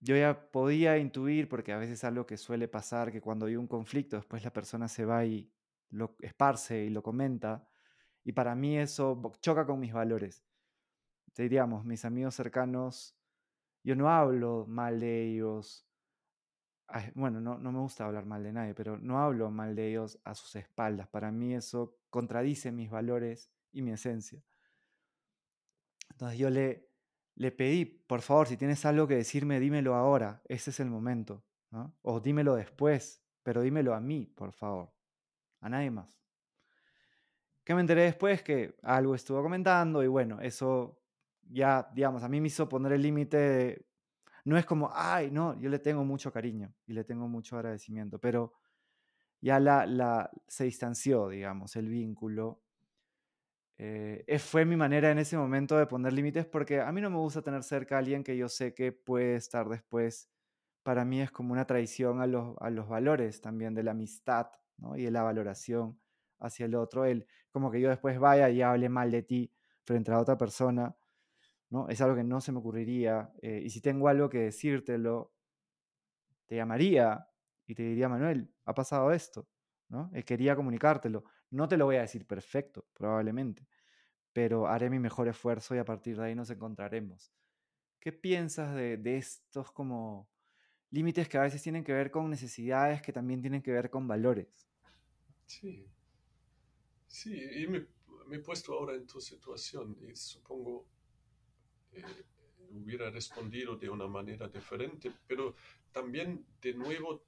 yo 0.00 0.16
ya 0.16 0.50
podía 0.50 0.98
intuir, 0.98 1.48
porque 1.48 1.72
a 1.72 1.78
veces 1.78 1.94
es 1.98 2.04
algo 2.04 2.26
que 2.26 2.36
suele 2.36 2.68
pasar, 2.68 3.10
que 3.10 3.20
cuando 3.20 3.46
hay 3.46 3.56
un 3.56 3.66
conflicto, 3.66 4.16
después 4.16 4.44
la 4.44 4.52
persona 4.52 4.88
se 4.88 5.04
va 5.04 5.24
y 5.24 5.50
lo 5.90 6.16
esparce 6.20 6.84
y 6.84 6.90
lo 6.90 7.02
comenta. 7.02 7.68
Y 8.24 8.32
para 8.32 8.54
mí 8.54 8.78
eso 8.78 9.20
choca 9.40 9.66
con 9.66 9.80
mis 9.80 9.92
valores. 9.92 10.44
Te 11.32 11.44
diríamos, 11.44 11.84
mis 11.84 12.04
amigos 12.04 12.34
cercanos, 12.34 13.16
yo 13.82 13.96
no 13.96 14.10
hablo 14.10 14.66
mal 14.68 15.00
de 15.00 15.24
ellos. 15.24 15.86
Bueno, 17.14 17.40
no, 17.40 17.58
no 17.58 17.72
me 17.72 17.78
gusta 17.80 18.06
hablar 18.06 18.24
mal 18.24 18.42
de 18.42 18.52
nadie, 18.52 18.74
pero 18.74 18.98
no 18.98 19.18
hablo 19.18 19.50
mal 19.50 19.74
de 19.74 19.88
ellos 19.90 20.18
a 20.24 20.34
sus 20.34 20.56
espaldas. 20.56 21.08
Para 21.08 21.30
mí 21.30 21.54
eso 21.54 21.98
contradice 22.10 22.72
mis 22.72 22.90
valores 22.90 23.50
y 23.72 23.82
mi 23.82 23.92
esencia. 23.92 24.42
Entonces 26.10 26.38
yo 26.38 26.50
le, 26.50 26.87
le 27.38 27.52
pedí, 27.52 27.84
por 27.84 28.20
favor, 28.20 28.48
si 28.48 28.56
tienes 28.56 28.84
algo 28.84 29.06
que 29.06 29.14
decirme, 29.14 29.60
dímelo 29.60 29.94
ahora, 29.94 30.42
ese 30.48 30.70
es 30.70 30.80
el 30.80 30.90
momento. 30.90 31.44
O 32.02 32.18
dímelo 32.18 32.56
después, 32.56 33.22
pero 33.44 33.62
dímelo 33.62 33.94
a 33.94 34.00
mí, 34.00 34.26
por 34.26 34.52
favor, 34.52 34.92
a 35.60 35.68
nadie 35.68 35.90
más. 35.92 36.08
¿Qué 37.62 37.76
me 37.76 37.80
enteré 37.80 38.02
después? 38.02 38.42
Que 38.42 38.74
algo 38.82 39.14
estuvo 39.14 39.40
comentando 39.40 40.02
y 40.02 40.08
bueno, 40.08 40.40
eso 40.40 41.00
ya, 41.42 41.88
digamos, 41.94 42.24
a 42.24 42.28
mí 42.28 42.40
me 42.40 42.48
hizo 42.48 42.68
poner 42.68 42.92
el 42.92 43.02
límite. 43.02 43.86
No 44.44 44.58
es 44.58 44.66
como, 44.66 44.90
ay, 44.92 45.30
no, 45.30 45.56
yo 45.60 45.70
le 45.70 45.78
tengo 45.78 46.04
mucho 46.04 46.32
cariño 46.32 46.74
y 46.86 46.92
le 46.92 47.04
tengo 47.04 47.28
mucho 47.28 47.54
agradecimiento, 47.54 48.18
pero 48.18 48.52
ya 49.40 49.60
la, 49.60 49.86
la, 49.86 50.28
se 50.48 50.64
distanció, 50.64 51.28
digamos, 51.28 51.76
el 51.76 51.88
vínculo 51.88 52.64
eh, 53.78 54.38
fue 54.40 54.64
mi 54.64 54.76
manera 54.76 55.10
en 55.10 55.18
ese 55.18 55.36
momento 55.36 55.78
de 55.78 55.86
poner 55.86 56.12
límites 56.12 56.46
porque 56.46 56.80
a 56.80 56.90
mí 56.92 57.00
no 57.00 57.10
me 57.10 57.18
gusta 57.18 57.42
tener 57.42 57.62
cerca 57.62 57.96
a 57.96 57.98
alguien 58.00 58.24
que 58.24 58.36
yo 58.36 58.48
sé 58.48 58.74
que 58.74 58.92
puede 58.92 59.36
estar 59.36 59.68
después. 59.68 60.28
Para 60.82 61.04
mí 61.04 61.20
es 61.20 61.30
como 61.30 61.52
una 61.52 61.66
traición 61.66 62.20
a 62.20 62.26
los, 62.26 62.56
a 62.60 62.70
los 62.70 62.88
valores 62.88 63.40
también 63.40 63.74
de 63.74 63.82
la 63.84 63.92
amistad 63.92 64.48
y 64.96 65.04
de 65.04 65.10
la 65.10 65.22
valoración 65.22 66.00
hacia 66.40 66.66
el 66.66 66.74
otro. 66.74 67.04
El, 67.04 67.26
como 67.50 67.70
que 67.70 67.80
yo 67.80 67.88
después 67.90 68.18
vaya 68.18 68.50
y 68.50 68.62
hable 68.62 68.88
mal 68.88 69.10
de 69.10 69.22
ti 69.22 69.52
frente 69.84 70.12
a 70.12 70.18
otra 70.20 70.36
persona. 70.38 70.96
¿no? 71.70 71.88
Es 71.88 72.00
algo 72.00 72.16
que 72.16 72.24
no 72.24 72.40
se 72.40 72.52
me 72.52 72.58
ocurriría. 72.58 73.32
Eh, 73.42 73.62
y 73.64 73.70
si 73.70 73.80
tengo 73.80 74.08
algo 74.08 74.28
que 74.30 74.38
decírtelo, 74.40 75.32
te 76.46 76.56
llamaría 76.56 77.28
y 77.66 77.74
te 77.74 77.82
diría, 77.82 78.08
Manuel, 78.08 78.52
ha 78.64 78.74
pasado 78.74 79.12
esto. 79.12 79.48
¿no? 79.88 80.10
Eh, 80.14 80.24
quería 80.24 80.56
comunicártelo. 80.56 81.24
No 81.50 81.68
te 81.68 81.76
lo 81.76 81.86
voy 81.86 81.96
a 81.96 82.02
decir 82.02 82.26
perfecto, 82.26 82.86
probablemente, 82.92 83.66
pero 84.32 84.66
haré 84.66 84.90
mi 84.90 84.98
mejor 84.98 85.28
esfuerzo 85.28 85.74
y 85.74 85.78
a 85.78 85.84
partir 85.84 86.16
de 86.16 86.26
ahí 86.26 86.34
nos 86.34 86.50
encontraremos. 86.50 87.32
¿Qué 88.00 88.12
piensas 88.12 88.74
de, 88.74 89.16
estos 89.16 89.72
como 89.72 90.28
límites 90.90 91.28
que 91.28 91.38
a 91.38 91.42
veces 91.42 91.62
tienen 91.62 91.84
que 91.84 91.92
ver 91.92 92.10
con 92.10 92.30
necesidades 92.30 93.02
que 93.02 93.12
también 93.12 93.40
tienen 93.40 93.62
que 93.62 93.72
ver 93.72 93.90
con 93.90 94.06
valores? 94.06 94.68
Sí, 95.46 95.86
sí, 97.06 97.42
y 97.56 97.66
me, 97.66 97.86
he 98.30 98.38
puesto 98.40 98.74
ahora 98.74 98.94
en 98.94 99.06
tu 99.06 99.20
situación 99.20 99.96
y 100.00 100.14
supongo 100.14 100.86
eh, 101.92 102.04
hubiera 102.70 103.10
respondido 103.10 103.76
de 103.76 103.88
una 103.88 104.06
manera 104.06 104.48
diferente, 104.48 105.10
pero 105.26 105.54
también 105.92 106.44
de 106.60 106.74
nuevo 106.74 107.24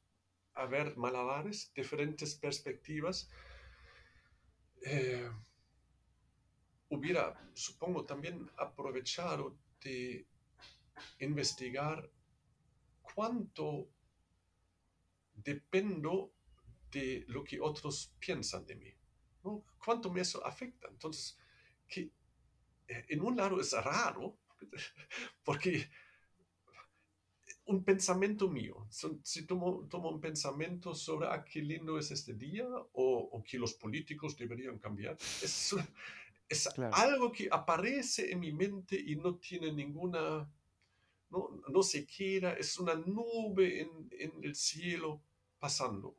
a 0.54 0.66
ver 0.66 0.96
malabares, 0.96 1.72
diferentes 1.74 2.34
perspectivas 2.34 3.30
eh, 4.82 5.30
hubiera, 6.88 7.50
supongo, 7.54 8.04
también 8.04 8.50
aprovechado 8.56 9.56
de 9.82 10.26
investigar 11.18 12.10
cuánto 13.02 13.88
dependo 15.34 16.32
de 16.90 17.24
lo 17.28 17.44
que 17.44 17.60
otros 17.60 18.14
piensan 18.18 18.66
de 18.66 18.76
mí, 18.76 18.94
¿no? 19.44 19.64
cuánto 19.82 20.10
me 20.10 20.20
eso 20.20 20.44
afecta. 20.44 20.88
Entonces, 20.88 21.38
que 21.88 22.12
eh, 22.88 23.06
en 23.08 23.20
un 23.20 23.36
lado 23.36 23.60
es 23.60 23.72
raro, 23.72 24.38
porque 25.44 25.90
un 27.70 27.84
pensamiento 27.84 28.48
mío. 28.48 28.86
Si 29.22 29.46
tomo, 29.46 29.86
tomo, 29.88 30.10
un 30.10 30.20
pensamiento 30.20 30.94
sobre 30.94 31.28
ah, 31.28 31.44
qué 31.44 31.62
lindo 31.62 31.98
es 31.98 32.10
este 32.10 32.34
día 32.34 32.66
o, 32.92 33.42
que 33.48 33.58
los 33.58 33.74
políticos 33.74 34.36
deberían 34.36 34.78
cambiar, 34.78 35.16
es, 35.42 35.74
es 36.48 36.68
algo 36.92 37.30
que 37.30 37.48
aparece 37.50 38.32
en 38.32 38.40
mi 38.40 38.52
mente 38.52 39.00
y 39.00 39.16
no 39.16 39.36
tiene 39.36 39.72
ninguna, 39.72 40.52
no, 41.30 41.62
no 41.68 41.82
se 41.82 42.04
quiera, 42.04 42.54
es 42.54 42.78
una 42.78 42.94
nube 42.94 43.82
en, 43.82 44.08
en 44.10 44.44
el 44.44 44.54
cielo 44.54 45.22
pasando. 45.58 46.16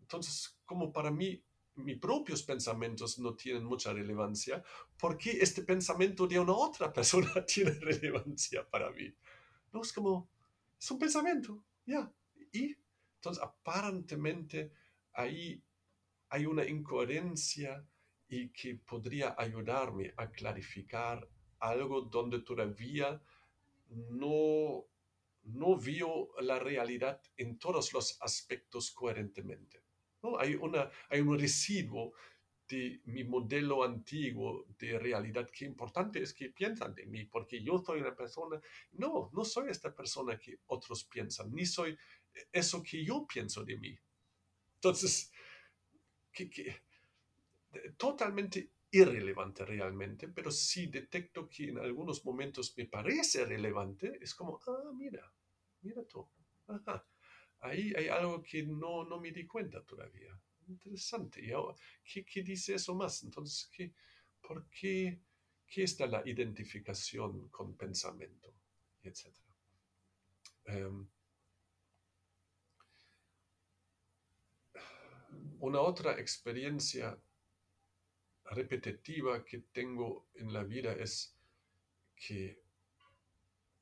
Entonces, 0.00 0.58
como 0.64 0.92
para 0.92 1.10
mí 1.10 1.42
mis 1.76 1.98
propios 1.98 2.42
pensamientos 2.42 3.18
no 3.18 3.34
tienen 3.34 3.64
mucha 3.64 3.92
relevancia, 3.92 4.62
¿por 4.98 5.18
qué 5.18 5.38
este 5.40 5.62
pensamiento 5.62 6.26
de 6.26 6.38
una 6.38 6.52
otra 6.52 6.92
persona 6.92 7.32
tiene 7.46 7.72
relevancia 7.72 8.68
para 8.68 8.90
mí? 8.90 9.12
No 9.72 9.82
es 9.82 9.92
como, 9.92 10.28
es 10.84 10.90
un 10.90 10.98
pensamiento, 10.98 11.64
ya. 11.86 12.12
Y 12.52 12.76
entonces 13.16 13.42
aparentemente 13.42 14.70
ahí 15.14 15.64
hay 16.28 16.44
una 16.44 16.66
incoherencia 16.66 17.88
y 18.28 18.50
que 18.50 18.74
podría 18.74 19.34
ayudarme 19.38 20.12
a 20.18 20.30
clarificar 20.30 21.26
algo 21.58 22.02
donde 22.02 22.40
todavía 22.40 23.18
no, 23.88 24.84
no 25.44 25.78
veo 25.78 26.28
la 26.42 26.58
realidad 26.58 27.18
en 27.38 27.58
todos 27.58 27.94
los 27.94 28.20
aspectos 28.20 28.90
coherentemente. 28.90 29.82
¿no? 30.22 30.38
Hay, 30.38 30.54
una, 30.54 30.90
hay 31.08 31.22
un 31.22 31.38
residuo 31.38 32.12
de 32.74 33.00
mi 33.04 33.22
modelo 33.24 33.84
antiguo 33.84 34.66
de 34.78 34.98
realidad, 34.98 35.48
qué 35.50 35.64
importante 35.64 36.20
es 36.20 36.34
que 36.34 36.50
piensan 36.50 36.94
de 36.94 37.06
mí, 37.06 37.24
porque 37.24 37.62
yo 37.62 37.78
soy 37.78 38.00
una 38.00 38.14
persona, 38.14 38.60
no, 38.92 39.30
no 39.32 39.44
soy 39.44 39.70
esta 39.70 39.94
persona 39.94 40.38
que 40.38 40.58
otros 40.66 41.04
piensan, 41.04 41.54
ni 41.54 41.64
soy 41.66 41.96
eso 42.52 42.82
que 42.82 43.04
yo 43.04 43.26
pienso 43.26 43.64
de 43.64 43.76
mí. 43.76 43.96
Entonces, 44.76 45.32
que, 46.32 46.82
totalmente 47.96 48.70
irrelevante 48.90 49.64
realmente, 49.64 50.28
pero 50.28 50.50
si 50.50 50.86
detecto 50.86 51.48
que 51.48 51.68
en 51.68 51.78
algunos 51.78 52.24
momentos 52.24 52.74
me 52.76 52.86
parece 52.86 53.44
relevante, 53.44 54.18
es 54.20 54.34
como, 54.34 54.60
ah, 54.66 54.92
mira, 54.94 55.32
mira 55.82 56.04
tú, 56.04 56.28
ahí 57.60 57.92
hay 57.96 58.08
algo 58.08 58.42
que 58.42 58.64
no, 58.64 59.04
no 59.04 59.20
me 59.20 59.32
di 59.32 59.46
cuenta 59.46 59.82
todavía 59.84 60.38
interesante. 60.68 61.40
¿Y 61.42 62.22
¿qué, 62.24 62.42
dice 62.42 62.74
eso 62.74 62.94
más? 62.94 63.22
Entonces, 63.22 63.68
¿qué, 63.72 63.92
¿por 64.40 64.68
qué, 64.68 65.20
qué 65.66 65.84
está 65.84 66.06
la 66.06 66.22
identificación 66.26 67.48
con 67.48 67.76
pensamiento? 67.76 68.54
Etcétera. 69.02 69.44
Em, 70.66 71.06
una 75.60 75.80
otra 75.80 76.18
experiencia 76.18 77.18
repetitiva 78.44 79.44
que 79.44 79.58
tengo 79.72 80.28
en 80.34 80.52
la 80.52 80.62
vida 80.62 80.92
es 80.92 81.34
que 82.16 82.62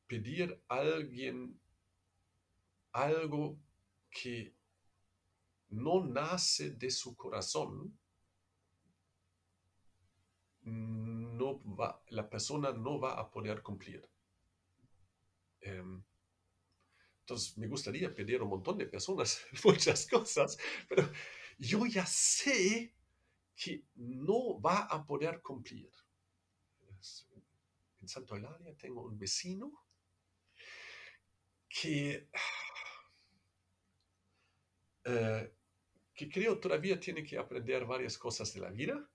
pedir 0.07 0.61
a 0.69 0.77
alguien 0.77 1.59
algo 2.93 3.59
que 4.11 4.55
no 5.73 6.05
nace 6.05 6.71
de 6.71 6.91
su 6.91 7.17
corazón, 7.17 7.99
no 10.65 11.63
va, 11.75 12.03
la 12.11 12.29
persona 12.29 12.73
no 12.73 13.01
va 13.01 13.19
a 13.19 13.31
poder 13.31 13.63
cumplir. 13.63 14.09
Em, 15.61 16.03
entonces, 17.21 17.57
me 17.57 17.69
gustaría 17.69 18.15
pedir 18.15 18.41
a 18.41 18.45
un 18.45 18.51
montón 18.51 18.79
de 18.79 18.87
personas 18.87 19.41
muchas 19.65 20.07
cosas, 20.07 20.59
pero 20.89 21.11
yo 21.59 21.87
ya 21.87 22.05
sé 22.07 22.95
que 23.55 23.85
no 23.95 24.61
va 24.61 24.85
a 24.85 25.05
poder 25.05 25.41
cumplir. 25.41 25.91
En 28.01 28.09
Santo 28.09 28.37
Hilaria 28.37 28.77
tengo 28.77 29.03
un 29.03 29.19
vecino 29.19 29.73
que, 31.69 32.29
eh, 35.05 35.55
que 36.23 36.41
creo 36.41 36.59
todavía 36.59 37.01
tiene 37.01 37.25
que 37.25 37.37
aprender 37.37 37.85
varias 37.85 38.17
cosas 38.17 38.53
de 38.55 38.61
la 38.61 38.71
vida 38.71 39.11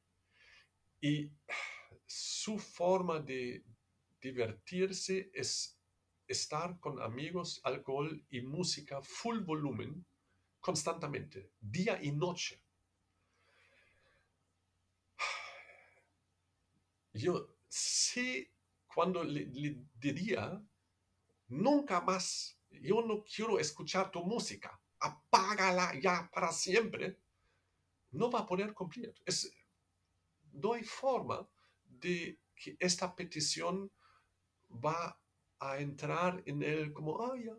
y 1.00 1.32
su 2.06 2.58
forma 2.60 3.20
de 3.20 3.64
divertirse 4.20 5.30
es 5.34 5.80
estar 6.28 6.80
con 6.80 7.02
amigos, 7.02 7.62
alcohol 7.64 8.26
y 8.30 8.42
música 8.42 9.02
full 9.02 9.40
volumen 9.40 10.06
constantemente, 10.60 11.54
día 11.62 11.98
y 12.04 12.12
noche. 12.12 12.62
Yo 17.14 17.56
sé 17.70 18.52
cuando 18.94 19.24
le, 19.24 19.46
diría, 19.96 20.62
nunca 21.48 22.02
más, 22.02 22.60
yo 22.70 23.02
no 23.02 23.24
quiero 23.24 23.60
escuchar 23.60 24.12
tu 24.12 24.24
música, 24.26 24.82
apágala 25.08 25.94
ya 26.00 26.30
para 26.32 26.52
siempre, 26.52 27.18
no 28.12 28.30
va 28.30 28.40
a 28.40 28.46
poder 28.46 28.74
cumplir. 28.74 29.14
No 30.54 30.74
hay 30.74 30.84
forma 30.84 31.48
de 31.84 32.40
que 32.56 32.76
esta 32.80 33.16
petición 33.16 33.92
va 34.70 35.20
a 35.60 35.80
entrar 35.80 36.42
en 36.46 36.64
él 36.64 36.94
como, 36.94 37.22
ah, 37.22 37.36
ya, 37.38 37.58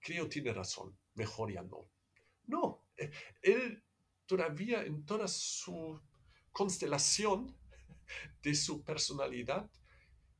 creo 0.00 0.28
tiene 0.28 0.52
razón, 0.52 0.96
mejor 1.14 1.52
ya 1.52 1.62
no. 1.62 1.88
No, 2.46 2.86
eh, 2.96 3.10
él 3.42 3.82
todavía 4.26 4.82
en 4.82 5.04
toda 5.04 5.26
su 5.28 6.00
constelación 6.52 7.56
de 8.42 8.54
su 8.54 8.82
personalidad 8.82 9.70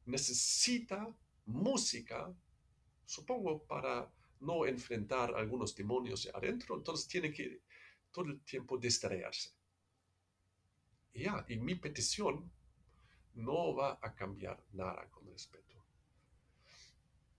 necesita 0.05 1.09
música, 1.47 2.33
supongo, 3.07 3.65
para 3.65 4.11
no 4.45 4.67
enfrentar 4.67 5.35
algunos 5.35 5.75
demonios 5.75 6.29
adentro, 6.33 6.77
entonces 6.77 7.09
tiene 7.09 7.33
que 7.33 7.63
todo 8.11 8.27
el 8.27 8.41
tiempo 8.45 8.79
distraerse. 8.79 9.51
Ya, 11.15 11.45
y 11.49 11.57
mi 11.57 11.77
petición 11.77 12.51
no 13.35 13.75
va 13.75 13.99
a 14.03 14.15
cambiar 14.15 14.65
nada 14.73 15.09
con 15.11 15.27
respeto. 15.27 15.85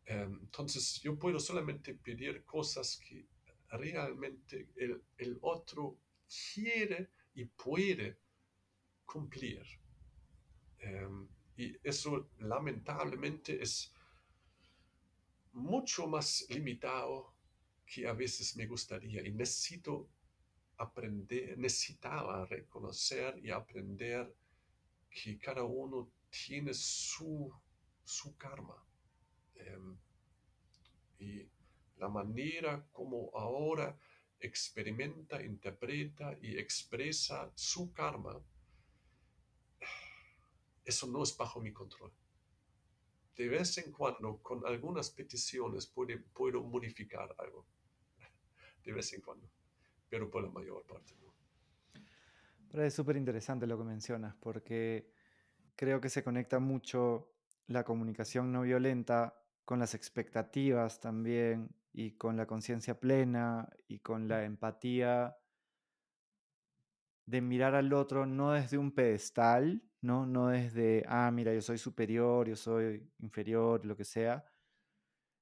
Em, 0.06 0.40
entonces 0.42 1.02
yo 1.02 1.18
puedo 1.18 1.40
solamente 1.40 1.96
pedir 1.96 2.44
cosas 2.46 2.98
que 2.98 3.28
realmente 3.70 4.70
el, 4.76 5.04
el 5.18 5.38
otro 5.42 6.00
quiere 6.54 7.10
y 7.34 7.46
puede 7.46 8.20
cumplir. 9.06 9.66
Em, 10.80 11.28
y 11.58 11.76
eso 11.84 12.32
lamentablemente 12.40 13.62
es 13.62 13.95
mucho 15.56 16.06
más 16.06 16.46
limitado 16.50 17.34
que 17.86 18.08
a 18.08 18.14
veces 18.14 18.56
me 18.58 18.68
gustaría 18.68 19.26
y 19.26 19.32
necesito 19.32 20.10
aprender, 20.78 21.58
necesitaba 21.58 22.46
reconocer 22.46 23.40
y 23.44 23.52
aprender 23.52 24.36
que 25.10 25.40
cada 25.40 25.64
uno 25.64 26.12
tiene 26.30 26.74
su, 26.74 27.52
su 28.04 28.36
karma. 28.36 28.76
Em, 29.56 29.98
y 31.20 31.48
la 31.98 32.10
manera 32.10 32.86
como 32.92 33.32
ahora 33.34 33.98
experimenta, 34.40 35.42
interpreta 35.42 36.38
y 36.42 36.58
expresa 36.58 37.50
su 37.56 37.94
karma, 37.94 38.42
eso 40.84 41.08
no 41.08 41.24
es 41.24 41.36
bajo 41.38 41.62
mi 41.62 41.72
control. 41.72 42.12
De 43.36 43.50
vez 43.50 43.78
en 43.78 43.92
cuando, 43.92 44.38
con 44.42 44.66
algunas 44.66 45.10
peticiones, 45.10 45.88
puedo 45.88 46.64
modificar 46.64 47.36
algo. 47.38 47.66
De 48.84 48.94
vez 48.94 49.12
en 49.14 49.22
cuando. 49.22 49.50
Pero 50.10 50.30
por 50.30 50.44
la 50.44 50.50
mayor 50.50 50.86
parte 50.86 51.16
no 52.76 52.84
es 52.84 52.94
súper 52.94 53.16
interesante 53.18 53.68
lo 53.68 53.78
que 53.78 53.84
mencionas, 53.84 54.36
porque 54.36 55.10
creo 55.76 56.02
que 56.02 56.10
se 56.10 56.24
conecta 56.24 56.60
mucho 56.60 57.32
la 57.68 57.84
comunicación 57.84 58.52
no 58.52 58.62
violenta 58.62 59.42
con 59.64 59.80
las 59.80 59.96
expectativas 59.96 61.00
también 61.00 61.70
y 61.94 62.12
con 62.12 62.38
la 62.38 62.46
conciencia 62.46 63.00
plena 63.00 63.70
y 63.88 64.00
con 64.00 64.28
la 64.28 64.44
empatía 64.44 65.38
de 67.26 67.42
mirar 67.42 67.76
al 67.76 67.94
otro 67.94 68.26
no 68.26 68.52
desde 68.52 68.78
un 68.78 68.92
pedestal, 68.92 69.84
¿no? 70.02 70.26
No 70.26 70.50
desde, 70.50 71.04
ah, 71.08 71.32
mira, 71.32 71.54
yo 71.54 71.62
soy 71.62 71.78
superior, 71.78 72.48
yo 72.48 72.56
soy 72.56 73.12
inferior, 73.20 73.86
lo 73.86 73.96
que 73.98 74.06
sea, 74.06 74.46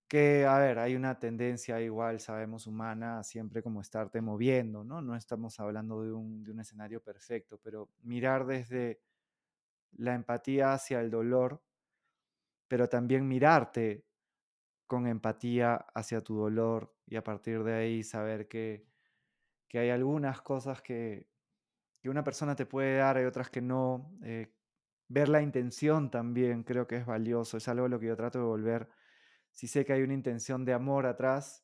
que, 0.08 0.46
a 0.46 0.60
ver, 0.60 0.80
hay 0.80 0.96
una 0.96 1.18
tendencia 1.20 1.82
igual, 1.82 2.20
sabemos, 2.20 2.68
humana, 2.68 3.24
siempre 3.24 3.64
como 3.64 3.82
estarte 3.82 4.22
moviendo, 4.22 4.84
¿no? 4.84 5.02
No 5.02 5.16
estamos 5.16 5.60
hablando 5.60 6.04
de 6.04 6.12
un, 6.14 6.44
de 6.44 6.52
un 6.52 6.60
escenario 6.60 7.02
perfecto, 7.02 7.60
pero 7.62 7.90
mirar 8.02 8.46
desde 8.46 9.02
la 9.94 10.16
empatía 10.16 10.74
hacia 10.74 11.02
el 11.02 11.12
dolor, 11.12 11.64
pero 12.68 12.88
también 12.90 13.28
mirarte 13.28 14.06
con 14.88 15.08
empatía 15.08 15.76
hacia 15.76 16.22
tu 16.22 16.38
dolor 16.38 16.96
y 17.08 17.16
a 17.18 17.24
partir 17.24 17.64
de 17.64 17.74
ahí 17.76 18.04
saber 18.04 18.48
que, 18.48 18.88
que 19.70 19.80
hay 19.80 19.90
algunas 19.90 20.42
cosas 20.42 20.82
que, 20.82 21.30
que, 22.04 22.10
una 22.10 22.24
persona 22.24 22.56
te 22.56 22.68
puede 22.68 22.98
dar, 22.98 23.18
hay 23.18 23.26
otras 23.26 23.50
que 23.50 23.62
no. 23.62 24.12
Eh, 24.24 24.54
ver 25.08 25.30
la 25.30 25.42
intención 25.42 26.12
también 26.12 26.64
creo 26.64 26.86
que 26.86 26.98
es 26.98 27.06
valioso, 27.06 27.58
es 27.58 27.68
algo 27.68 27.86
a 27.86 27.90
lo 27.90 28.00
que 28.00 28.08
yo 28.08 28.16
trato 28.16 28.40
de 28.40 28.46
volver 28.46 28.90
si 29.54 29.68
sé 29.68 29.86
que 29.86 29.94
hay 29.94 30.02
una 30.02 30.14
intención 30.14 30.66
de 30.66 30.74
amor 30.74 31.06
atrás, 31.06 31.64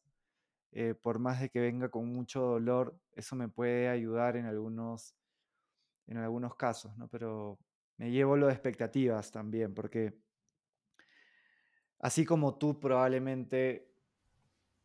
eh, 0.72 0.94
por 0.94 1.20
más 1.20 1.42
de 1.42 1.50
que 1.50 1.60
venga 1.60 1.90
con 1.90 2.08
mucho 2.14 2.42
dolor, 2.42 2.98
eso 3.14 3.36
me 3.36 3.50
puede 3.50 3.90
ayudar 3.90 4.38
en 4.38 4.46
algunos, 4.46 5.16
en 6.06 6.18
algunos 6.18 6.56
casos, 6.56 6.96
¿no? 6.98 7.08
Pero 7.08 7.60
me 7.98 8.12
llevo 8.12 8.38
lo 8.38 8.48
de 8.48 8.54
expectativas 8.54 9.32
también, 9.32 9.74
porque 9.74 10.14
así 12.00 12.24
como 12.26 12.58
tú 12.58 12.80
probablemente 12.80 13.89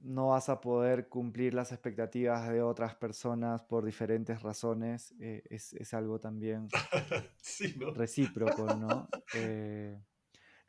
no 0.05 0.29
vas 0.29 0.51
a 0.51 0.61
poder 0.61 1.09
cumplir 1.09 1.55
las 1.55 1.73
expectativas 1.73 2.49
de 2.49 2.61
otras 2.61 2.95
personas 2.95 3.63
por 3.63 3.85
diferentes 3.85 4.43
razones, 4.43 5.15
eh, 5.19 5.43
es, 5.49 5.95
algo 5.95 6.21
también 6.21 6.69
recíproco, 7.95 8.75
¿no? 8.75 9.09
Eh, 9.37 9.99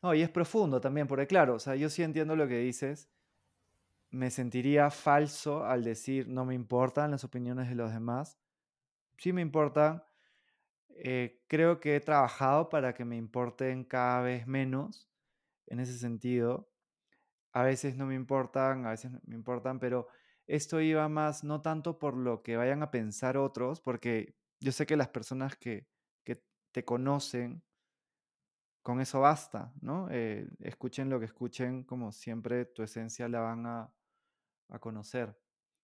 no, 0.02 0.16
y 0.16 0.22
es 0.22 0.30
profundo 0.30 0.82
también, 0.82 1.08
porque 1.08 1.28
claro, 1.28 1.56
o 1.56 1.60
sea, 1.60 1.76
yo 1.76 1.90
sí 1.90 2.02
entiendo 2.02 2.36
lo 2.36 2.48
que 2.48 2.60
dices. 2.60 3.10
Me 4.10 4.32
sentiría 4.32 4.90
falso 4.90 5.66
al 5.66 5.84
decir 5.84 6.28
no 6.28 6.46
me 6.46 6.56
importan 6.56 7.12
las 7.12 7.24
opiniones 7.24 7.70
de 7.70 7.76
los 7.76 7.92
demás. 7.92 8.40
Sí 9.18 9.34
me 9.34 9.42
importan. 9.42 10.04
Eh, 10.90 11.44
creo 11.48 11.80
que 11.80 11.98
he 11.98 12.00
trabajado 12.00 12.70
para 12.70 12.94
que 12.94 13.04
me 13.04 13.18
importen 13.18 13.84
cada 13.84 14.22
vez 14.22 14.48
menos 14.48 15.10
en 15.68 15.80
ese 15.80 15.98
sentido. 15.98 16.70
A 17.56 17.64
veces 17.64 17.96
no 17.96 18.06
me 18.06 18.16
importan, 18.16 18.86
a 18.86 18.90
veces 18.90 19.12
me 19.26 19.34
importan, 19.34 19.80
pero 19.80 20.08
esto 20.46 20.82
iba 20.82 21.08
más 21.08 21.46
no 21.46 21.62
tanto 21.62 21.98
por 21.98 22.18
lo 22.18 22.44
que 22.44 22.58
vayan 22.58 22.84
a 22.84 22.92
pensar 22.92 23.38
otros, 23.38 23.80
porque 23.80 24.36
yo 24.60 24.74
sé 24.74 24.86
que 24.86 24.98
las 24.98 25.08
personas 25.08 25.56
que, 25.56 25.88
que 26.26 26.44
te 26.74 26.84
conocen 26.84 27.64
con 28.86 29.00
eso 29.00 29.22
basta, 29.22 29.74
¿no? 29.82 30.10
Eh, 30.12 30.48
escuchen 30.60 31.10
lo 31.10 31.18
que 31.18 31.26
escuchen, 31.26 31.86
como 31.86 32.12
siempre, 32.12 32.66
tu 32.66 32.84
esencia 32.84 33.28
la 33.28 33.40
van 33.40 33.66
a, 33.66 33.92
conocer. 34.80 35.36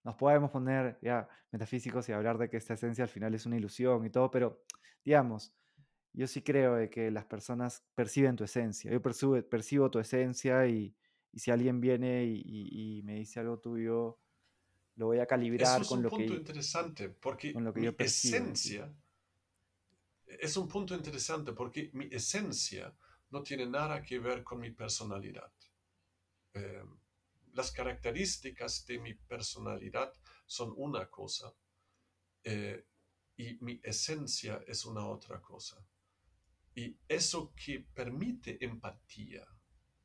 Nos 0.04 0.16
podemos 0.16 0.52
poner 0.52 1.00
ya 1.02 1.28
metafísicos 1.52 2.10
y 2.10 2.12
hablar 2.12 2.38
de 2.38 2.50
que 2.50 2.58
esta 2.58 2.74
esencia 2.74 3.06
al 3.06 3.10
final 3.10 3.34
es 3.34 3.46
una 3.46 3.58
ilusión 3.58 4.06
y 4.06 4.10
todo, 4.10 4.30
pero 4.30 4.62
digamos, 5.06 5.56
yo 6.14 6.28
sí 6.28 6.44
creo 6.44 6.76
de 6.76 6.90
que 6.90 7.10
las 7.10 7.26
personas 7.26 7.84
perciben 7.96 8.36
tu 8.36 8.44
esencia. 8.44 8.92
Yo 8.92 9.02
percibo, 9.02 9.42
percibo 9.50 9.90
tu 9.90 10.00
esencia 10.00 10.68
y, 10.68 10.96
si 11.34 11.52
alguien 11.52 11.80
viene 11.80 12.26
y, 12.26 13.02
me 13.04 13.16
dice 13.16 13.40
algo 13.40 13.60
tuyo, 13.60 14.20
lo 14.96 15.08
voy 15.08 15.20
a 15.20 15.26
calibrar 15.26 15.86
con 15.86 16.04
lo 16.04 16.10
que... 16.10 16.16
Es 16.16 16.22
un 16.22 16.28
punto 16.28 16.40
interesante, 16.42 17.10
porque 17.10 17.54
con 17.54 17.64
lo 17.64 17.74
que 17.74 17.82
mi 17.82 17.96
esencia 17.98 18.94
es 20.40 20.58
un 20.58 20.68
punto 20.68 20.96
interesante 20.96 21.54
porque 21.54 21.90
mi 21.94 22.08
esencia 22.12 22.96
no 23.32 23.44
tiene 23.44 23.66
nada 23.66 24.02
que 24.02 24.20
ver 24.20 24.44
con 24.44 24.60
mi 24.60 24.72
personalidad. 24.72 25.52
Eh, 26.54 26.84
las 27.54 27.72
características 27.72 28.86
de 28.86 29.00
mi 29.00 29.14
personalidad 29.14 30.14
son 30.46 30.74
una 30.78 31.10
cosa 31.10 31.54
eh, 32.44 32.86
y 33.38 33.58
mi 33.62 33.80
esencia 33.84 34.64
es 34.68 34.86
una 34.86 35.06
otra 35.08 35.42
cosa. 35.42 35.86
Y 36.76 36.98
eso 37.08 37.54
que 37.54 37.86
permite 37.94 38.64
empatía, 38.64 39.46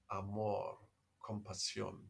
amor, 0.09 0.86
compasión, 1.27 2.09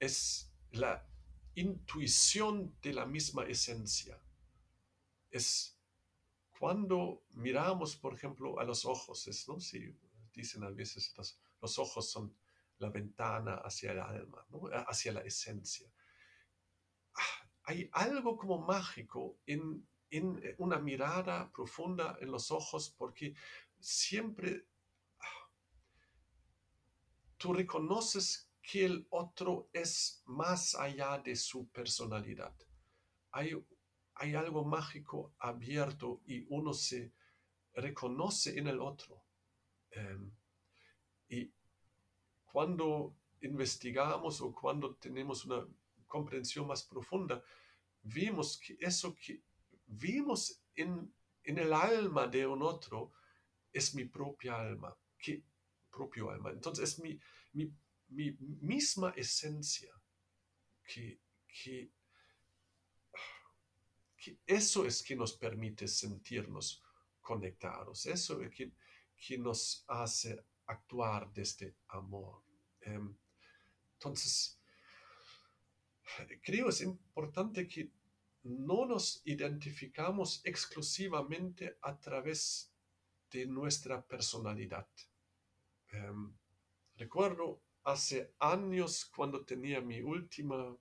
es 0.00 0.52
la 0.72 1.06
intuición 1.54 2.76
de 2.82 2.92
la 2.92 3.06
misma 3.06 3.44
esencia. 3.44 4.20
Es 5.30 5.78
cuando 6.58 7.24
miramos, 7.30 7.96
por 7.96 8.14
ejemplo, 8.14 8.58
a 8.58 8.64
los 8.64 8.84
ojos, 8.84 9.46
¿no? 9.46 9.60
Si 9.60 9.96
dicen 10.32 10.64
a 10.64 10.70
veces 10.70 11.14
los, 11.16 11.38
los 11.62 11.78
ojos 11.78 12.10
son 12.10 12.36
la 12.78 12.90
ventana 12.90 13.54
hacia 13.64 13.92
el 13.92 14.00
alma, 14.00 14.44
hacia 14.88 15.12
la 15.12 15.20
esencia. 15.20 15.88
Ah, 17.14 17.48
hay 17.64 17.88
algo 17.92 18.36
como 18.36 18.58
mágico 18.58 19.38
en, 19.46 19.86
en 20.10 20.56
una 20.58 20.80
mirada 20.80 21.52
profunda 21.52 22.18
en 22.20 22.32
los 22.32 22.50
ojos 22.50 22.90
porque 22.98 23.34
siempre 23.78 24.66
tú 27.44 27.52
reconoces 27.52 28.50
que 28.62 28.86
el 28.86 29.06
otro 29.10 29.68
es 29.70 30.22
más 30.24 30.74
allá 30.76 31.18
de 31.18 31.36
su 31.36 31.68
personalidad. 31.68 32.56
Hay, 33.32 33.52
hay 34.14 34.34
algo 34.34 34.64
mágico 34.64 35.34
abierto 35.38 36.22
y 36.24 36.46
uno 36.48 36.72
se 36.72 37.12
reconoce 37.74 38.58
en 38.58 38.68
el 38.68 38.80
otro. 38.80 39.26
Em, 39.90 40.32
y 41.28 41.52
cuando 42.50 43.14
investigamos 43.42 44.40
o 44.40 44.50
cuando 44.54 44.94
tenemos 44.94 45.44
una 45.44 45.68
comprensión 46.06 46.66
más 46.66 46.82
profunda, 46.82 47.42
vimos 48.00 48.58
que 48.58 48.78
eso 48.80 49.14
que 49.14 49.42
vimos 49.84 50.62
en, 50.74 51.14
en 51.42 51.58
el 51.58 51.74
alma 51.74 52.26
de 52.26 52.46
un 52.46 52.62
otro 52.62 53.12
es 53.70 53.94
mi 53.94 54.06
propia 54.06 54.58
alma, 54.58 54.96
que 55.18 55.44
propio 55.94 56.30
alma. 56.30 56.50
Entonces 56.50 56.90
es 56.90 56.98
mi, 57.00 57.18
mi, 57.52 57.72
mi 58.08 58.36
misma 58.60 59.10
esencia 59.16 59.92
que, 60.84 61.20
que, 61.46 61.90
que, 64.16 64.38
eso 64.46 64.84
es 64.86 65.02
que 65.02 65.16
nos 65.16 65.34
permite 65.34 65.86
sentirnos 65.86 66.82
conectados, 67.20 68.06
eso 68.06 68.42
es 68.42 68.54
que, 68.54 68.72
que 69.16 69.38
nos 69.38 69.84
hace 69.88 70.44
actuar 70.66 71.32
desde 71.32 71.76
amor. 71.88 72.42
Em, 72.80 73.16
entonces, 73.94 74.60
creo 76.42 76.68
es 76.68 76.80
importante 76.82 77.66
que 77.66 77.90
no 78.42 78.84
nos 78.84 79.22
identificamos 79.24 80.42
exclusivamente 80.44 81.78
a 81.80 81.98
través 81.98 82.70
de 83.30 83.46
nuestra 83.46 84.06
personalidad. 84.06 84.86
Em, 85.94 86.32
recuerdo 86.96 87.62
hace 87.84 88.34
años 88.40 89.04
cuando 89.14 89.44
tenía 89.44 89.80
mi 89.80 90.00
última 90.00 90.76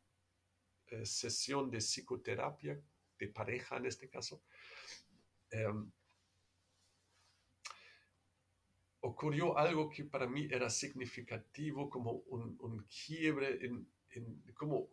eh, 0.88 1.06
sesión 1.06 1.70
de 1.70 1.78
psicoterapia, 1.78 2.82
de 3.20 3.28
pareja 3.28 3.78
en 3.78 3.86
este 3.86 4.10
caso, 4.10 4.44
em, 5.52 5.92
ocurrió 9.02 9.58
algo 9.58 9.90
que 9.90 10.06
para 10.06 10.28
mí 10.28 10.48
era 10.50 10.70
significativo, 10.70 11.90
como 11.90 12.24
un, 12.28 12.88
quiebre, 12.88 13.60
como, 14.56 14.90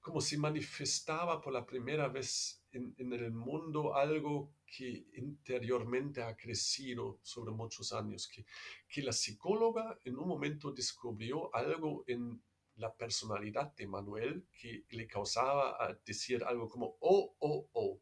como 0.00 0.20
si 0.20 0.36
manifestaba 0.36 1.40
por 1.40 1.52
la 1.52 1.64
primera 1.64 2.08
vez 2.08 2.65
en, 2.76 2.94
en, 2.98 3.12
el 3.12 3.32
mundo 3.32 3.94
algo 3.94 4.52
que 4.66 5.06
interiormente 5.14 6.22
ha 6.22 6.36
crecido 6.36 7.18
sobre 7.22 7.52
muchos 7.52 7.92
años, 7.92 8.28
que, 8.28 8.44
que 8.88 9.02
la 9.02 9.12
psicóloga 9.12 9.98
en 10.04 10.18
un 10.18 10.28
momento 10.28 10.72
descubrió 10.72 11.54
algo 11.54 12.04
en 12.06 12.40
la 12.76 12.94
personalidad 12.94 13.74
de 13.74 13.86
Manuel 13.86 14.46
que 14.52 14.84
le 14.90 15.06
causaba 15.06 15.82
a 15.82 15.94
decir 16.04 16.44
algo 16.44 16.68
como, 16.68 16.96
oh, 17.00 17.34
oh, 17.38 17.68
oh, 17.72 18.00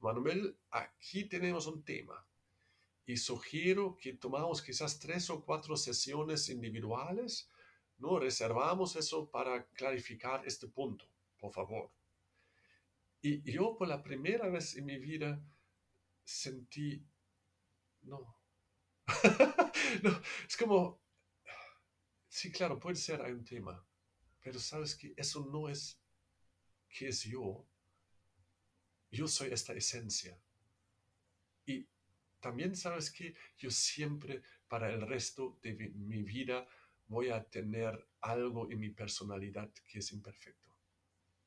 Manuel, 0.00 0.56
aquí 0.70 1.24
tenemos 1.24 1.66
un 1.66 1.82
tema 1.82 2.26
y 3.06 3.16
sugiero 3.16 3.96
que 3.96 4.14
tomamos 4.14 4.60
quizás 4.60 4.98
tres 4.98 5.30
o 5.30 5.44
cuatro 5.44 5.76
sesiones 5.76 6.48
individuales, 6.48 7.48
¿no? 7.98 8.18
Reservamos 8.18 8.96
eso 8.96 9.30
para 9.30 9.64
clarificar 9.68 10.44
este 10.44 10.66
punto, 10.66 11.06
por 11.38 11.52
favor. 11.52 11.90
Y 13.22 13.50
yo 13.50 13.76
por 13.76 13.88
la 13.88 14.02
primera 14.02 14.48
vez 14.48 14.76
en 14.76 14.86
mi 14.86 14.98
vida 14.98 15.42
sentí, 16.24 17.04
no, 18.02 18.40
no, 20.02 20.22
es 20.48 20.56
como, 20.56 21.00
sí, 22.28 22.50
claro, 22.50 22.78
puede 22.78 22.96
ser 22.96 23.20
un 23.22 23.44
tema, 23.44 23.84
pero 24.40 24.58
sabes 24.58 24.94
que 24.94 25.14
eso 25.16 25.48
no 25.50 25.68
es 25.68 26.00
que 26.88 27.08
es 27.08 27.24
yo. 27.24 27.66
Yo 29.10 29.28
soy 29.28 29.50
esta 29.52 29.72
esencia. 29.72 30.38
Y 31.64 31.88
también 32.40 32.76
sabes 32.76 33.10
que 33.10 33.34
yo 33.56 33.70
siempre 33.70 34.42
para 34.68 34.92
el 34.92 35.00
resto 35.00 35.58
de 35.62 35.74
mi 35.94 36.22
vida 36.22 36.66
voy 37.08 37.30
a 37.30 37.44
tener 37.44 38.08
algo 38.20 38.70
en 38.70 38.80
mi 38.80 38.90
personalidad 38.90 39.72
que 39.72 39.98
es 40.00 40.12
imperfecto. 40.12 40.68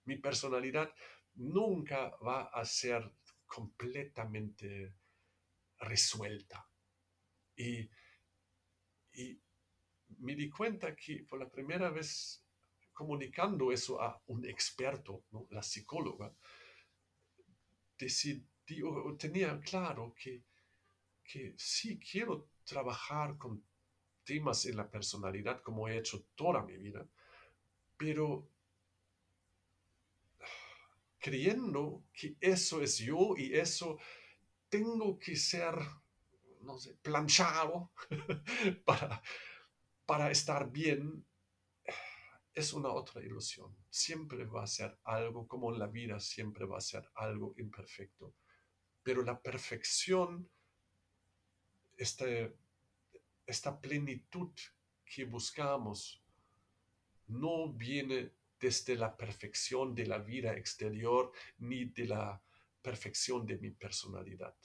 Mi 0.06 0.18
personalidad 0.18 0.94
nunca 1.40 2.16
va 2.18 2.44
a 2.54 2.64
ser 2.64 3.12
completamente 3.46 4.94
resuelta. 5.80 6.66
Y, 7.56 7.90
y 9.14 9.42
me 10.20 10.36
di 10.36 10.50
cuenta 10.50 10.96
que 10.96 11.26
por 11.28 11.40
la 11.40 11.50
primera 11.50 11.90
vez 11.90 12.44
comunicando 12.94 13.72
eso 13.72 14.02
a 14.02 14.22
un 14.28 14.46
experto, 14.46 15.24
la 15.50 15.64
psicóloga, 15.64 16.34
decidí, 17.98 18.46
tenía 19.18 19.60
claro 19.60 20.14
que 20.14 20.44
que 21.30 21.54
sí 21.58 22.00
quiero 22.00 22.50
trabajar 22.64 23.38
con 23.38 23.64
temas 24.24 24.66
en 24.66 24.78
la 24.78 24.90
personalidad 24.90 25.62
como 25.62 25.88
he 25.88 25.96
hecho 25.96 26.26
toda 26.34 26.64
mi 26.64 26.76
vida, 26.76 27.08
pero 27.96 28.50
creyendo 31.20 32.04
que 32.14 32.36
eso 32.40 32.82
es 32.82 32.98
yo 32.98 33.36
y 33.38 33.54
eso 33.56 33.98
tengo 34.70 35.18
que 35.18 35.36
ser, 35.36 35.76
planchado 37.02 37.92
para, 38.86 39.22
para 40.06 40.32
estar 40.32 40.70
bien, 40.72 41.26
es 42.54 42.74
una 42.74 42.90
otra 42.90 43.22
ilusión. 43.22 43.76
Siempre 43.90 44.46
va 44.46 44.64
a 44.64 44.68
ser 44.68 45.00
algo, 45.04 45.48
como 45.48 45.72
en 45.72 45.80
la 45.80 45.88
vida 45.88 46.20
siempre 46.20 46.66
va 46.66 46.78
a 46.78 46.82
ser 46.82 47.10
algo 47.16 47.54
imperfecto. 47.58 48.36
Pero 49.04 49.24
la 49.24 49.42
perfección 49.42 50.50
este, 52.00 52.56
esta 53.46 53.80
plenitud 53.80 54.52
que 55.06 55.26
buscamos 55.26 56.24
no 57.28 57.74
viene 57.74 58.32
desde 58.60 58.95
la 58.95 59.15
perfección 59.15 59.95
de 59.95 60.06
la 60.06 60.19
vida 60.19 60.53
exterior 60.53 61.31
ni 61.60 61.86
de 61.86 62.07
la 62.07 62.44
perfección 62.81 63.45
de 63.45 63.57
mi 63.57 63.72
personalidad. 63.72 64.56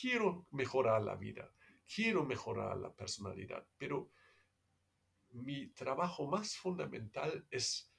Quiero 0.00 0.46
mejorar 0.50 1.02
la 1.02 1.16
vida, 1.16 1.54
quiero 1.94 2.24
mejorar 2.24 2.76
la 2.78 2.94
personalidad, 2.94 3.66
pero 3.76 4.10
mi 5.30 5.68
trabajo 5.68 6.26
más 6.26 6.56
fundamental 6.56 7.46
es 7.50 7.90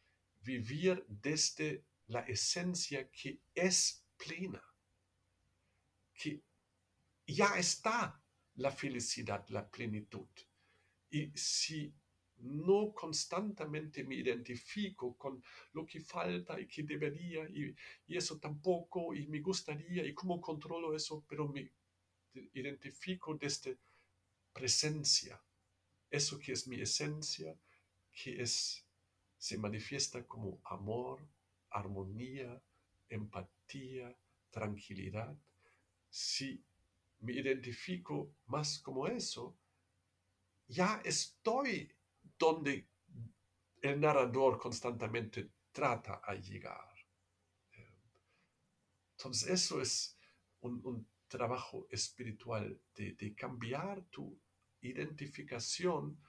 vivir 0.41 1.05
desde 1.07 1.85
la 2.07 2.21
esencia 2.21 3.09
que 3.09 3.41
es 3.53 4.05
plena, 4.17 4.63
que 6.13 6.43
ya 7.25 7.57
está 7.57 8.21
la 8.55 8.71
felicidad, 8.71 9.47
la 9.49 9.69
plenitud. 9.69 10.27
Y 11.09 11.31
si 11.35 11.93
no 12.43 12.93
constantemente 12.93 14.03
me 14.03 14.15
identifico 14.15 15.17
con 15.17 15.41
lo 15.73 15.85
que 15.85 16.01
falta 16.01 16.59
y 16.59 16.67
que 16.67 16.83
debería 16.83 17.47
y, 17.49 17.75
eso 18.07 18.37
tampoco 18.39 19.13
y 19.13 19.27
me 19.27 19.39
gustaría 19.39 20.05
y 20.05 20.13
cómo 20.13 20.39
controlo 20.41 20.95
eso, 20.95 21.23
pero 21.27 21.47
me 21.47 21.71
identifico 22.53 23.35
desde 23.35 23.77
presencia, 24.51 25.41
eso 26.09 26.37
que 26.39 26.51
es 26.51 26.67
mi 26.67 26.81
esencia, 26.81 27.57
que 28.11 28.41
es 28.41 28.85
se 29.37 29.57
manifiesta 29.57 30.25
como 30.25 30.61
amor, 30.63 31.27
armonía, 31.69 32.61
empatía, 33.09 34.15
tranquilidad. 34.51 35.35
Si 36.09 36.63
me 37.19 37.33
identifico 37.33 38.35
más 38.45 38.79
como 38.79 39.07
eso, 39.07 39.57
ya 40.67 41.01
estoy 41.03 41.91
donde 42.43 42.89
el 43.81 44.01
narrador 44.01 44.57
constantemente 44.57 45.51
trata 45.71 46.21
a 46.23 46.33
llegar. 46.35 46.93
Entonces 49.17 49.49
eso 49.49 49.81
es 49.81 50.17
un, 50.59 51.07
trabajo 51.27 51.87
espiritual 51.89 52.79
de, 52.93 53.33
cambiar 53.35 54.03
tu 54.11 54.39
identificación 54.81 56.19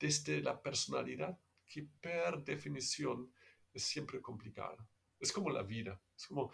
desde 0.00 0.40
la 0.40 0.60
personalidad 0.60 1.38
que 1.64 1.84
per 2.00 2.42
definición 2.42 3.32
es 3.72 3.84
siempre 3.84 4.20
complicada. 4.20 4.84
Es 5.20 5.30
como 5.30 5.50
la 5.50 5.62
vida, 5.62 6.02
es 6.16 6.26
como 6.26 6.50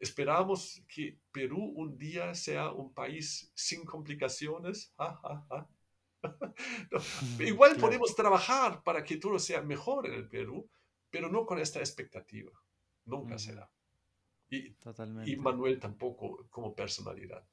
Esperamos 0.00 0.82
que 0.88 1.20
Perú 1.30 1.62
un 1.76 1.98
día 1.98 2.34
sea 2.34 2.72
un 2.72 2.94
país 2.94 3.52
sin 3.54 3.84
complicaciones. 3.84 4.94
igual 7.40 7.76
podemos 7.76 8.14
trabajar 8.14 8.82
para 8.82 9.02
que 9.02 9.16
todo 9.16 9.38
sea 9.38 9.62
mejor 9.62 10.06
en 10.06 10.14
el 10.14 10.28
Perú, 10.28 10.68
pero 11.10 11.30
no 11.30 11.46
con 11.46 11.58
esta 11.58 11.78
expectativa. 11.80 12.52
Nunca 13.04 13.38
será. 13.38 13.70
Y, 14.48 14.72
Totalmente. 14.74 15.30
y 15.30 15.36
Manuel 15.36 15.78
tampoco 15.78 16.46
como 16.50 16.74
personalidad. 16.74 17.44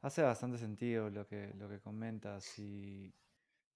Hace 0.00 0.22
bastante 0.22 0.58
sentido 0.58 1.10
lo 1.10 1.26
que, 1.26 1.54
lo 1.54 1.68
que 1.68 1.80
comentas 1.80 2.58
y 2.58 3.14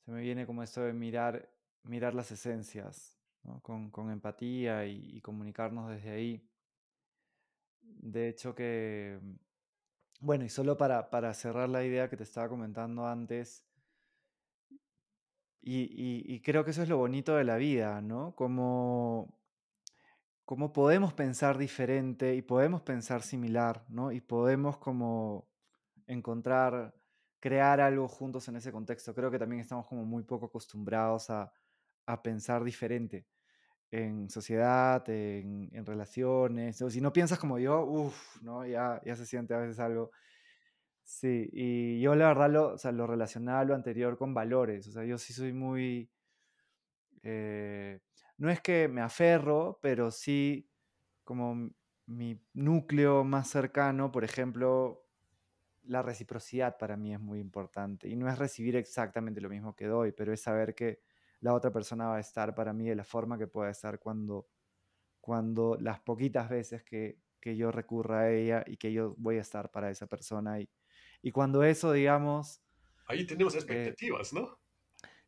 se 0.05 0.10
me 0.10 0.20
viene 0.20 0.47
como 0.47 0.62
esto 0.62 0.82
de 0.82 0.93
mirar, 0.93 1.51
mirar 1.85 2.14
las 2.14 2.30
esencias 2.32 3.18
con, 3.62 4.10
empatía 4.10 4.86
y, 4.86 5.20
comunicarnos 5.20 5.90
desde 5.90 6.10
ahí. 6.10 6.48
De 7.80 8.28
hecho 8.28 8.55
que, 8.55 9.18
bueno, 10.20 10.45
y 10.45 10.49
solo 10.49 10.77
para, 10.77 11.11
para 11.11 11.32
cerrar 11.35 11.69
la 11.69 11.85
idea 11.85 12.09
que 12.09 12.16
te 12.16 12.24
estaba 12.24 12.49
comentando 12.49 13.07
antes, 13.07 13.65
y, 15.61 16.40
creo 16.40 16.65
que 16.65 16.70
eso 16.70 16.82
es 16.82 16.89
lo 16.89 16.97
bonito 16.97 17.36
de 17.36 17.45
la 17.45 17.57
vida, 17.57 18.01
¿no? 18.01 18.35
Como, 18.35 19.39
como 20.45 20.73
podemos 20.73 21.12
pensar 21.12 21.59
diferente 21.59 22.35
y 22.35 22.43
podemos 22.43 22.82
pensar 22.82 23.23
similar, 23.23 23.85
¿no? 23.89 24.12
Y 24.12 24.20
podemos 24.20 24.78
como 24.78 25.49
encontrar, 26.07 26.95
crear 27.40 27.81
algo 27.81 28.09
juntos 28.09 28.49
en 28.49 28.57
ese 28.57 28.73
contexto. 28.73 29.15
Creo 29.15 29.31
que 29.31 29.39
también 29.39 29.61
estamos 29.61 29.86
como 29.86 30.05
muy 30.05 30.23
poco 30.23 30.47
acostumbrados 30.47 31.28
a, 31.31 31.53
a 32.07 32.23
pensar 32.23 32.65
diferente 32.65 33.27
en 33.90 34.28
sociedad, 34.31 35.09
en, 35.09 35.70
en 35.73 35.86
relaciones. 35.86 36.81
O 36.82 36.90
si 36.90 37.01
no 37.01 37.12
piensas 37.12 37.39
como 37.39 37.59
yo, 37.59 37.85
uff, 37.85 38.43
¿no? 38.43 38.66
Ya, 38.66 39.01
ya 39.05 39.16
se 39.16 39.27
siente 39.27 39.55
a 39.55 39.59
veces 39.59 39.81
algo. 39.81 40.10
Sí, 41.05 41.48
y 41.52 42.01
yo 42.01 42.15
la 42.15 42.28
verdad 42.28 42.51
lo, 42.51 42.74
o 42.74 42.78
sea, 42.78 42.93
lo 42.93 43.06
relacionaba 43.06 43.65
lo 43.65 43.74
anterior 43.74 44.19
con 44.19 44.35
valores. 44.35 44.86
O 44.89 44.93
sea, 44.93 45.05
yo 45.05 45.19
sí 45.19 45.32
soy 45.32 45.52
muy... 45.52 46.10
Eh, 47.23 48.01
no 48.36 48.51
es 48.51 48.60
que 48.60 48.89
me 48.89 49.01
aferro, 49.01 49.78
pero 49.82 50.10
sí 50.10 50.70
como 51.24 51.70
mi 52.06 52.40
núcleo 52.55 53.24
más 53.24 53.48
cercano, 53.48 54.10
por 54.12 54.24
ejemplo, 54.24 55.06
la 55.82 56.02
reciprocidad 56.02 56.77
para 56.78 56.97
mí 56.97 57.15
es 57.15 57.20
muy 57.20 57.40
importante. 57.40 58.09
Y 58.09 58.16
no 58.16 58.28
es 58.28 58.39
recibir 58.39 58.77
exactamente 58.77 59.40
lo 59.40 59.48
mismo 59.48 59.74
que 59.74 59.86
doy, 59.86 60.12
pero 60.12 60.32
es 60.32 60.43
saber 60.43 60.74
que 60.74 61.01
la 61.40 61.55
otra 61.55 61.70
persona 61.70 62.09
va 62.09 62.16
a 62.16 62.20
estar 62.20 62.55
para 62.55 62.73
mí 62.73 62.89
de 62.89 62.97
la 62.97 63.05
forma 63.05 63.39
que 63.39 63.47
pueda 63.47 63.70
estar 63.70 63.98
cuando, 63.98 64.48
cuando 65.20 65.77
las 65.81 66.01
poquitas 66.01 66.48
veces 66.48 66.82
que, 66.82 67.19
que 67.40 67.56
yo 67.56 67.70
recurra 67.70 68.20
a 68.20 68.31
ella 68.31 68.65
y 68.66 68.77
que 68.77 68.93
yo 68.93 69.15
voy 69.19 69.39
a 69.39 69.43
estar 69.43 69.70
para 69.70 69.90
esa 69.90 70.06
persona. 70.06 70.60
Y, 70.60 70.69
y 71.23 71.31
cuando 71.31 71.62
eso, 71.62 71.93
digamos... 71.93 72.60
Ahí 73.06 73.27
tenemos 73.27 73.55
eh, 73.55 73.59
expectativas, 73.59 74.32
¿no? 74.32 74.59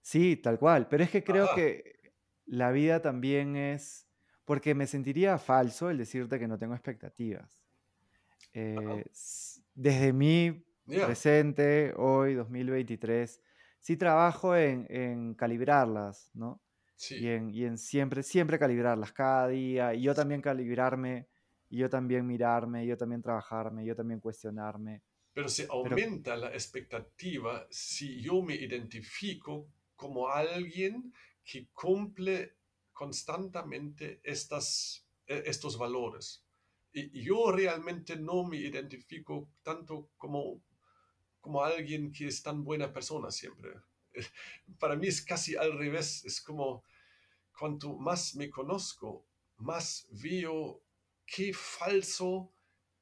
Sí, 0.01 0.37
tal 0.37 0.59
cual. 0.59 0.89
Pero 0.89 1.05
es 1.05 1.11
que 1.11 1.23
creo 1.23 1.49
que 1.55 2.13
la 2.47 2.73
vida 2.73 3.01
también 3.01 3.57
es... 3.57 4.07
Porque 4.45 4.75
me 4.75 4.87
sentiría 4.87 5.39
falso 5.39 5.91
el 5.91 5.99
decirte 5.99 6.39
que 6.39 6.49
no 6.49 6.59
tengo 6.59 6.75
expectativas. 6.75 7.63
Eh, 8.53 9.05
desde 9.75 10.13
mi 10.13 10.65
presente, 10.85 11.95
hoy, 11.97 12.35
2023, 12.35 13.41
sí 13.81 13.97
trabajo 13.97 14.55
en, 14.57 15.35
calibrarlas, 15.35 16.31
¿no? 16.35 16.61
Sí. 16.97 17.17
Y, 17.17 17.29
en, 17.29 17.51
y 17.51 17.65
en, 17.65 17.79
siempre, 17.79 18.23
siempre 18.23 18.59
calibrarlas 18.59 19.13
cada 19.13 19.49
día, 19.49 19.95
y 19.95 20.03
yo 20.03 20.15
también 20.15 20.43
calibrarme, 20.43 21.29
y 21.69 21.79
yo 21.79 21.89
también 21.89 22.27
mirarme, 22.27 22.85
y 22.85 22.89
yo 22.89 22.97
también 22.97 23.23
trabajarme, 23.23 23.85
y 23.85 23.87
yo 23.87 23.97
también 23.97 24.21
cuestionarme. 24.21 25.03
Pero 25.33 25.49
se 25.49 25.67
aumenta 25.71 26.37
la 26.37 26.49
expectativa 26.49 27.67
si 27.71 28.21
yo 28.21 28.43
me 28.43 28.55
identifico 28.55 29.69
como 29.95 30.29
alguien 30.29 31.13
que 31.45 31.69
cumple 31.73 32.57
constantemente 32.93 34.21
estas, 34.25 35.07
e, 35.27 35.43
estos 35.47 35.79
valores. 35.79 36.45
Y 36.93 37.23
yo 37.23 37.53
realmente 37.53 38.17
no 38.17 38.45
me 38.45 38.57
identifico 38.57 39.49
tanto 39.63 40.11
como 40.17 40.61
como 41.41 41.63
alguien 41.65 42.13
que 42.13 42.27
es 42.27 42.43
tan 42.43 42.65
buena 42.65 42.93
persona 42.93 43.31
siempre. 43.31 43.73
Para 44.79 44.97
mí 44.97 45.09
es 45.09 45.23
casi 45.23 45.57
al 45.57 45.77
revés, 45.77 46.25
es 46.25 46.41
como 46.41 46.85
cuanto 47.59 47.97
más 47.97 48.35
me 48.37 48.49
conozco, 48.49 49.27
más 49.57 50.07
veo 50.11 50.83
qué 51.27 51.53
falso, 51.53 52.53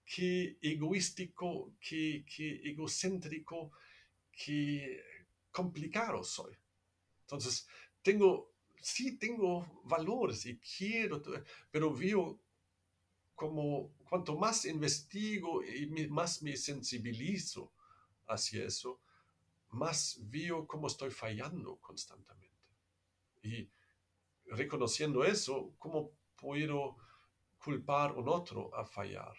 qué 0.05 0.59
egoístico, 0.60 1.74
qué, 1.81 2.24
qué 2.24 2.60
egocéntrico, 2.65 3.73
qué 4.32 5.01
complicado 5.51 6.24
soy. 6.24 6.56
Entonces, 7.23 7.66
tengo, 8.02 8.55
sí 8.81 9.19
tengo 9.19 9.82
valores 9.85 10.47
y 10.47 10.59
quiero, 10.59 11.23
pero 11.70 11.94
veo 11.94 12.40
como 13.35 13.94
cuanto 14.09 14.36
más 14.36 14.65
investigo 14.65 15.62
y 15.62 15.86
más 16.09 16.43
me 16.43 16.56
sensibilizo 16.56 17.73
hacia 18.28 18.64
eso, 18.64 19.00
más 19.70 20.20
veo 20.24 20.66
cómo 20.66 20.86
estoy 20.86 21.10
fallando 21.10 21.76
constantemente. 21.76 22.56
Y 23.42 23.70
reconociendo 24.46 25.24
eso, 25.24 25.74
¿cómo 25.78 26.12
puedo 26.36 26.96
culpar 27.62 28.10
a 28.10 28.14
un 28.14 28.28
otro 28.28 28.74
a 28.74 28.84
fallar? 28.84 29.34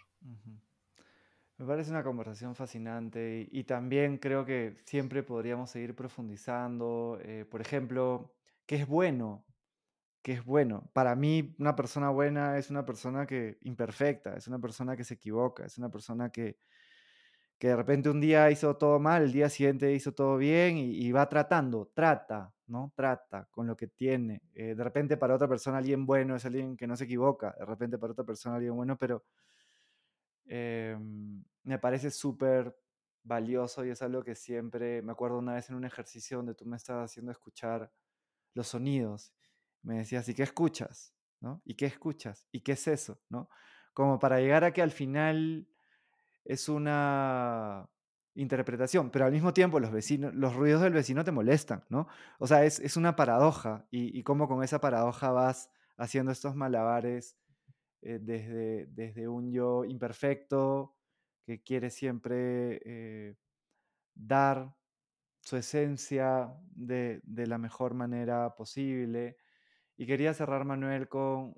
Me 1.56 1.66
parece 1.66 1.90
una 1.90 2.02
conversación 2.02 2.54
fascinante 2.54 3.48
y, 3.50 3.64
también 3.64 4.18
creo 4.18 4.44
que 4.44 4.80
siempre 4.86 5.22
podríamos 5.22 5.70
seguir 5.70 5.94
profundizando. 5.94 7.18
Eh, 7.22 7.44
por 7.44 7.60
ejemplo, 7.60 8.34
¿qué 8.66 8.76
es 8.76 8.86
bueno? 8.86 9.44
¿Qué 10.22 10.32
es 10.32 10.44
bueno? 10.44 10.90
Para 10.92 11.14
mí, 11.14 11.54
una 11.58 11.76
persona 11.76 12.10
buena 12.10 12.58
es 12.58 12.70
una 12.70 12.84
persona 12.84 13.26
que 13.26 13.58
imperfecta, 13.62 14.36
es 14.36 14.48
una 14.48 14.58
persona 14.58 14.96
que 14.96 15.04
se 15.04 15.14
equivoca, 15.14 15.64
es 15.64 15.78
una 15.78 15.90
persona 15.90 16.30
que, 16.30 16.58
que 17.60 17.68
de 17.68 17.76
repente 17.76 18.08
un 18.08 18.22
día 18.22 18.50
hizo 18.50 18.74
todo 18.78 18.98
mal, 18.98 19.22
el 19.22 19.32
día 19.32 19.50
siguiente 19.50 19.92
hizo 19.92 20.12
todo 20.12 20.38
bien 20.38 20.78
y, 20.78 21.12
va 21.12 21.28
tratando, 21.28 21.92
trata, 21.92 22.54
¿no? 22.68 22.90
Trata 22.96 23.48
con 23.50 23.66
lo 23.66 23.76
que 23.76 23.86
tiene. 23.86 24.40
Eh, 24.54 24.74
de 24.74 24.82
repente 24.82 25.18
para 25.18 25.34
otra 25.34 25.46
persona 25.46 25.76
alguien 25.76 26.06
bueno 26.06 26.36
es 26.36 26.46
alguien 26.46 26.74
que 26.74 26.86
no 26.86 26.96
se 26.96 27.04
equivoca, 27.04 27.54
de 27.58 27.66
repente 27.66 27.98
para 27.98 28.14
otra 28.14 28.24
persona 28.24 28.56
alguien 28.56 28.74
bueno, 28.74 28.96
pero 28.96 29.24
em, 30.46 31.44
me 31.64 31.78
parece 31.78 32.10
súper 32.10 32.74
valioso 33.24 33.84
y 33.84 33.90
es 33.90 34.00
algo 34.00 34.24
que 34.24 34.34
siempre, 34.34 35.02
me 35.02 35.12
acuerdo 35.12 35.36
una 35.36 35.52
vez 35.52 35.68
en 35.68 35.76
un 35.76 35.84
ejercicio 35.84 36.38
donde 36.38 36.54
tú 36.54 36.64
me 36.64 36.78
estabas 36.78 37.10
haciendo 37.10 37.30
escuchar 37.30 37.92
los 38.54 38.68
sonidos, 38.68 39.34
me 39.82 39.98
decías, 39.98 40.26
¿y 40.30 40.34
qué 40.34 40.44
escuchas? 40.44 41.14
¿no? 41.40 41.60
¿Y 41.66 41.74
qué 41.74 41.84
escuchas? 41.84 42.48
¿Y 42.52 42.62
qué 42.62 42.72
es 42.72 42.88
eso? 42.88 43.20
¿no? 43.28 43.50
Como 43.92 44.18
para 44.18 44.40
llegar 44.40 44.64
a 44.64 44.72
que 44.72 44.80
al 44.80 44.92
final 44.92 45.68
es 46.44 46.68
una 46.68 47.88
interpretación, 48.34 49.10
pero 49.10 49.26
al 49.26 49.32
mismo 49.32 49.52
tiempo 49.52 49.80
los, 49.80 49.90
vecinos, 49.90 50.34
los 50.34 50.54
ruidos 50.54 50.82
del 50.82 50.92
vecino 50.92 51.24
te 51.24 51.32
molestan, 51.32 51.84
¿no? 51.88 52.08
O 52.38 52.46
sea, 52.46 52.64
es, 52.64 52.96
una 52.96 53.16
paradoja 53.16 53.86
y, 53.90 54.18
y, 54.18 54.22
cómo 54.22 54.48
con 54.48 54.62
esa 54.62 54.80
paradoja 54.80 55.30
vas 55.30 55.70
haciendo 55.96 56.32
estos 56.32 56.54
malabares 56.54 57.36
eh, 58.02 58.18
desde, 58.20 58.86
desde 58.86 59.28
un 59.28 59.52
yo 59.52 59.84
imperfecto 59.84 60.96
que 61.44 61.62
quiere 61.62 61.90
siempre 61.90 62.80
eh, 62.84 63.36
dar 64.14 64.74
su 65.40 65.56
esencia 65.56 66.54
de, 66.70 67.20
de 67.24 67.46
la 67.46 67.58
mejor 67.58 67.94
manera 67.94 68.54
posible. 68.54 69.36
Y 69.96 70.06
quería 70.06 70.32
cerrar, 70.32 70.64
Manuel, 70.64 71.08
con, 71.08 71.54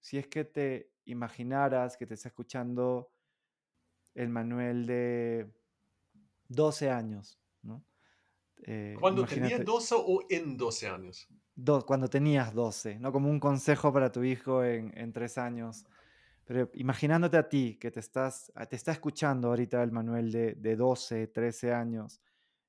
si 0.00 0.18
es 0.18 0.26
que 0.26 0.44
te 0.44 0.92
imaginaras 1.06 1.96
que 1.96 2.06
te 2.06 2.14
está 2.14 2.28
escuchando 2.28 3.10
el 4.16 4.28
Manuel 4.30 4.86
de 4.86 5.48
12 6.48 6.90
años. 6.90 7.38
¿no? 7.62 7.84
Eh, 8.62 8.96
¿Cuando 8.98 9.24
tenías 9.24 9.64
12 9.64 9.94
o 9.96 10.24
en 10.28 10.56
12 10.56 10.88
años? 10.88 11.28
cuando 11.86 12.08
tenías 12.08 12.52
12, 12.52 12.98
¿no? 12.98 13.10
Como 13.12 13.30
un 13.30 13.40
consejo 13.40 13.90
para 13.90 14.12
tu 14.12 14.22
hijo 14.22 14.62
en, 14.62 14.92
en 14.94 15.12
tres 15.14 15.38
años. 15.38 15.86
Pero 16.44 16.70
imaginándote 16.74 17.38
a 17.38 17.48
ti, 17.48 17.78
que 17.80 17.90
te, 17.90 18.00
estás, 18.00 18.52
te 18.68 18.76
está 18.76 18.92
escuchando 18.92 19.48
ahorita 19.48 19.82
el 19.82 19.90
Manuel 19.90 20.30
de, 20.30 20.54
de 20.54 20.76
12, 20.76 21.28
13 21.28 21.72
años, 21.72 22.20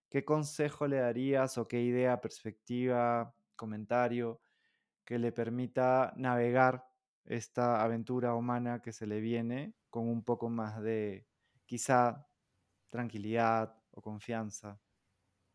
¿qué 0.09 0.23
consejo 0.23 0.87
le 0.87 0.99
darías 0.99 1.57
o 1.57 1.67
qué 1.67 1.81
idea, 1.81 2.21
perspectiva, 2.21 3.35
comentario 3.57 4.39
que 5.03 5.19
le 5.19 5.33
permita 5.33 6.13
navegar 6.15 6.85
esta 7.25 7.83
aventura 7.83 8.35
humana 8.35 8.81
que 8.81 8.93
se 8.93 9.05
le 9.05 9.19
viene 9.19 9.73
con 9.89 10.07
un 10.07 10.23
poco 10.23 10.49
más 10.49 10.81
de, 10.81 11.26
quizá 11.67 12.25
tranquilidad 12.89 13.75
o 13.91 14.01
confianza. 14.01 14.79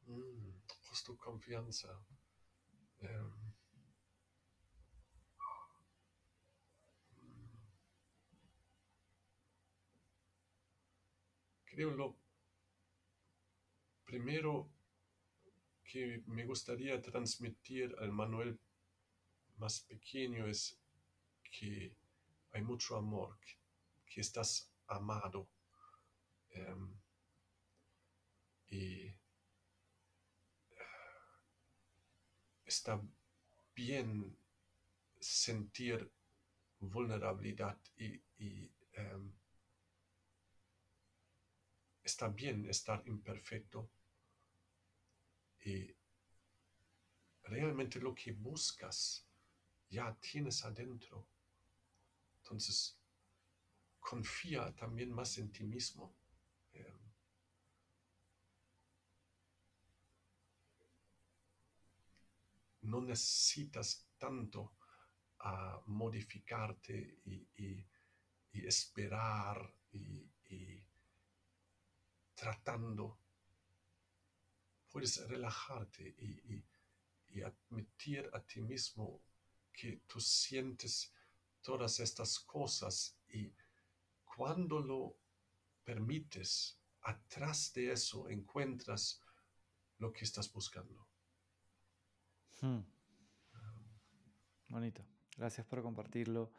Mm, 0.07 0.61
justo 0.89 1.17
confianza. 1.17 1.89
Em. 3.01 3.53
creo 11.73 11.91
lo 11.91 12.17
primero 14.05 14.71
que 15.83 16.23
me 16.27 16.45
gustaría 16.45 17.01
transmitir 17.01 17.97
al 17.99 18.13
Manuel 18.13 18.61
más 19.57 19.81
pequeño 19.81 20.47
es 20.47 20.79
que 21.43 21.97
hay 22.53 22.63
mucho 22.63 22.97
amor, 22.97 23.39
que, 24.07 24.21
estás 24.21 24.71
amado. 24.87 25.49
Em, 26.55 26.95
y 28.71 29.15
está 32.65 33.01
bien 33.75 34.37
sentir 35.21 36.11
vulnerabilidad 36.81 37.79
y, 37.97 38.21
em, 38.93 39.33
está 42.03 42.29
bien 42.29 42.69
estar 42.69 43.03
imperfecto 43.07 43.91
y 45.65 45.95
realmente 47.45 48.01
lo 48.01 48.15
que 48.15 48.33
buscas 48.33 49.27
ya 49.89 50.17
tienes 50.21 50.65
adentro. 50.65 51.29
Entonces, 52.39 52.99
confía 54.01 54.75
también 54.75 55.13
más 55.13 55.39
en 55.39 55.53
ti 55.53 55.65
mismo. 55.65 56.15
No 62.93 63.01
necesitas 63.01 64.07
tanto 64.19 64.75
a 65.39 65.81
modificarte 65.87 67.21
y, 67.25 67.87
esperar 68.53 69.75
y, 69.93 70.85
tratando. 72.35 73.19
Puedes 74.91 75.27
relajarte 75.27 76.15
y, 76.19 76.63
admitir 77.43 78.29
a 78.35 78.41
ti 78.41 78.61
mismo 78.61 79.23
que 79.73 80.03
tú 80.07 80.21
sientes 80.21 81.15
todas 81.63 81.99
estas 81.99 82.39
cosas 82.41 83.17
y 83.31 83.51
cuando 84.23 84.81
lo 84.81 85.17
permites, 85.83 86.79
atrás 87.01 87.73
de 87.73 87.93
eso 87.93 88.29
encuentras 88.29 89.23
lo 89.97 90.13
que 90.13 90.25
estás 90.25 90.53
buscando. 90.53 91.12
Hmm. 92.63 92.79
Bonito. 94.69 95.05
Gracias 95.37 95.67
por 95.67 95.83
compartirlo. 95.83 96.53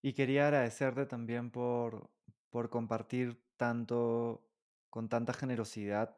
Y 0.00 0.12
quería 0.12 0.46
agradecerte 0.46 1.04
también 1.04 1.50
por, 1.50 2.08
por 2.48 2.70
compartir 2.70 3.42
tanto, 3.56 4.48
con 4.88 5.08
tanta 5.08 5.32
generosidad. 5.32 6.16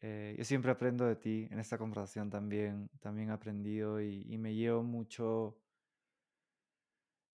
Eh, 0.00 0.34
yo 0.36 0.44
siempre 0.44 0.70
aprendo 0.70 1.06
de 1.06 1.16
ti, 1.16 1.48
en 1.50 1.58
esta 1.58 1.78
conversación 1.78 2.28
también, 2.28 2.90
también 3.00 3.30
he 3.30 3.32
aprendido 3.32 4.02
y, 4.02 4.36
me 4.36 4.54
llevo 4.54 4.82
mucho 4.82 5.58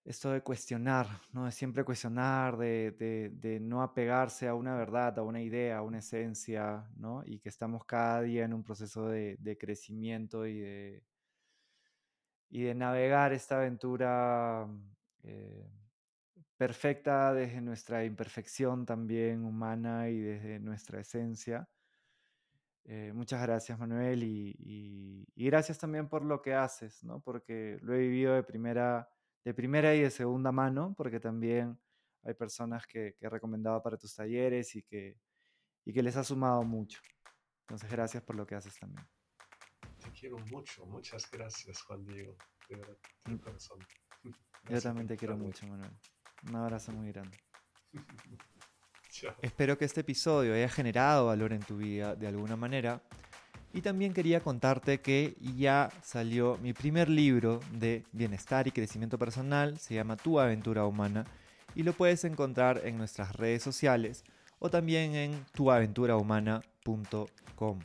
esto 0.05 0.33
de 0.33 0.43
cuestionar, 0.43 1.07
¿no? 1.33 1.45
De 1.45 1.53
siempre 1.53 1.85
cuestionar, 1.85 2.57
de, 2.57 3.31
de, 3.33 3.61
no 3.61 3.83
apegarse 3.83 4.49
a 4.49 4.55
una 4.55 4.75
verdad, 4.75 5.19
a 5.19 5.23
una 5.23 5.43
idea, 5.43 5.79
a 5.79 5.83
una 5.83 5.99
esencia, 5.99 6.89
¿no? 6.97 7.23
Y 7.25 7.39
que 7.39 7.49
estamos 7.49 7.85
cada 7.85 8.23
día 8.23 8.45
en 8.45 8.55
un 8.55 8.65
proceso 8.65 9.09
de, 9.09 9.37
de 9.39 9.59
crecimiento 9.59 10.47
y 10.47 10.59
de, 10.61 11.05
y 12.51 12.63
de 12.63 12.75
navegar 12.75 13.33
esta 13.33 13.59
aventura 13.59 14.67
eh, 15.23 15.71
perfecta 16.57 17.33
desde 17.33 17.61
nuestra 17.61 18.05
imperfección 18.05 18.85
también 18.85 19.45
humana 19.45 20.09
y 20.09 20.19
desde 20.19 20.59
nuestra 20.59 21.01
esencia. 21.01 21.69
Eh, 22.85 23.13
muchas 23.15 23.41
gracias 23.43 23.79
Manuel 23.79 24.23
y, 24.25 25.27
gracias 25.37 25.79
también 25.79 26.09
por 26.09 26.25
lo 26.25 26.43
que 26.43 26.55
haces, 26.55 27.05
¿no? 27.05 27.21
porque 27.21 27.79
lo 27.83 27.95
he 27.95 28.01
vivido 28.01 28.35
de 28.35 28.43
primera, 28.43 29.09
de 29.45 29.55
primera 29.55 29.95
y 29.95 30.01
de 30.01 30.11
segunda 30.11 30.53
mano, 30.53 30.95
porque 30.97 31.21
también 31.21 31.79
hay 32.23 32.35
personas 32.35 32.87
que, 32.87 33.15
que 33.19 33.27
he 33.27 33.31
recomendado 33.31 33.83
para 33.83 33.97
tus 33.97 34.15
talleres 34.15 34.75
y 34.77 34.83
que, 34.83 35.17
y 35.85 35.93
que 35.93 36.03
les 36.03 36.17
ha 36.17 36.25
sumado 36.25 36.63
mucho. 36.63 37.01
Entonces 37.63 37.91
gracias 37.91 38.23
por 38.23 38.37
lo 38.37 38.47
que 38.47 38.55
haces 38.55 38.79
también 38.79 39.07
quiero 40.11 40.39
mucho. 40.39 40.85
Muchas 40.87 41.31
gracias, 41.31 41.83
Juan 41.83 42.05
Diego. 42.05 42.37
De 42.69 42.77
verdad, 42.77 42.97
de 43.27 43.35
mm. 43.35 43.39
corazón. 43.39 43.79
Yo 44.69 44.81
también 44.81 45.07
te 45.07 45.17
quiero 45.17 45.37
mucho, 45.37 45.67
Manuel. 45.67 45.93
Un 46.49 46.57
abrazo 46.57 46.93
muy 46.93 47.13
grande. 47.13 47.39
Espero 49.43 49.77
que 49.77 49.85
este 49.85 50.03
episodio 50.03 50.55
haya 50.55 50.69
generado 50.69 51.27
valor 51.27 51.53
en 51.53 51.61
tu 51.61 51.77
vida 51.77 52.15
de 52.15 52.29
alguna 52.29 52.57
manera. 52.57 53.03
Y 53.73 53.83
también 53.83 54.13
quería 54.13 54.41
contarte 54.41 55.01
que 55.01 55.37
ya 55.57 55.91
salió 56.03 56.59
mi 56.63 56.73
primer 56.73 57.09
libro 57.09 57.61
de 57.73 58.03
bienestar 58.13 58.67
y 58.67 58.73
crecimiento 58.73 59.17
personal. 59.19 59.79
Se 59.79 59.95
llama 59.95 60.17
Tu 60.17 60.41
aventura 60.41 60.87
humana. 60.87 61.25
Y 61.77 61.85
lo 61.85 61.93
puedes 61.93 62.25
encontrar 62.25 62.81
en 62.85 62.99
nuestras 62.99 63.37
redes 63.37 63.63
sociales 63.63 64.25
o 64.59 64.71
también 64.71 65.15
en 65.15 65.45
tuaventurahumana.com 65.53 67.79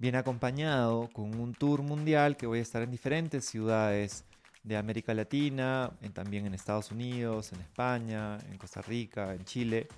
bien 0.00 0.16
acompañado 0.16 1.10
con 1.12 1.38
un 1.38 1.52
tour 1.52 1.82
mundial 1.82 2.38
que 2.38 2.46
voy 2.46 2.60
a 2.60 2.62
estar 2.62 2.82
en 2.82 2.90
diferentes 2.90 3.44
ciudades 3.44 4.24
de 4.62 4.78
América 4.78 5.12
Latina, 5.12 5.90
también 6.14 6.46
en 6.46 6.54
Estados 6.54 6.90
Unidos, 6.90 7.52
en 7.52 7.60
España, 7.60 8.38
en 8.50 8.56
Costa 8.56 8.80
Rica, 8.80 9.34
en 9.34 9.44
Chile. 9.44 9.88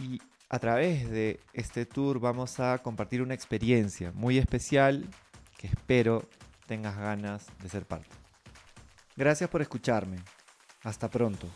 Y 0.00 0.20
a 0.48 0.58
través 0.58 1.10
de 1.10 1.40
este 1.52 1.84
tour 1.84 2.20
vamos 2.20 2.58
a 2.60 2.78
compartir 2.78 3.22
una 3.22 3.34
experiencia 3.34 4.12
muy 4.12 4.38
especial 4.38 5.06
que 5.58 5.66
espero 5.66 6.28
tengas 6.66 6.96
ganas 6.96 7.46
de 7.62 7.68
ser 7.68 7.86
parte. 7.86 8.10
Gracias 9.16 9.50
por 9.50 9.62
escucharme. 9.62 10.18
Hasta 10.84 11.10
pronto. 11.10 11.48